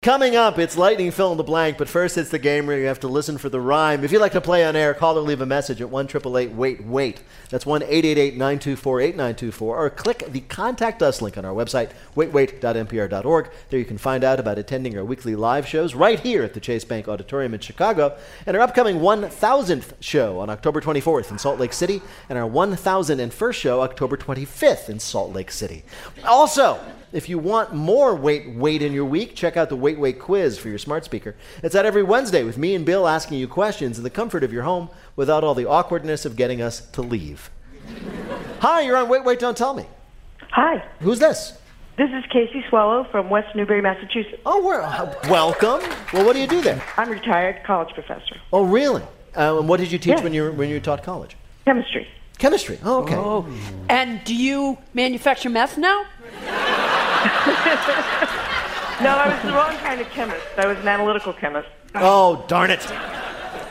Coming 0.09 0.35
up, 0.35 0.57
it's 0.57 0.75
lightning 0.75 1.11
fill 1.11 1.33
in 1.33 1.37
the 1.37 1.43
blank, 1.43 1.77
but 1.77 1.87
first 1.87 2.17
it's 2.17 2.31
the 2.31 2.39
game 2.39 2.65
where 2.65 2.79
you 2.79 2.87
have 2.87 2.99
to 3.01 3.07
listen 3.07 3.37
for 3.37 3.47
the 3.47 3.61
rhyme. 3.61 4.03
If 4.03 4.11
you'd 4.11 4.21
like 4.21 4.31
to 4.31 4.41
play 4.41 4.65
on 4.65 4.75
air, 4.75 4.95
call 4.95 5.15
or 5.19 5.21
leave 5.21 5.39
a 5.39 5.45
message 5.45 5.81
at 5.81 5.89
1 5.91 6.07
wait 6.55 6.83
wait. 6.83 7.21
That's 7.51 7.63
1 7.63 7.81
924 7.81 9.01
8924, 9.01 9.77
or 9.77 9.89
click 9.91 10.23
the 10.27 10.39
Contact 10.39 11.03
Us 11.03 11.21
link 11.21 11.37
on 11.37 11.45
our 11.45 11.53
website, 11.53 11.91
waitwait.npr.org. 12.15 13.51
There 13.69 13.79
you 13.79 13.85
can 13.85 13.99
find 13.99 14.23
out 14.23 14.39
about 14.39 14.57
attending 14.57 14.97
our 14.97 15.05
weekly 15.05 15.35
live 15.35 15.67
shows 15.67 15.93
right 15.93 16.19
here 16.19 16.41
at 16.41 16.55
the 16.55 16.59
Chase 16.59 16.85
Bank 16.85 17.07
Auditorium 17.07 17.53
in 17.53 17.59
Chicago, 17.59 18.17
and 18.47 18.57
our 18.57 18.63
upcoming 18.63 19.01
1000th 19.01 19.93
show 19.99 20.39
on 20.39 20.49
October 20.49 20.81
24th 20.81 21.29
in 21.29 21.37
Salt 21.37 21.59
Lake 21.59 21.71
City, 21.71 22.01
and 22.29 22.39
our 22.39 22.49
1001st 22.49 23.53
show 23.53 23.81
October 23.81 24.17
25th 24.17 24.89
in 24.89 24.99
Salt 24.99 25.33
Lake 25.33 25.51
City. 25.51 25.83
Also, 26.25 26.79
if 27.11 27.27
you 27.29 27.39
want 27.39 27.73
more 27.73 28.15
wait 28.15 28.49
wait 28.55 28.81
in 28.81 28.93
your 28.93 29.05
week, 29.05 29.35
check 29.35 29.57
out 29.57 29.69
the 29.69 29.75
Wait 29.75 29.99
Wait 29.99 30.19
quiz 30.19 30.57
for 30.57 30.69
your 30.69 30.77
smart 30.77 31.05
speaker. 31.05 31.35
It's 31.63 31.75
out 31.75 31.85
every 31.85 32.03
Wednesday 32.03 32.43
with 32.43 32.57
me 32.57 32.75
and 32.75 32.85
Bill 32.85 33.07
asking 33.07 33.39
you 33.39 33.47
questions 33.47 33.97
in 33.97 34.03
the 34.03 34.09
comfort 34.09 34.43
of 34.43 34.53
your 34.53 34.63
home 34.63 34.89
without 35.15 35.43
all 35.43 35.55
the 35.55 35.65
awkwardness 35.67 36.25
of 36.25 36.35
getting 36.35 36.61
us 36.61 36.81
to 36.91 37.01
leave. 37.01 37.49
Hi, 38.59 38.81
you're 38.81 38.97
on 38.97 39.09
Wait 39.09 39.23
Wait 39.23 39.39
Don't 39.39 39.57
Tell 39.57 39.73
Me. 39.73 39.85
Hi, 40.51 40.83
Who's 41.01 41.19
this? 41.19 41.53
this 41.97 42.09
is 42.11 42.23
Casey 42.31 42.63
Swallow 42.69 43.03
from 43.11 43.29
West 43.29 43.55
Newbury, 43.55 43.81
Massachusetts. 43.81 44.41
Oh, 44.45 44.63
we're, 44.65 44.81
welcome. 45.29 45.81
Well, 46.13 46.25
what 46.25 46.33
do 46.33 46.39
you 46.39 46.47
do 46.47 46.61
there? 46.61 46.81
I'm 46.97 47.07
a 47.09 47.11
retired 47.11 47.63
college 47.65 47.93
professor. 47.93 48.37
Oh, 48.53 48.63
really? 48.63 49.03
Uh, 49.37 49.59
and 49.59 49.67
what 49.69 49.79
did 49.79 49.91
you 49.91 49.97
teach 49.99 50.17
Yeah. 50.17 50.23
when 50.23 50.33
you 50.33 50.43
were, 50.43 50.51
when 50.51 50.69
you 50.69 50.79
taught 50.79 51.03
college? 51.03 51.35
Chemistry. 51.65 52.07
Chemistry. 52.39 52.79
Oh, 52.83 53.03
okay. 53.03 53.15
Oh. 53.15 53.45
And 53.89 54.23
do 54.23 54.33
you 54.33 54.77
manufacture 54.93 55.49
meth 55.49 55.77
now? 55.77 56.05
No, 59.01 59.11
I 59.11 59.33
was 59.33 59.41
the 59.43 59.53
wrong 59.53 59.77
kind 59.77 60.01
of 60.01 60.09
chemist. 60.09 60.45
I 60.57 60.67
was 60.67 60.77
an 60.79 60.87
analytical 60.89 61.31
chemist. 61.31 61.69
Oh, 61.95 62.43
darn 62.49 62.69
it. 62.69 62.85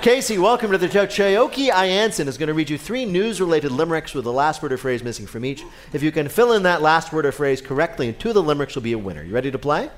Casey, 0.00 0.38
welcome 0.38 0.70
to 0.70 0.78
the 0.78 0.88
show. 0.88 1.06
Chioke 1.06 1.70
I'Anson 1.70 2.28
is 2.28 2.38
going 2.38 2.46
to 2.46 2.54
read 2.54 2.70
you 2.70 2.78
three 2.78 3.04
news 3.04 3.38
related 3.38 3.70
limericks 3.70 4.14
with 4.14 4.24
the 4.24 4.32
last 4.32 4.62
word 4.62 4.72
or 4.72 4.78
phrase 4.78 5.04
missing 5.04 5.26
from 5.26 5.44
each. 5.44 5.64
If 5.92 6.02
you 6.02 6.12
can 6.12 6.30
fill 6.30 6.54
in 6.54 6.62
that 6.62 6.80
last 6.80 7.12
word 7.12 7.26
or 7.26 7.32
phrase 7.32 7.60
correctly 7.60 8.08
and 8.08 8.18
two 8.18 8.30
of 8.30 8.36
the 8.36 8.42
limericks 8.42 8.74
will 8.74 8.80
be 8.80 8.94
a 8.94 8.98
winner. 8.98 9.22
You 9.22 9.34
ready 9.34 9.50
to 9.50 9.58
play? 9.58 9.90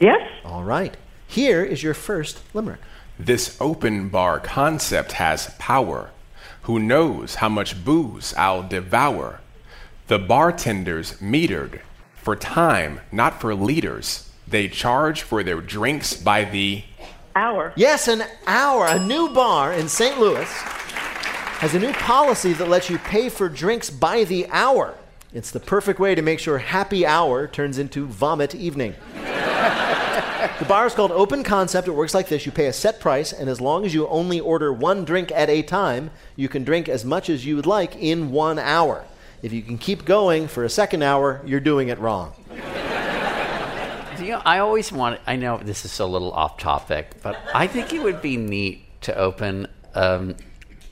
Yes. 0.00 0.28
All 0.44 0.64
right. 0.64 0.96
Here 1.28 1.62
is 1.62 1.84
your 1.84 1.94
first 1.94 2.40
limerick. 2.52 2.80
This 3.16 3.56
open 3.60 4.08
bar 4.08 4.40
concept 4.40 5.12
has 5.12 5.54
power. 5.60 6.10
Who 6.62 6.80
knows 6.80 7.36
how 7.36 7.48
much 7.48 7.84
booze 7.84 8.34
I'll 8.36 8.64
devour? 8.64 9.38
The 10.08 10.18
bartenders 10.18 11.12
metered 11.18 11.80
for 12.24 12.34
time, 12.34 13.00
not 13.12 13.38
for 13.38 13.54
liters. 13.54 14.30
They 14.48 14.66
charge 14.66 15.20
for 15.20 15.42
their 15.42 15.60
drinks 15.60 16.16
by 16.16 16.44
the 16.44 16.82
Hour. 17.36 17.72
Yes, 17.76 18.06
an 18.06 18.22
hour. 18.46 18.86
A 18.86 18.98
new 18.98 19.28
bar 19.28 19.72
in 19.72 19.88
St. 19.88 20.20
Louis 20.20 20.48
has 20.48 21.74
a 21.74 21.80
new 21.80 21.92
policy 21.92 22.52
that 22.52 22.68
lets 22.68 22.88
you 22.88 22.96
pay 22.96 23.28
for 23.28 23.48
drinks 23.48 23.90
by 23.90 24.22
the 24.22 24.46
hour. 24.50 24.94
It's 25.32 25.50
the 25.50 25.58
perfect 25.58 25.98
way 25.98 26.14
to 26.14 26.22
make 26.22 26.38
sure 26.38 26.58
happy 26.58 27.04
hour 27.04 27.48
turns 27.48 27.76
into 27.76 28.06
vomit 28.06 28.54
evening. 28.54 28.94
the 29.14 30.66
bar 30.68 30.86
is 30.86 30.94
called 30.94 31.10
Open 31.10 31.42
Concept. 31.42 31.88
It 31.88 31.92
works 31.92 32.14
like 32.14 32.28
this 32.28 32.46
you 32.46 32.52
pay 32.52 32.66
a 32.66 32.72
set 32.72 33.00
price, 33.00 33.32
and 33.32 33.50
as 33.50 33.60
long 33.60 33.84
as 33.84 33.92
you 33.92 34.06
only 34.06 34.38
order 34.38 34.72
one 34.72 35.04
drink 35.04 35.32
at 35.32 35.50
a 35.50 35.62
time, 35.62 36.12
you 36.36 36.48
can 36.48 36.62
drink 36.62 36.88
as 36.88 37.04
much 37.04 37.28
as 37.28 37.44
you 37.44 37.56
would 37.56 37.66
like 37.66 37.96
in 37.96 38.30
one 38.30 38.60
hour. 38.60 39.04
If 39.44 39.52
you 39.52 39.60
can 39.60 39.76
keep 39.76 40.06
going 40.06 40.48
for 40.48 40.64
a 40.64 40.70
second 40.70 41.02
hour, 41.02 41.42
you're 41.44 41.60
doing 41.60 41.88
it 41.88 41.98
wrong. 41.98 42.32
You 44.20 44.30
know, 44.30 44.42
I 44.44 44.60
always 44.60 44.92
want. 44.92 45.20
I 45.26 45.34
know 45.36 45.58
this 45.58 45.84
is 45.84 45.98
a 45.98 46.06
little 46.06 46.30
off 46.30 46.56
topic, 46.56 47.10
but 47.20 47.36
I 47.52 47.66
think 47.66 47.92
it 47.92 48.00
would 48.00 48.22
be 48.22 48.36
neat 48.36 48.84
to 49.02 49.14
open 49.14 49.66
um, 49.94 50.36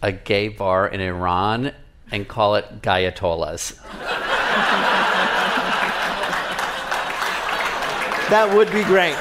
a 0.02 0.10
gay 0.10 0.48
bar 0.48 0.88
in 0.88 1.00
Iran 1.00 1.72
and 2.10 2.26
call 2.28 2.56
it 2.56 2.82
Gayatollahs. 2.82 3.78
That 8.28 8.52
would 8.54 8.70
be 8.72 8.82
great. 8.82 9.14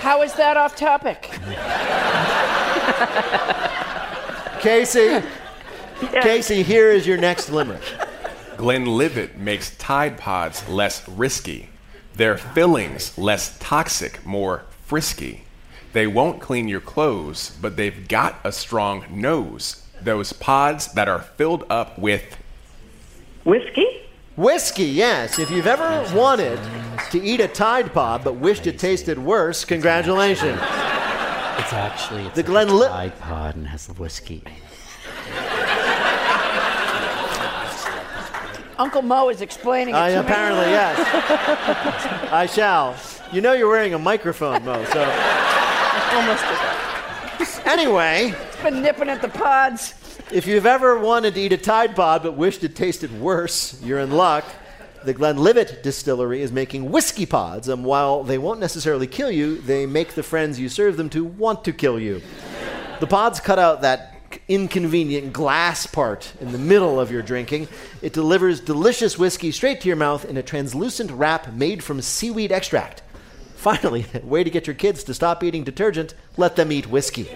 How 0.00 0.22
is 0.22 0.32
that 0.34 0.56
off 0.56 0.76
topic? 0.76 1.22
Casey, 4.62 5.20
Casey, 6.22 6.62
here 6.62 6.90
is 6.90 7.06
your 7.06 7.16
next 7.18 7.50
limerick. 7.50 7.82
Glenlivet 8.56 9.36
makes 9.36 9.76
Tide 9.76 10.16
Pods 10.18 10.66
less 10.68 11.06
risky. 11.08 11.68
Their 12.14 12.36
fillings 12.36 13.16
less 13.18 13.58
toxic, 13.58 14.24
more 14.24 14.62
frisky. 14.86 15.42
They 15.92 16.06
won't 16.06 16.40
clean 16.40 16.68
your 16.68 16.80
clothes, 16.80 17.56
but 17.60 17.76
they've 17.76 18.06
got 18.08 18.38
a 18.44 18.52
strong 18.52 19.04
nose. 19.10 19.84
Those 20.02 20.32
pods 20.32 20.92
that 20.94 21.08
are 21.08 21.20
filled 21.20 21.64
up 21.70 21.98
with 21.98 22.36
Whiskey? 23.44 23.86
Whiskey, 24.36 24.84
yes. 24.86 25.38
If 25.38 25.50
you've 25.50 25.66
ever 25.66 26.04
wanted 26.16 26.58
to 27.10 27.22
eat 27.22 27.40
a 27.40 27.48
Tide 27.48 27.92
Pod 27.92 28.24
but 28.24 28.34
wished 28.36 28.66
it 28.66 28.78
tasted 28.78 29.18
worse, 29.18 29.64
congratulations. 29.64 30.58
It's 30.60 31.72
actually 31.72 32.24
it's 32.26 32.34
The 32.34 32.42
like 32.52 32.66
Glenli- 32.68 32.86
a 32.86 32.88
Tide 32.88 33.18
Pod 33.20 33.56
and 33.56 33.68
has 33.68 33.86
the 33.86 33.92
whiskey. 33.94 34.42
Uncle 38.78 39.02
Mo 39.02 39.28
is 39.28 39.40
explaining 39.40 39.94
it 39.94 39.98
I 39.98 40.10
to 40.12 40.20
apparently, 40.20 40.66
me. 40.66 40.72
yes. 40.72 42.28
I 42.32 42.46
shall. 42.46 42.96
You 43.32 43.40
know 43.40 43.52
you're 43.52 43.68
wearing 43.68 43.94
a 43.94 43.98
microphone, 43.98 44.64
Mo, 44.64 44.84
so. 44.86 45.00
Almost. 46.12 46.44
Anyway, 47.66 48.32
It's 48.46 48.62
been 48.62 48.82
nipping 48.82 49.08
at 49.08 49.20
the 49.22 49.28
pods. 49.28 49.94
if 50.32 50.46
you've 50.46 50.66
ever 50.66 50.98
wanted 50.98 51.34
to 51.34 51.40
eat 51.40 51.52
a 51.52 51.56
Tide 51.56 51.96
Pod 51.96 52.22
but 52.22 52.36
wished 52.36 52.62
it 52.64 52.76
tasted 52.76 53.18
worse, 53.20 53.80
you're 53.82 54.00
in 54.00 54.10
luck. 54.10 54.44
The 55.04 55.12
Glenlivet 55.14 55.82
distillery 55.82 56.40
is 56.40 56.50
making 56.52 56.90
whiskey 56.90 57.26
pods, 57.26 57.68
and 57.68 57.84
while 57.84 58.22
they 58.22 58.38
won't 58.38 58.60
necessarily 58.60 59.06
kill 59.06 59.30
you, 59.30 59.58
they 59.60 59.84
make 59.86 60.14
the 60.14 60.22
friends 60.22 60.58
you 60.58 60.68
serve 60.68 60.96
them 60.96 61.10
to 61.10 61.24
want 61.24 61.64
to 61.64 61.72
kill 61.72 61.98
you. 62.00 62.22
The 63.00 63.06
pods 63.06 63.38
cut 63.40 63.58
out 63.58 63.82
that 63.82 64.13
inconvenient 64.48 65.32
glass 65.32 65.86
part 65.86 66.32
in 66.40 66.52
the 66.52 66.58
middle 66.58 66.98
of 67.00 67.10
your 67.10 67.22
drinking. 67.22 67.68
It 68.02 68.12
delivers 68.12 68.60
delicious 68.60 69.18
whiskey 69.18 69.50
straight 69.52 69.80
to 69.82 69.88
your 69.88 69.96
mouth 69.96 70.24
in 70.24 70.36
a 70.36 70.42
translucent 70.42 71.10
wrap 71.10 71.52
made 71.52 71.82
from 71.82 72.00
seaweed 72.02 72.52
extract. 72.52 73.02
Finally, 73.56 74.04
way 74.24 74.44
to 74.44 74.50
get 74.50 74.66
your 74.66 74.74
kids 74.74 75.04
to 75.04 75.14
stop 75.14 75.42
eating 75.42 75.64
detergent, 75.64 76.14
let 76.36 76.56
them 76.56 76.70
eat 76.70 76.86
whiskey. 76.88 77.28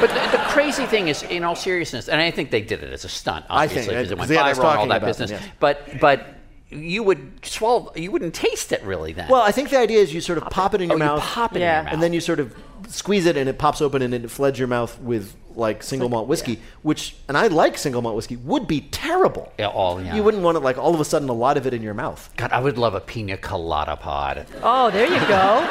But 0.00 0.08
the, 0.08 0.36
the 0.38 0.42
crazy 0.48 0.86
thing 0.86 1.08
is, 1.08 1.22
in 1.22 1.44
all 1.44 1.54
seriousness, 1.54 2.08
and 2.08 2.20
I 2.20 2.30
think 2.30 2.50
they 2.50 2.62
did 2.62 2.82
it 2.82 2.92
as 2.92 3.04
a 3.04 3.08
stunt, 3.08 3.44
obviously, 3.50 3.94
because 3.94 4.10
it 4.10 4.16
went 4.18 4.28
they 4.28 4.36
had 4.36 4.46
us 4.46 4.58
viral 4.58 4.70
and 4.70 4.78
all 4.80 4.86
that 4.88 5.02
business. 5.04 5.30
them, 5.30 5.40
yes. 5.42 5.50
But 5.60 6.00
but 6.00 6.26
you 6.70 7.02
would 7.02 7.44
swallow, 7.44 7.92
you 7.94 8.10
wouldn't 8.10 8.34
taste 8.34 8.72
it 8.72 8.82
really 8.82 9.12
then. 9.12 9.28
Well, 9.28 9.42
I 9.42 9.52
think 9.52 9.68
the 9.70 9.78
idea 9.78 10.00
is 10.00 10.12
you 10.12 10.20
sort 10.20 10.38
of 10.38 10.44
pop 10.50 10.74
it 10.74 10.80
in 10.80 10.88
your 10.88 10.96
Oh, 10.96 11.04
you 11.04 11.04
mouth, 11.04 11.20
pop 11.22 11.52
it 11.52 11.56
in 11.56 11.62
your 11.62 11.82
mouth. 11.84 11.92
and 11.92 12.02
then 12.02 12.12
you 12.14 12.20
sort 12.20 12.40
of 12.40 12.56
squeeze 12.88 13.26
it, 13.26 13.36
and 13.36 13.48
it 13.48 13.58
pops 13.58 13.80
open, 13.82 14.00
and 14.02 14.12
it 14.14 14.28
floods 14.30 14.58
your 14.58 14.68
mouth 14.68 14.98
with 15.00 15.36
like 15.56 15.82
single 15.82 16.08
malt 16.08 16.26
whiskey, 16.28 16.60
which, 16.82 17.16
and 17.28 17.36
I 17.36 17.46
like 17.48 17.78
single 17.78 18.02
malt 18.02 18.16
whiskey, 18.16 18.36
would 18.36 18.66
be 18.66 18.82
terrible. 18.82 19.52
Yeah, 19.58 19.68
all 19.68 20.02
yeah. 20.02 20.14
You 20.16 20.22
wouldn't 20.22 20.42
want 20.42 20.56
it 20.56 20.60
like 20.60 20.78
all 20.78 20.94
of 20.94 21.00
a 21.00 21.04
sudden 21.04 21.28
a 21.28 21.32
lot 21.32 21.56
of 21.56 21.66
it 21.66 21.74
in 21.74 21.82
your 21.82 21.94
mouth. 21.94 22.28
God, 22.36 22.52
I 22.52 22.60
would 22.60 22.78
love 22.78 22.94
a 22.94 23.00
pina 23.00 23.36
colada 23.36 23.96
pod. 23.96 24.46
Oh, 24.62 24.90
there 24.90 25.06
you 25.06 25.20
go. 25.28 25.66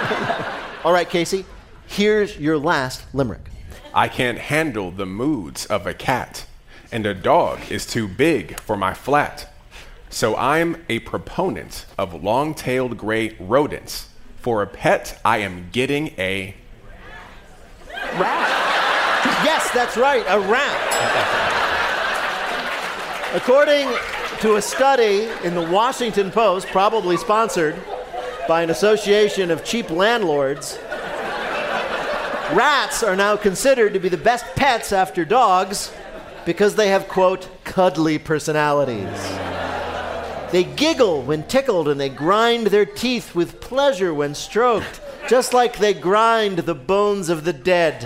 All 0.84 0.92
right, 0.92 1.10
Casey, 1.10 1.46
here's 1.88 2.38
your 2.38 2.58
last 2.58 3.04
limerick. 3.14 3.42
I 3.94 4.08
can't 4.10 4.38
handle 4.38 4.92
the 4.92 5.06
moods 5.06 5.66
of 5.68 5.88
a 5.88 5.94
cat. 5.94 6.46
and 6.92 7.06
a 7.06 7.14
dog 7.14 7.60
is 7.72 7.86
too 7.86 8.08
big 8.08 8.60
for 8.60 8.76
my 8.78 8.94
flat. 8.94 9.52
So 10.10 10.36
I'm 10.36 10.84
a 10.90 11.00
proponent 11.00 11.86
of 11.98 12.24
long 12.24 12.54
tailed 12.54 12.98
gray 12.98 13.36
rodents. 13.40 14.10
For 14.38 14.62
a 14.62 14.68
pet, 14.68 15.20
I 15.26 15.38
am 15.40 15.70
getting 15.72 16.08
a. 16.20 16.56
Yes, 19.44 19.70
that's 19.72 19.98
right, 19.98 20.24
a 20.28 20.40
rat. 20.40 20.80
According 23.34 23.90
to 24.40 24.56
a 24.56 24.62
study 24.62 25.28
in 25.44 25.56
the 25.56 25.62
Washington 25.62 26.32
Post, 26.32 26.68
probably 26.68 27.18
sponsored 27.18 27.76
by 28.48 28.62
an 28.62 28.70
association 28.70 29.52
of 29.52 29.66
cheap 29.66 29.90
landlords, 29.90 30.78
rats 32.54 33.04
are 33.04 33.16
now 33.16 33.36
considered 33.36 33.94
to 33.94 34.00
be 34.00 34.08
the 34.08 34.18
best 34.18 34.46
pets 34.56 34.94
after 34.94 35.26
dogs 35.26 35.92
because 36.46 36.76
they 36.76 36.90
have, 36.90 37.08
quote, 37.08 37.50
cuddly 37.64 38.18
personalities. 38.20 39.08
They 40.52 40.64
giggle 40.64 41.24
when 41.24 41.44
tickled 41.48 41.88
and 41.88 42.00
they 42.00 42.10
grind 42.10 42.68
their 42.68 42.86
teeth 42.86 43.34
with 43.34 43.60
pleasure 43.60 44.14
when 44.14 44.36
stroked, 44.36 45.02
just 45.28 45.54
like 45.54 45.80
they 45.80 45.94
grind 45.94 46.60
the 46.60 46.76
bones 46.76 47.30
of 47.30 47.44
the 47.44 47.54
dead. 47.54 48.04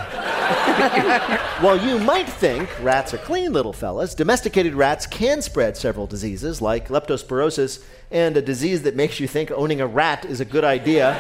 While 1.60 1.78
you 1.86 2.00
might 2.00 2.28
think 2.28 2.70
rats 2.82 3.14
are 3.14 3.18
clean 3.18 3.52
little 3.52 3.74
fellas, 3.74 4.16
domesticated 4.16 4.74
rats 4.76 5.06
can 5.06 5.42
spread 5.42 5.76
several 5.76 6.08
diseases 6.08 6.62
like 6.62 6.88
leptospirosis 6.88 7.84
and 8.12 8.38
a 8.38 8.42
disease 8.42 8.84
that 8.84 8.96
makes 8.96 9.20
you 9.20 9.28
think 9.28 9.52
owning 9.52 9.82
a 9.82 9.88
rat 9.88 10.24
is 10.24 10.40
a 10.40 10.46
good 10.46 10.64
idea. 10.64 11.16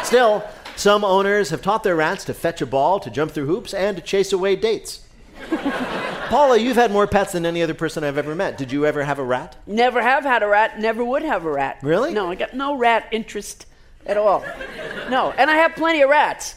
Still, 0.04 0.42
some 0.76 1.04
owners 1.04 1.50
have 1.50 1.60
taught 1.60 1.82
their 1.82 1.96
rats 1.96 2.24
to 2.24 2.34
fetch 2.34 2.62
a 2.62 2.66
ball, 2.66 3.00
to 3.00 3.10
jump 3.10 3.32
through 3.32 3.46
hoops, 3.46 3.74
and 3.74 3.96
to 3.98 4.02
chase 4.02 4.32
away 4.32 4.56
dates. 4.56 5.06
Paula, 5.50 6.56
you've 6.56 6.76
had 6.76 6.90
more 6.90 7.06
pets 7.06 7.32
than 7.32 7.44
any 7.44 7.62
other 7.62 7.74
person 7.74 8.04
I've 8.04 8.16
ever 8.16 8.34
met. 8.34 8.56
Did 8.56 8.72
you 8.72 8.86
ever 8.86 9.02
have 9.02 9.18
a 9.18 9.24
rat? 9.24 9.56
Never 9.66 10.00
have 10.00 10.24
had 10.24 10.42
a 10.42 10.46
rat, 10.46 10.78
never 10.78 11.04
would 11.04 11.22
have 11.22 11.44
a 11.44 11.50
rat. 11.50 11.80
Really? 11.82 12.14
No, 12.14 12.30
I 12.30 12.36
got 12.36 12.54
no 12.54 12.76
rat 12.76 13.08
interest 13.10 13.66
at 14.06 14.16
all. 14.16 14.44
No, 15.10 15.32
and 15.36 15.50
I 15.50 15.56
have 15.56 15.74
plenty 15.74 16.00
of 16.02 16.08
rats. 16.08 16.54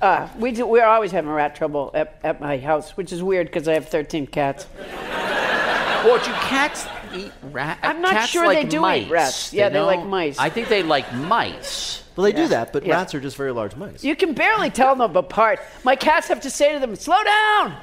Uh, 0.00 0.28
we 0.38 0.52
do, 0.52 0.66
we're 0.66 0.84
always 0.84 1.10
having 1.10 1.30
rat 1.30 1.54
trouble 1.56 1.90
at, 1.94 2.18
at 2.22 2.40
my 2.40 2.58
house, 2.58 2.96
which 2.96 3.12
is 3.12 3.22
weird 3.22 3.46
because 3.46 3.66
I 3.68 3.74
have 3.74 3.88
13 3.88 4.26
cats. 4.26 4.66
Well, 4.78 6.18
do 6.18 6.30
cats 6.32 6.86
eat 7.14 7.32
rats? 7.50 7.80
I'm 7.82 8.00
not 8.00 8.28
sure 8.28 8.46
they 8.48 8.64
do 8.64 8.86
eat 8.88 9.10
rats. 9.10 9.52
Yeah, 9.52 9.68
they 9.70 9.80
like 9.80 10.00
don't- 10.00 10.08
mice. 10.08 10.38
I 10.38 10.50
think 10.50 10.68
they 10.68 10.82
like 10.82 11.12
mice. 11.14 12.02
Well, 12.14 12.24
they 12.24 12.30
Yeah. 12.30 12.36
do 12.44 12.48
that, 12.48 12.72
but 12.72 12.86
Yeah. 12.86 12.94
rats 12.94 13.14
are 13.14 13.20
just 13.20 13.36
very 13.36 13.52
large 13.52 13.74
mice. 13.76 14.04
You 14.04 14.14
can 14.16 14.32
barely 14.34 14.70
tell 14.70 14.94
them 14.94 15.16
apart. 15.16 15.60
My 15.84 15.96
cats 15.96 16.28
have 16.28 16.40
to 16.42 16.50
say 16.50 16.72
to 16.72 16.78
them, 16.78 16.94
slow 16.96 17.22
down, 17.24 17.76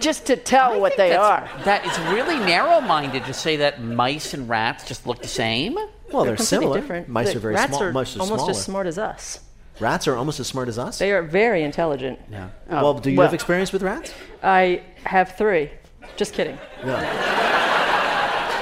just 0.00 0.26
to 0.26 0.36
tell 0.36 0.80
what 0.80 0.96
they 0.96 1.16
are. 1.16 1.48
That 1.64 1.84
is 1.86 1.98
really 2.12 2.38
narrow-minded 2.38 3.24
to 3.24 3.32
say 3.32 3.56
that 3.56 3.82
mice 3.82 4.34
and 4.34 4.48
rats 4.48 4.84
just 4.84 5.06
look 5.06 5.22
the 5.22 5.28
same. 5.28 5.74
Well, 5.74 6.24
they're, 6.24 6.36
completely 6.36 6.44
similar. 6.44 6.80
different. 6.80 7.08
Mice 7.08 7.30
The 7.32 7.36
are 7.36 7.40
very 7.40 7.54
rats 7.54 7.70
small. 7.70 7.82
are 7.84 7.92
Mice 7.92 8.16
are 8.16 8.20
almost 8.20 8.38
smaller. 8.40 8.50
as 8.50 8.62
smart 8.64 8.86
as 8.86 8.98
us. 8.98 9.40
Rats 9.80 10.06
are 10.06 10.16
almost 10.16 10.38
as 10.40 10.46
smart 10.46 10.68
as 10.68 10.78
us. 10.78 10.98
They 10.98 11.12
are 11.12 11.22
very 11.22 11.62
intelligent. 11.62 12.18
Yeah. 12.30 12.48
well, 12.70 12.94
do 12.94 13.10
you 13.10 13.18
well- 13.18 13.26
have 13.26 13.34
experience 13.34 13.72
with 13.72 13.82
rats? 13.82 14.12
I 14.42 14.82
have 15.04 15.36
three. 15.36 15.70
Just 16.16 16.34
kidding. 16.34 16.58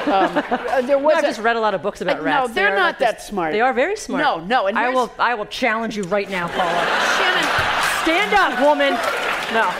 Uh, 0.05 0.81
there 0.83 0.99
was 0.99 1.15
I've 1.19 1.23
just 1.23 1.39
read 1.41 1.55
a 1.55 1.61
lot 1.61 1.75
of 1.75 1.83
books 1.83 2.01
about 2.01 2.19
Uh, 2.19 2.23
rats. 2.25 2.49
no, 2.49 2.49
They 2.49 2.55
they're 2.63 2.73
are 2.73 2.77
not 2.77 2.83
like 2.87 2.99
this- 2.99 3.09
that 3.09 3.23
smart. 3.23 3.53
They 3.53 3.61
are 3.61 3.73
very 3.73 3.95
smart. 3.95 4.21
No, 4.25 4.41
no, 4.45 4.67
and 4.67 4.77
I 4.77 4.89
will. 4.89 5.13
I 5.17 5.35
will 5.35 5.47
challenge 5.47 5.97
you 5.97 6.03
right 6.05 6.29
now, 6.29 6.49
Paula. 6.49 6.87
Shannon, 7.17 7.49
Stand 8.03 8.35
up, 8.35 8.61
woman. 8.61 8.95
No. 9.55 9.71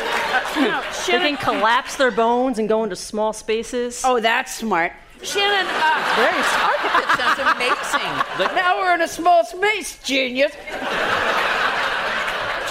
no, 0.63 0.81
They 0.81 0.93
Shannon. 1.13 1.37
can 1.37 1.37
collapse 1.39 1.97
their 1.97 2.13
bones 2.13 2.61
and 2.61 2.69
go 2.69 2.85
into 2.85 2.95
small 2.95 3.33
spaces. 3.33 4.03
Oh, 4.05 4.21
that's 4.21 4.55
smart. 4.55 4.93
Shannon, 5.23 5.67
uh, 5.71 6.15
very 6.17 6.43
smart. 6.43 6.79
That 6.83 7.15
sounds 7.17 7.39
amazing. 7.39 8.55
now 8.57 8.79
we're 8.81 8.95
in 8.95 9.03
a 9.03 9.09
small 9.09 9.45
space, 9.45 9.99
genius. 10.03 10.53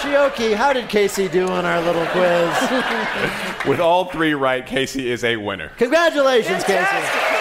Chioke, 0.01 0.55
how 0.55 0.73
did 0.73 0.89
Casey 0.89 1.27
do 1.27 1.47
on 1.47 1.65
our 1.65 1.79
little 1.81 2.05
quiz? 2.07 3.65
With 3.67 3.79
all 3.79 4.05
three 4.05 4.33
right, 4.33 4.65
Casey 4.65 5.09
is 5.09 5.23
a 5.23 5.37
winner. 5.37 5.69
Congratulations, 5.77 6.63
Casey. 6.63 7.40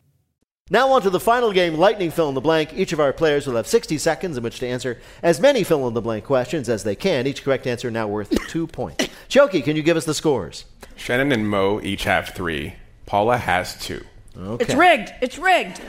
Now 0.71 0.89
on 0.93 1.01
to 1.01 1.09
the 1.09 1.19
final 1.19 1.51
game, 1.51 1.73
Lightning 1.75 2.11
Fill 2.11 2.29
in 2.29 2.33
the 2.33 2.39
Blank. 2.39 2.73
Each 2.73 2.93
of 2.93 3.01
our 3.01 3.11
players 3.11 3.45
will 3.45 3.57
have 3.57 3.67
60 3.67 3.97
seconds 3.97 4.37
in 4.37 4.43
which 4.43 4.59
to 4.59 4.67
answer 4.67 5.01
as 5.21 5.37
many 5.41 5.65
fill 5.65 5.85
in 5.89 5.93
the 5.93 5.99
blank 5.99 6.23
questions 6.23 6.69
as 6.69 6.85
they 6.85 6.95
can. 6.95 7.27
Each 7.27 7.43
correct 7.43 7.67
answer 7.67 7.91
now 7.91 8.07
worth 8.07 8.33
two 8.47 8.67
points. 8.67 9.09
Chioke, 9.27 9.61
can 9.65 9.75
you 9.75 9.83
give 9.83 9.97
us 9.97 10.05
the 10.05 10.13
scores? 10.13 10.63
Shannon 10.95 11.33
and 11.33 11.49
Mo 11.49 11.81
each 11.81 12.05
have 12.05 12.29
three. 12.29 12.75
Paula 13.05 13.37
has 13.37 13.77
two. 13.79 14.01
Okay. 14.37 14.63
It's 14.63 14.73
rigged. 14.73 15.13
It's 15.19 15.37
rigged. 15.37 15.81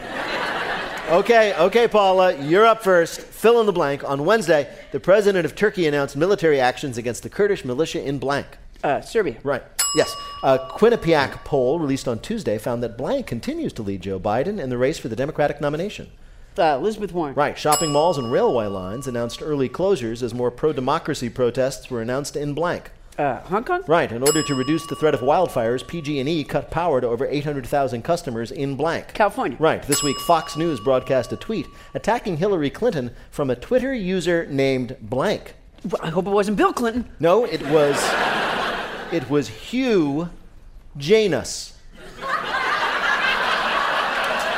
Okay, 1.10 1.54
okay, 1.54 1.86
Paula, 1.86 2.36
you're 2.42 2.66
up 2.66 2.82
first. 2.82 3.20
Fill 3.20 3.60
in 3.60 3.66
the 3.66 3.72
blank. 3.72 4.02
On 4.02 4.24
Wednesday, 4.24 4.68
the 4.90 4.98
president 4.98 5.44
of 5.46 5.54
Turkey 5.54 5.86
announced 5.86 6.16
military 6.16 6.58
actions 6.58 6.98
against 6.98 7.22
the 7.22 7.30
Kurdish 7.30 7.64
militia 7.64 8.02
in 8.04 8.18
blank. 8.18 8.58
Uh, 8.82 9.00
Syria. 9.00 9.36
Right. 9.42 9.62
Yes. 9.94 10.14
A 10.42 10.58
Quinnipiac 10.58 11.44
poll 11.44 11.78
released 11.78 12.08
on 12.08 12.18
Tuesday 12.18 12.58
found 12.58 12.82
that 12.82 12.96
blank 12.96 13.26
continues 13.26 13.72
to 13.74 13.82
lead 13.82 14.02
Joe 14.02 14.18
Biden 14.18 14.58
in 14.58 14.70
the 14.70 14.78
race 14.78 14.98
for 14.98 15.08
the 15.08 15.16
Democratic 15.16 15.60
nomination. 15.60 16.10
Uh, 16.58 16.76
Elizabeth 16.78 17.12
Warren. 17.12 17.34
Right. 17.34 17.56
Shopping 17.56 17.92
malls 17.92 18.18
and 18.18 18.30
railway 18.30 18.66
lines 18.66 19.06
announced 19.06 19.42
early 19.42 19.68
closures 19.68 20.22
as 20.22 20.34
more 20.34 20.50
pro 20.50 20.72
democracy 20.72 21.28
protests 21.30 21.90
were 21.90 22.02
announced 22.02 22.36
in 22.36 22.54
blank. 22.54 22.90
Uh, 23.18 23.40
Hong 23.42 23.64
Kong. 23.64 23.82
Right. 23.86 24.10
In 24.10 24.22
order 24.22 24.42
to 24.42 24.54
reduce 24.54 24.86
the 24.86 24.96
threat 24.96 25.14
of 25.14 25.20
wildfires, 25.20 25.86
PG&E 25.86 26.44
cut 26.44 26.70
power 26.70 27.00
to 27.00 27.06
over 27.06 27.26
800,000 27.26 28.02
customers 28.02 28.50
in 28.50 28.74
blank. 28.74 29.12
California. 29.12 29.56
Right. 29.60 29.82
This 29.82 30.02
week, 30.02 30.18
Fox 30.20 30.56
News 30.56 30.80
broadcast 30.80 31.32
a 31.32 31.36
tweet 31.36 31.66
attacking 31.94 32.38
Hillary 32.38 32.70
Clinton 32.70 33.12
from 33.30 33.50
a 33.50 33.56
Twitter 33.56 33.94
user 33.94 34.46
named 34.46 34.96
blank. 35.00 35.54
I 36.02 36.08
hope 36.10 36.26
it 36.26 36.30
wasn't 36.30 36.56
Bill 36.56 36.72
Clinton. 36.72 37.10
No, 37.20 37.44
it 37.44 37.60
was. 37.68 37.96
It 39.12 39.28
was 39.28 39.46
Hugh 39.46 40.30
Janus. 40.96 41.76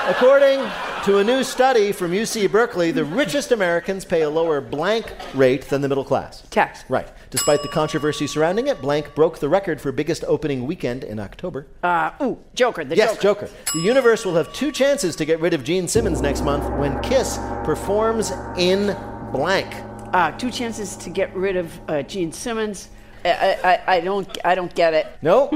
According 0.06 0.60
to 1.04 1.18
a 1.18 1.24
new 1.24 1.42
study 1.42 1.90
from 1.90 2.12
UC 2.12 2.52
Berkeley, 2.52 2.92
the 2.92 3.04
richest 3.04 3.50
Americans 3.50 4.04
pay 4.04 4.22
a 4.22 4.30
lower 4.30 4.60
blank 4.60 5.12
rate 5.34 5.62
than 5.62 5.80
the 5.80 5.88
middle 5.88 6.04
class. 6.04 6.44
Tax. 6.50 6.84
Right. 6.88 7.08
Despite 7.30 7.62
the 7.62 7.68
controversy 7.68 8.28
surrounding 8.28 8.68
it, 8.68 8.80
blank 8.80 9.12
broke 9.16 9.40
the 9.40 9.48
record 9.48 9.80
for 9.80 9.90
biggest 9.90 10.22
opening 10.28 10.66
weekend 10.66 11.02
in 11.02 11.18
October. 11.18 11.66
Uh, 11.82 12.12
ooh, 12.22 12.38
Joker. 12.54 12.84
The 12.84 12.94
yes, 12.94 13.18
Joker. 13.18 13.46
Joker. 13.46 13.50
The 13.72 13.80
universe 13.80 14.24
will 14.24 14.36
have 14.36 14.52
two 14.52 14.70
chances 14.70 15.16
to 15.16 15.24
get 15.24 15.40
rid 15.40 15.52
of 15.52 15.64
Gene 15.64 15.88
Simmons 15.88 16.20
next 16.20 16.42
month 16.42 16.64
when 16.78 17.00
Kiss 17.02 17.38
performs 17.64 18.30
in 18.56 18.96
blank. 19.32 19.74
Uh, 20.12 20.30
two 20.38 20.52
chances 20.52 20.96
to 20.98 21.10
get 21.10 21.34
rid 21.34 21.56
of 21.56 21.80
uh, 21.90 22.02
Gene 22.02 22.30
Simmons. 22.30 22.90
I, 23.24 23.58
I, 23.64 23.96
I 23.96 24.00
don't. 24.00 24.38
I 24.44 24.54
don't 24.54 24.74
get 24.74 24.94
it. 24.94 25.06
No. 25.22 25.48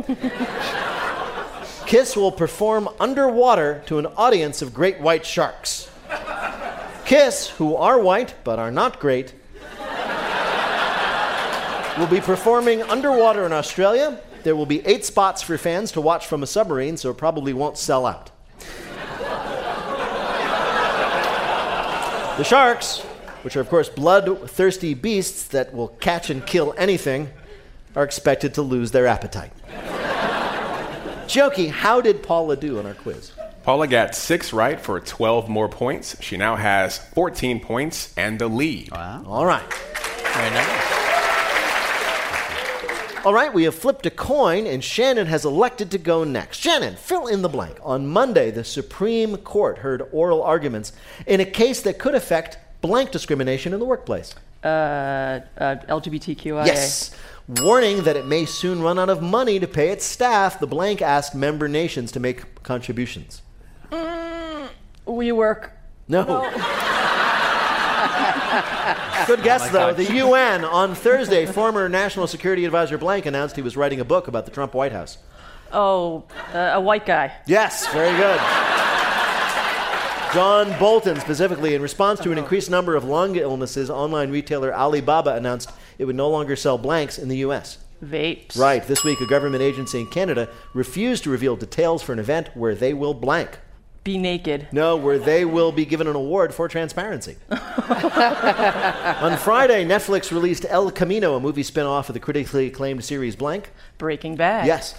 Kiss 1.86 2.16
will 2.16 2.32
perform 2.32 2.88
underwater 3.00 3.82
to 3.86 3.98
an 3.98 4.06
audience 4.06 4.62
of 4.62 4.74
great 4.74 5.00
white 5.00 5.24
sharks. 5.24 5.90
Kiss, 7.04 7.48
who 7.48 7.74
are 7.76 7.98
white 7.98 8.34
but 8.44 8.58
are 8.58 8.70
not 8.70 9.00
great, 9.00 9.34
will 11.98 12.06
be 12.06 12.20
performing 12.20 12.82
underwater 12.82 13.46
in 13.46 13.52
Australia. 13.52 14.20
There 14.44 14.54
will 14.54 14.66
be 14.66 14.86
eight 14.86 15.04
spots 15.04 15.42
for 15.42 15.58
fans 15.58 15.92
to 15.92 16.00
watch 16.00 16.26
from 16.26 16.42
a 16.42 16.46
submarine, 16.46 16.96
so 16.96 17.10
it 17.10 17.16
probably 17.16 17.52
won't 17.52 17.76
sell 17.78 18.06
out. 18.06 18.30
The 22.36 22.44
sharks, 22.44 23.00
which 23.42 23.56
are, 23.56 23.60
of 23.60 23.68
course, 23.68 23.88
bloodthirsty 23.88 24.94
beasts 24.94 25.48
that 25.48 25.74
will 25.74 25.88
catch 25.88 26.30
and 26.30 26.46
kill 26.46 26.72
anything, 26.78 27.30
are 27.94 28.04
expected 28.04 28.54
to 28.54 28.62
lose 28.62 28.90
their 28.90 29.06
appetite. 29.06 29.52
Chioke, 31.26 31.70
how 31.70 32.00
did 32.00 32.22
Paula 32.22 32.56
do 32.56 32.78
on 32.78 32.86
our 32.86 32.94
quiz? 32.94 33.32
Paula 33.62 33.86
got 33.86 34.14
six 34.14 34.52
right 34.52 34.80
for 34.80 34.98
12 34.98 35.48
more 35.48 35.68
points. 35.68 36.16
She 36.22 36.38
now 36.38 36.56
has 36.56 36.98
14 36.98 37.60
points 37.60 38.14
and 38.16 38.38
the 38.38 38.48
lead. 38.48 38.90
Wow. 38.92 39.24
All 39.26 39.44
right. 39.44 39.70
Very 40.34 40.50
nice. 40.50 40.98
All 43.24 43.34
right, 43.34 43.52
we 43.52 43.64
have 43.64 43.74
flipped 43.74 44.06
a 44.06 44.10
coin, 44.10 44.66
and 44.66 44.82
Shannon 44.82 45.26
has 45.26 45.44
elected 45.44 45.90
to 45.90 45.98
go 45.98 46.24
next. 46.24 46.58
Shannon, 46.58 46.94
fill 46.96 47.26
in 47.26 47.42
the 47.42 47.48
blank. 47.48 47.76
On 47.82 48.06
Monday, 48.06 48.50
the 48.50 48.64
Supreme 48.64 49.36
Court 49.38 49.78
heard 49.78 50.08
oral 50.12 50.42
arguments 50.42 50.92
in 51.26 51.40
a 51.40 51.44
case 51.44 51.82
that 51.82 51.98
could 51.98 52.14
affect 52.14 52.56
blank 52.80 53.10
discrimination 53.10 53.74
in 53.74 53.80
the 53.80 53.84
workplace. 53.84 54.34
Uh, 54.64 55.40
uh, 55.58 55.76
LGBTQIA. 55.88 56.66
Yes. 56.66 57.14
Warning 57.48 58.02
that 58.02 58.16
it 58.16 58.26
may 58.26 58.44
soon 58.44 58.82
run 58.82 58.98
out 58.98 59.08
of 59.08 59.22
money 59.22 59.58
to 59.58 59.66
pay 59.66 59.88
its 59.88 60.04
staff, 60.04 60.60
the 60.60 60.66
blank 60.66 61.00
asked 61.00 61.34
member 61.34 61.66
nations 61.66 62.12
to 62.12 62.20
make 62.20 62.62
contributions. 62.62 63.40
We 65.06 65.32
work. 65.32 65.72
No. 66.08 66.24
Good 69.26 69.42
guess, 69.42 69.62
Oh 69.68 69.72
though. 69.72 69.88
God. 69.92 69.96
The 69.96 70.12
UN 70.16 70.64
on 70.64 70.94
Thursday, 70.94 71.46
former 71.46 71.88
National 71.88 72.26
Security 72.26 72.64
Advisor 72.66 72.98
Blank 72.98 73.24
announced 73.26 73.56
he 73.56 73.62
was 73.62 73.76
writing 73.76 74.00
a 74.00 74.04
book 74.04 74.28
about 74.28 74.44
the 74.44 74.50
Trump 74.50 74.74
White 74.74 74.92
House. 74.92 75.16
Oh, 75.72 76.24
uh, 76.54 76.58
a 76.74 76.80
white 76.80 77.04
guy. 77.06 77.32
Yes, 77.46 77.86
very 77.92 78.16
good. 78.16 78.40
John 80.34 80.78
Bolton, 80.78 81.18
specifically, 81.20 81.74
in 81.74 81.80
response 81.80 82.20
to 82.20 82.30
an 82.30 82.36
increased 82.38 82.70
number 82.70 82.94
of 82.94 83.04
lung 83.04 83.36
illnesses, 83.36 83.88
online 83.88 84.30
retailer 84.30 84.74
Alibaba 84.74 85.34
announced 85.34 85.70
it 85.96 86.04
would 86.04 86.16
no 86.16 86.28
longer 86.28 86.54
sell 86.54 86.76
blanks 86.76 87.18
in 87.18 87.28
the 87.28 87.38
U.S. 87.38 87.78
Vapes. 88.04 88.58
Right. 88.58 88.86
This 88.86 89.04
week, 89.04 89.20
a 89.22 89.26
government 89.26 89.62
agency 89.62 90.00
in 90.00 90.06
Canada 90.06 90.50
refused 90.74 91.24
to 91.24 91.30
reveal 91.30 91.56
details 91.56 92.02
for 92.02 92.12
an 92.12 92.18
event 92.18 92.50
where 92.54 92.74
they 92.74 92.92
will 92.92 93.14
blank. 93.14 93.58
Be 94.04 94.18
naked. 94.18 94.68
No, 94.70 94.96
where 94.96 95.18
they 95.18 95.46
will 95.46 95.72
be 95.72 95.86
given 95.86 96.06
an 96.06 96.14
award 96.14 96.54
for 96.54 96.68
transparency. 96.68 97.36
On 97.50 97.58
Friday, 99.38 99.84
Netflix 99.84 100.30
released 100.30 100.66
El 100.68 100.90
Camino, 100.90 101.36
a 101.36 101.40
movie 101.40 101.62
spin 101.62 101.86
off 101.86 102.08
of 102.10 102.14
the 102.14 102.20
critically 102.20 102.66
acclaimed 102.66 103.04
series 103.04 103.34
Blank. 103.34 103.70
Breaking 103.96 104.36
Bad. 104.36 104.66
Yes. 104.66 104.94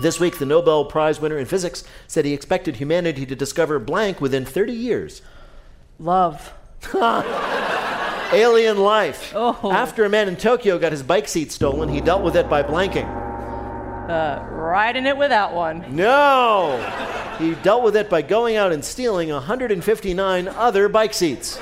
This 0.00 0.18
week, 0.18 0.38
the 0.38 0.46
Nobel 0.46 0.84
Prize 0.84 1.20
winner 1.20 1.38
in 1.38 1.46
physics 1.46 1.84
said 2.08 2.24
he 2.24 2.32
expected 2.32 2.76
humanity 2.76 3.24
to 3.26 3.36
discover 3.36 3.78
blank 3.78 4.20
within 4.20 4.44
30 4.44 4.72
years. 4.72 5.22
Love. 5.98 6.52
Alien 8.32 8.78
life. 8.78 9.32
Oh. 9.36 9.70
After 9.70 10.04
a 10.04 10.08
man 10.08 10.26
in 10.26 10.36
Tokyo 10.36 10.78
got 10.78 10.90
his 10.90 11.04
bike 11.04 11.28
seat 11.28 11.52
stolen, 11.52 11.88
he 11.88 12.00
dealt 12.00 12.22
with 12.22 12.34
it 12.34 12.48
by 12.48 12.62
blanking. 12.62 13.08
Uh, 14.08 14.44
riding 14.50 15.06
it 15.06 15.16
without 15.16 15.54
one. 15.54 15.94
No! 15.94 16.78
He 17.38 17.54
dealt 17.62 17.84
with 17.84 17.96
it 17.96 18.10
by 18.10 18.22
going 18.22 18.56
out 18.56 18.72
and 18.72 18.84
stealing 18.84 19.28
159 19.30 20.48
other 20.48 20.88
bike 20.88 21.14
seats. 21.14 21.58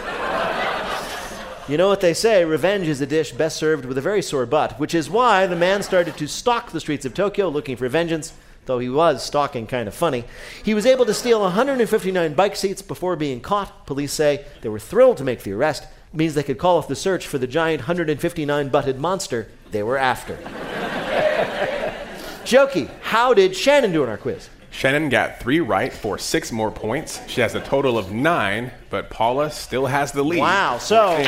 You 1.73 1.79
know 1.79 1.89
what 1.89 2.03
they 2.03 2.13
say 2.13 2.45
revenge 2.45 2.87
is 2.87 3.01
a 3.01 3.07
dish 3.07 3.33
best 3.33 3.57
served 3.57 3.87
with 3.87 3.97
a 3.97 4.03
very 4.03 4.21
sore 4.21 4.45
butt, 4.45 4.79
which 4.79 4.95
is 4.95 5.09
why 5.09 5.47
the 5.47 5.57
man 5.57 5.83
started 5.83 6.19
to 6.19 6.29
stalk 6.29 6.71
the 6.71 6.81
streets 6.81 7.07
of 7.07 7.15
Tokyo 7.15 7.49
looking 7.49 7.79
for 7.79 7.89
vengeance, 7.89 8.35
though 8.67 8.79
he 8.79 8.91
was 8.91 9.25
stalking 9.25 9.67
kind 9.67 9.89
of 9.89 9.95
funny. 9.95 10.25
He 10.63 10.75
was 10.75 10.85
able 10.85 11.07
to 11.07 11.15
steal 11.15 11.41
159 11.41 12.35
bike 12.35 12.57
seats 12.57 12.83
before 12.83 13.17
being 13.17 13.41
caught. 13.41 13.87
Police 13.87 14.13
say 14.13 14.45
they 14.61 14.69
were 14.69 14.79
thrilled 14.79 15.17
to 15.17 15.25
make 15.25 15.45
the 15.45 15.53
arrest. 15.53 15.85
It 15.85 15.89
means 16.15 16.35
they 16.35 16.43
could 16.43 16.59
call 16.59 16.77
off 16.77 16.89
the 16.89 16.95
search 16.95 17.27
for 17.27 17.39
the 17.39 17.47
giant 17.47 17.81
159 17.81 18.69
butted 18.69 19.01
monster 19.01 19.49
they 19.71 19.83
were 19.83 19.97
after. 19.97 20.37
Chioke, 22.45 22.91
how 23.01 23.33
did 23.33 23.57
Shannon 23.57 23.93
do 23.93 24.03
in 24.03 24.11
our 24.11 24.19
quiz? 24.19 24.51
Shannon 24.73 25.11
got 25.11 25.39
three 25.39 25.61
right 25.61 25.93
for 25.93 26.19
six 26.19 26.51
more 26.51 26.71
points. 26.71 27.21
She 27.29 27.41
has 27.43 27.55
a 27.55 27.61
total 27.61 27.99
of 27.99 28.11
nine, 28.11 28.73
but 28.91 29.11
Paula 29.11 29.51
still 29.51 29.87
has 29.87 30.13
the 30.13 30.23
lead. 30.25 30.41
Wow. 30.41 30.79
So, 30.79 31.23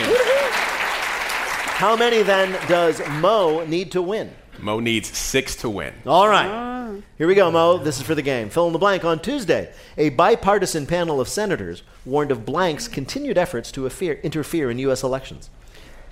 how 1.76 1.94
many 1.94 2.22
then 2.22 2.52
does 2.68 3.00
Mo 3.20 3.64
need 3.66 3.92
to 3.92 4.02
win? 4.02 4.32
Mo 4.58 4.80
needs 4.80 5.16
six 5.16 5.54
to 5.56 5.68
win. 5.68 5.92
All 6.06 6.28
right. 6.28 7.02
Here 7.18 7.28
we 7.28 7.34
go, 7.34 7.50
Mo. 7.50 7.78
This 7.78 7.98
is 7.98 8.02
for 8.02 8.14
the 8.14 8.22
game. 8.22 8.48
Fill 8.48 8.66
in 8.66 8.72
the 8.72 8.78
blank. 8.78 9.04
On 9.04 9.20
Tuesday, 9.20 9.72
a 9.98 10.08
bipartisan 10.08 10.86
panel 10.86 11.20
of 11.20 11.28
senators 11.28 11.82
warned 12.04 12.30
of 12.30 12.44
blank's 12.46 12.88
continued 12.88 13.36
efforts 13.36 13.70
to 13.72 13.82
afear- 13.82 14.22
interfere 14.22 14.70
in 14.70 14.78
U.S. 14.80 15.02
elections. 15.02 15.50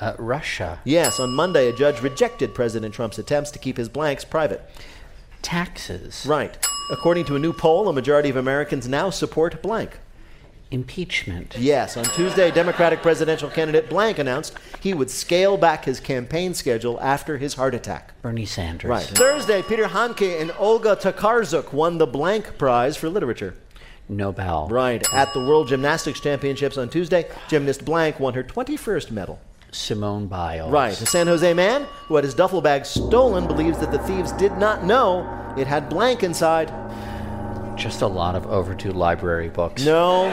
Uh, 0.01 0.15
Russia. 0.19 0.81
Yes, 0.85 1.19
on 1.19 1.31
Monday, 1.31 1.69
a 1.69 1.73
judge 1.73 2.03
rejected 2.03 2.55
President 2.55 2.93
Trump's 2.95 3.19
attempts 3.19 3.51
to 3.53 3.59
keep 3.59 3.77
his 3.79 3.89
blanks 3.89 4.25
private. 4.25 4.63
Taxes. 5.41 6.27
Right. 6.27 6.59
According 6.91 7.25
to 7.27 7.37
a 7.37 7.39
new 7.39 7.53
poll, 7.53 7.89
a 7.89 7.93
majority 7.93 8.29
of 8.29 8.37
Americans 8.37 8.89
now 8.89 9.11
support 9.11 9.63
blank. 9.63 9.99
Impeachment. 10.73 11.55
Yes, 11.59 11.99
on 11.99 12.05
Tuesday, 12.05 12.51
Democratic 12.51 13.03
presidential 13.03 13.51
candidate 13.51 13.91
Blank 13.91 14.19
announced 14.19 14.55
he 14.81 14.95
would 14.95 15.11
scale 15.11 15.59
back 15.59 15.85
his 15.85 16.01
campaign 16.01 16.55
schedule 16.55 16.99
after 17.03 17.37
his 17.37 17.55
heart 17.55 17.75
attack. 17.75 18.15
Bernie 18.23 18.47
Sanders. 18.47 18.89
Right. 18.89 19.05
Thursday, 19.05 19.61
Peter 19.61 19.85
Handke 19.85 20.41
and 20.41 20.51
Olga 20.59 20.97
Tokarczuk 20.97 21.75
won 21.75 21.99
the 21.99 22.07
Blank 22.07 22.57
Prize 22.57 22.97
for 22.97 23.11
Literature. 23.11 23.55
Nobel. 24.09 24.69
Right. 24.69 25.07
At 25.13 25.35
the 25.35 25.41
World 25.41 25.69
Gymnastics 25.69 26.21
Championships 26.21 26.79
on 26.79 26.89
Tuesday, 26.89 27.31
gymnast 27.49 27.85
Blank 27.85 28.19
won 28.19 28.33
her 28.33 28.43
21st 28.43 29.11
medal. 29.11 29.41
Simone 29.73 30.27
Biles. 30.27 30.71
Right. 30.71 31.01
A 31.01 31.07
San 31.07 31.27
Jose 31.27 31.53
man 31.55 31.85
who 32.07 32.15
had 32.17 32.25
his 32.25 32.35
duffel 32.35 32.61
bag 32.61 32.87
stolen 32.87 33.47
believes 33.47 33.79
that 33.79 33.91
the 33.91 33.99
thieves 34.01 34.33
did 34.33 34.57
not 34.59 34.85
know 34.85 35.27
it 35.57 35.67
had 35.67 35.89
Blank 35.89 36.23
inside. 36.23 36.69
Just 37.77 38.03
a 38.03 38.07
lot 38.07 38.35
of 38.35 38.47
overdue 38.47 38.93
library 38.93 39.49
books. 39.49 39.85
No. 39.85 40.31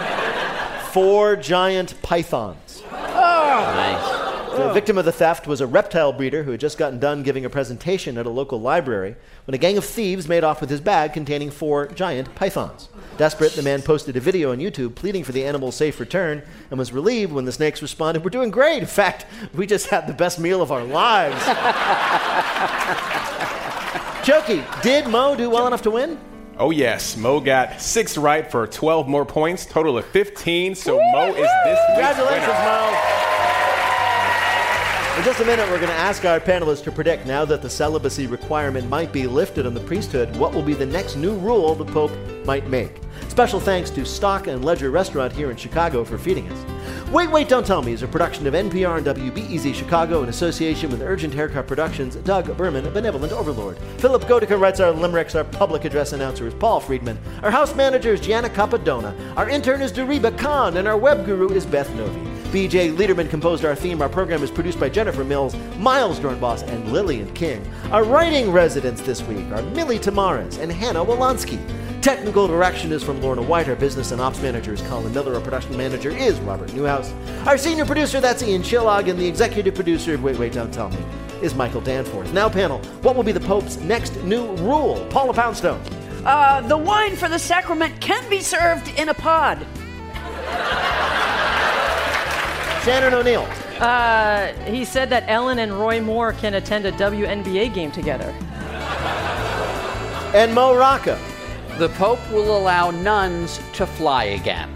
Four 0.91 1.35
giant 1.35 1.99
pythons. 2.01 2.83
Nice. 2.91 4.28
The 4.59 4.71
oh. 4.71 4.73
victim 4.73 4.97
of 4.97 5.05
the 5.05 5.13
theft 5.13 5.47
was 5.47 5.61
a 5.61 5.67
reptile 5.67 6.11
breeder 6.11 6.43
who 6.43 6.51
had 6.51 6.59
just 6.59 6.77
gotten 6.77 6.99
done 6.99 7.23
giving 7.23 7.45
a 7.45 7.49
presentation 7.49 8.17
at 8.17 8.25
a 8.25 8.29
local 8.29 8.59
library 8.59 9.15
when 9.45 9.55
a 9.55 9.57
gang 9.57 9.77
of 9.77 9.85
thieves 9.85 10.27
made 10.27 10.43
off 10.43 10.59
with 10.59 10.69
his 10.69 10.81
bag 10.81 11.13
containing 11.13 11.49
four 11.49 11.87
giant 11.87 12.35
pythons. 12.35 12.89
Desperate, 13.15 13.53
the 13.53 13.63
man 13.63 13.81
posted 13.81 14.17
a 14.17 14.19
video 14.19 14.51
on 14.51 14.57
YouTube 14.57 14.95
pleading 14.95 15.23
for 15.23 15.31
the 15.31 15.45
animal's 15.45 15.77
safe 15.77 15.97
return 15.97 16.43
and 16.69 16.77
was 16.77 16.91
relieved 16.91 17.31
when 17.31 17.45
the 17.45 17.53
snakes 17.53 17.81
responded, 17.81 18.21
We're 18.21 18.31
doing 18.31 18.51
great. 18.51 18.79
In 18.81 18.85
fact, 18.85 19.27
we 19.53 19.65
just 19.65 19.87
had 19.87 20.07
the 20.07 20.13
best 20.13 20.41
meal 20.41 20.61
of 20.61 20.73
our 20.73 20.83
lives. 20.83 21.41
Chioke, 24.27 24.81
did 24.81 25.07
Mo 25.07 25.37
do 25.37 25.49
well 25.49 25.67
enough 25.67 25.83
to 25.83 25.91
win? 25.91 26.19
Oh, 26.57 26.71
yes. 26.71 27.15
Mo 27.15 27.39
got 27.39 27.79
six 27.79 28.17
right 28.17 28.51
for 28.51 28.67
12 28.67 29.07
more 29.07 29.25
points, 29.25 29.65
total 29.65 29.97
of 29.97 30.03
15. 30.07 30.75
So 30.75 30.97
Mo 30.97 31.29
is 31.29 31.35
this 31.35 31.47
week's 31.65 31.85
Congratulations, 31.87 32.47
winner. 32.47 32.59
Mo. 32.65 33.38
In 35.19 35.25
just 35.25 35.41
a 35.41 35.45
minute, 35.45 35.69
we're 35.69 35.81
going 35.81 35.89
to 35.89 35.93
ask 35.95 36.23
our 36.23 36.39
panelists 36.39 36.81
to 36.85 36.93
predict 36.93 37.27
now 37.27 37.43
that 37.43 37.61
the 37.61 37.69
celibacy 37.69 38.25
requirement 38.25 38.87
might 38.87 39.11
be 39.11 39.27
lifted 39.27 39.65
on 39.65 39.73
the 39.73 39.81
priesthood, 39.81 40.33
what 40.37 40.53
will 40.53 40.61
be 40.61 40.73
the 40.73 40.85
next 40.85 41.17
new 41.17 41.35
rule 41.39 41.75
the 41.75 41.83
Pope 41.83 42.13
might 42.45 42.69
make. 42.69 43.01
Special 43.27 43.59
thanks 43.59 43.89
to 43.89 44.05
Stock 44.05 44.47
and 44.47 44.63
Ledger 44.63 44.91
Restaurant 44.91 45.33
here 45.33 45.51
in 45.51 45.57
Chicago 45.57 46.05
for 46.05 46.17
feeding 46.17 46.49
us. 46.49 47.11
Wait, 47.11 47.29
Wait, 47.29 47.49
Don't 47.49 47.65
Tell 47.65 47.81
Me 47.81 47.91
is 47.91 48.01
a 48.01 48.07
production 48.07 48.47
of 48.47 48.53
NPR 48.53 48.99
and 48.99 49.05
WBEZ 49.05 49.75
Chicago 49.75 50.23
in 50.23 50.29
association 50.29 50.89
with 50.89 51.01
Urgent 51.01 51.33
Haircut 51.33 51.67
Productions, 51.67 52.15
Doug 52.15 52.55
Berman, 52.55 52.89
benevolent 52.93 53.33
overlord. 53.33 53.77
Philip 53.97 54.23
Godeka 54.23 54.57
writes 54.57 54.79
our 54.79 54.93
limericks, 54.93 55.35
our 55.35 55.43
public 55.43 55.83
address 55.83 56.13
announcer 56.13 56.47
is 56.47 56.53
Paul 56.53 56.79
Friedman, 56.79 57.19
our 57.43 57.51
house 57.51 57.75
manager 57.75 58.13
is 58.13 58.21
Gianna 58.21 58.47
Capadona, 58.47 59.13
our 59.35 59.49
intern 59.49 59.81
is 59.81 59.91
Deriba 59.91 60.37
Khan, 60.37 60.77
and 60.77 60.87
our 60.87 60.97
web 60.97 61.25
guru 61.25 61.49
is 61.49 61.65
Beth 61.65 61.89
Novey. 61.89 62.28
BJ 62.49 62.97
Liederman 62.97 63.29
composed 63.29 63.63
our 63.63 63.75
theme. 63.75 64.01
Our 64.01 64.09
program 64.09 64.41
is 64.41 64.49
produced 64.49 64.79
by 64.79 64.89
Jennifer 64.89 65.23
Mills, 65.23 65.55
Miles 65.77 66.19
Doornbos, 66.19 66.67
and 66.67 66.91
Lillian 66.91 67.31
King. 67.35 67.63
Our 67.91 68.03
writing 68.03 68.51
residents 68.51 69.01
this 69.01 69.21
week 69.21 69.45
are 69.51 69.61
Millie 69.61 69.99
Tamares 69.99 70.57
and 70.57 70.71
Hannah 70.71 71.05
Wolonsky. 71.05 71.59
Technical 72.01 72.47
direction 72.47 72.91
is 72.91 73.03
from 73.03 73.21
Lorna 73.21 73.43
White. 73.43 73.69
Our 73.69 73.75
business 73.75 74.11
and 74.11 74.19
ops 74.19 74.41
manager 74.41 74.73
is 74.73 74.81
Colin 74.83 75.13
Miller. 75.13 75.35
Our 75.35 75.41
production 75.41 75.77
manager 75.77 76.09
is 76.09 76.39
Robert 76.39 76.73
Newhouse. 76.73 77.13
Our 77.45 77.57
senior 77.57 77.85
producer, 77.85 78.19
that's 78.19 78.41
Ian 78.41 78.63
Chillag, 78.63 79.09
and 79.09 79.19
the 79.19 79.27
executive 79.27 79.75
producer 79.75 80.15
of 80.15 80.23
Wait, 80.23 80.39
Wait, 80.39 80.53
Don't 80.53 80.73
Tell 80.73 80.89
Me 80.89 80.97
is 81.43 81.53
Michael 81.53 81.81
Danforth. 81.81 82.33
Now, 82.33 82.49
panel, 82.49 82.79
what 83.03 83.15
will 83.15 83.23
be 83.23 83.31
the 83.31 83.39
Pope's 83.41 83.77
next 83.77 84.15
new 84.23 84.55
rule? 84.55 85.05
Paula 85.11 85.33
Poundstone. 85.33 85.81
Uh, 86.25 86.61
the 86.61 86.77
wine 86.77 87.15
for 87.15 87.29
the 87.29 87.39
sacrament 87.39 88.01
can 88.01 88.27
be 88.27 88.41
served 88.41 88.87
in 88.97 89.09
a 89.09 89.13
pod. 89.13 89.65
Shannon 92.83 93.13
O'Neill. 93.13 93.47
Uh, 93.79 94.47
he 94.65 94.85
said 94.85 95.09
that 95.09 95.23
Ellen 95.27 95.59
and 95.59 95.73
Roy 95.73 96.01
Moore 96.01 96.33
can 96.33 96.53
attend 96.55 96.85
a 96.85 96.91
WNBA 96.93 97.73
game 97.73 97.91
together. 97.91 98.33
And 100.33 100.53
Mo 100.53 100.75
Rocca. 100.75 101.19
The 101.77 101.89
Pope 101.89 102.19
will 102.31 102.57
allow 102.57 102.91
nuns 102.91 103.59
to 103.73 103.85
fly 103.87 104.25
again. 104.25 104.69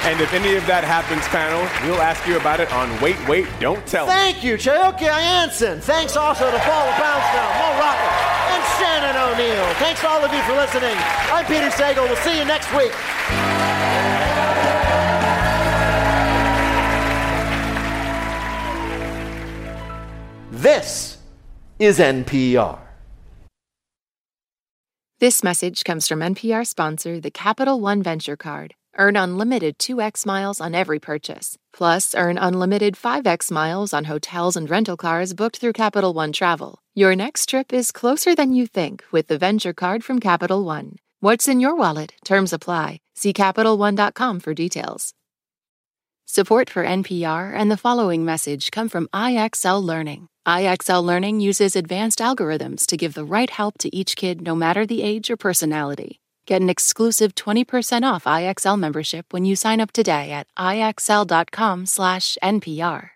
And 0.00 0.18
if 0.18 0.32
any 0.32 0.56
of 0.56 0.64
that 0.66 0.82
happens, 0.82 1.28
panel, 1.28 1.60
we'll 1.84 2.00
ask 2.00 2.26
you 2.26 2.40
about 2.40 2.58
it 2.58 2.72
on 2.72 2.88
Wait, 3.04 3.20
Wait, 3.28 3.46
Don't 3.60 3.84
Tell 3.86 4.06
Me. 4.06 4.12
Thank 4.12 4.42
you, 4.42 4.56
Chioke 4.56 5.04
I'Anson. 5.04 5.78
Thanks 5.78 6.16
also 6.16 6.50
to 6.50 6.58
Paula 6.58 6.92
Poundstone, 6.96 7.52
Mo 7.60 7.68
Rocca, 7.76 8.10
and 8.56 8.62
Shannon 8.80 9.16
O'Neill. 9.20 9.74
Thanks 9.76 10.00
to 10.00 10.08
all 10.08 10.24
of 10.24 10.32
you 10.32 10.40
for 10.48 10.56
listening. 10.56 10.96
I'm 11.28 11.44
Peter 11.44 11.68
Sagal. 11.68 12.08
We'll 12.08 12.16
see 12.24 12.38
you 12.38 12.46
next 12.46 12.72
week. 12.74 12.96
This 20.60 21.16
is 21.78 21.98
NPR. 21.98 22.78
This 25.18 25.42
message 25.42 25.84
comes 25.84 26.06
from 26.06 26.20
NPR 26.20 26.66
sponsor, 26.66 27.18
the 27.18 27.30
Capital 27.30 27.80
One 27.80 28.02
Venture 28.02 28.36
Card. 28.36 28.74
Earn 28.98 29.16
unlimited 29.16 29.78
2x 29.78 30.26
miles 30.26 30.60
on 30.60 30.74
every 30.74 30.98
purchase. 30.98 31.56
Plus, 31.72 32.14
earn 32.14 32.36
unlimited 32.36 32.94
5x 32.94 33.50
miles 33.50 33.94
on 33.94 34.04
hotels 34.04 34.54
and 34.54 34.68
rental 34.68 34.98
cars 34.98 35.32
booked 35.32 35.56
through 35.56 35.72
Capital 35.72 36.12
One 36.12 36.30
Travel. 36.30 36.82
Your 36.94 37.16
next 37.16 37.48
trip 37.48 37.72
is 37.72 37.90
closer 37.90 38.34
than 38.34 38.52
you 38.52 38.66
think 38.66 39.02
with 39.10 39.28
the 39.28 39.38
Venture 39.38 39.72
Card 39.72 40.04
from 40.04 40.20
Capital 40.20 40.62
One. 40.62 40.96
What's 41.20 41.48
in 41.48 41.60
your 41.60 41.74
wallet? 41.74 42.12
Terms 42.22 42.52
apply. 42.52 43.00
See 43.14 43.32
CapitalOne.com 43.32 44.40
for 44.40 44.52
details. 44.52 45.14
Support 46.32 46.70
for 46.70 46.84
NPR 46.84 47.52
and 47.52 47.72
the 47.72 47.76
following 47.76 48.24
message 48.24 48.70
come 48.70 48.88
from 48.88 49.08
IXL 49.12 49.82
Learning. 49.82 50.28
IXL 50.46 51.02
Learning 51.02 51.40
uses 51.40 51.74
advanced 51.74 52.20
algorithms 52.20 52.86
to 52.86 52.96
give 52.96 53.14
the 53.14 53.24
right 53.24 53.50
help 53.50 53.78
to 53.78 53.92
each 53.92 54.14
kid 54.14 54.40
no 54.40 54.54
matter 54.54 54.86
the 54.86 55.02
age 55.02 55.28
or 55.28 55.36
personality. 55.36 56.20
Get 56.46 56.62
an 56.62 56.70
exclusive 56.70 57.34
20% 57.34 58.04
off 58.04 58.26
IXL 58.26 58.78
membership 58.78 59.32
when 59.32 59.44
you 59.44 59.56
sign 59.56 59.80
up 59.80 59.90
today 59.90 60.30
at 60.30 60.46
IXL.com/NPR. 60.56 63.10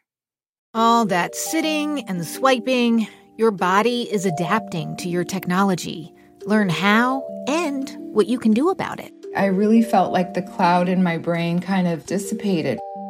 All 0.75 1.05
that 1.05 1.37
sitting 1.37 2.01
and 2.09 2.27
swiping, 2.27 3.07
your 3.39 3.53
body 3.53 4.13
is 4.13 4.27
adapting 4.27 4.97
to 4.97 5.09
your 5.09 5.23
technology. 5.23 6.13
Learn 6.47 6.69
how 6.69 7.23
and 7.47 7.97
what 8.13 8.27
you 8.27 8.41
can 8.41 8.51
do 8.51 8.71
about 8.71 8.99
it. 8.99 9.13
I 9.37 9.47
really 9.47 9.83
felt 9.83 10.13
like 10.13 10.35
the 10.35 10.43
cloud 10.43 10.89
in 10.89 11.03
my 11.03 11.19
brain 11.19 11.61
kind 11.61 11.87
of 11.87 12.07
dissipated. 12.07 12.81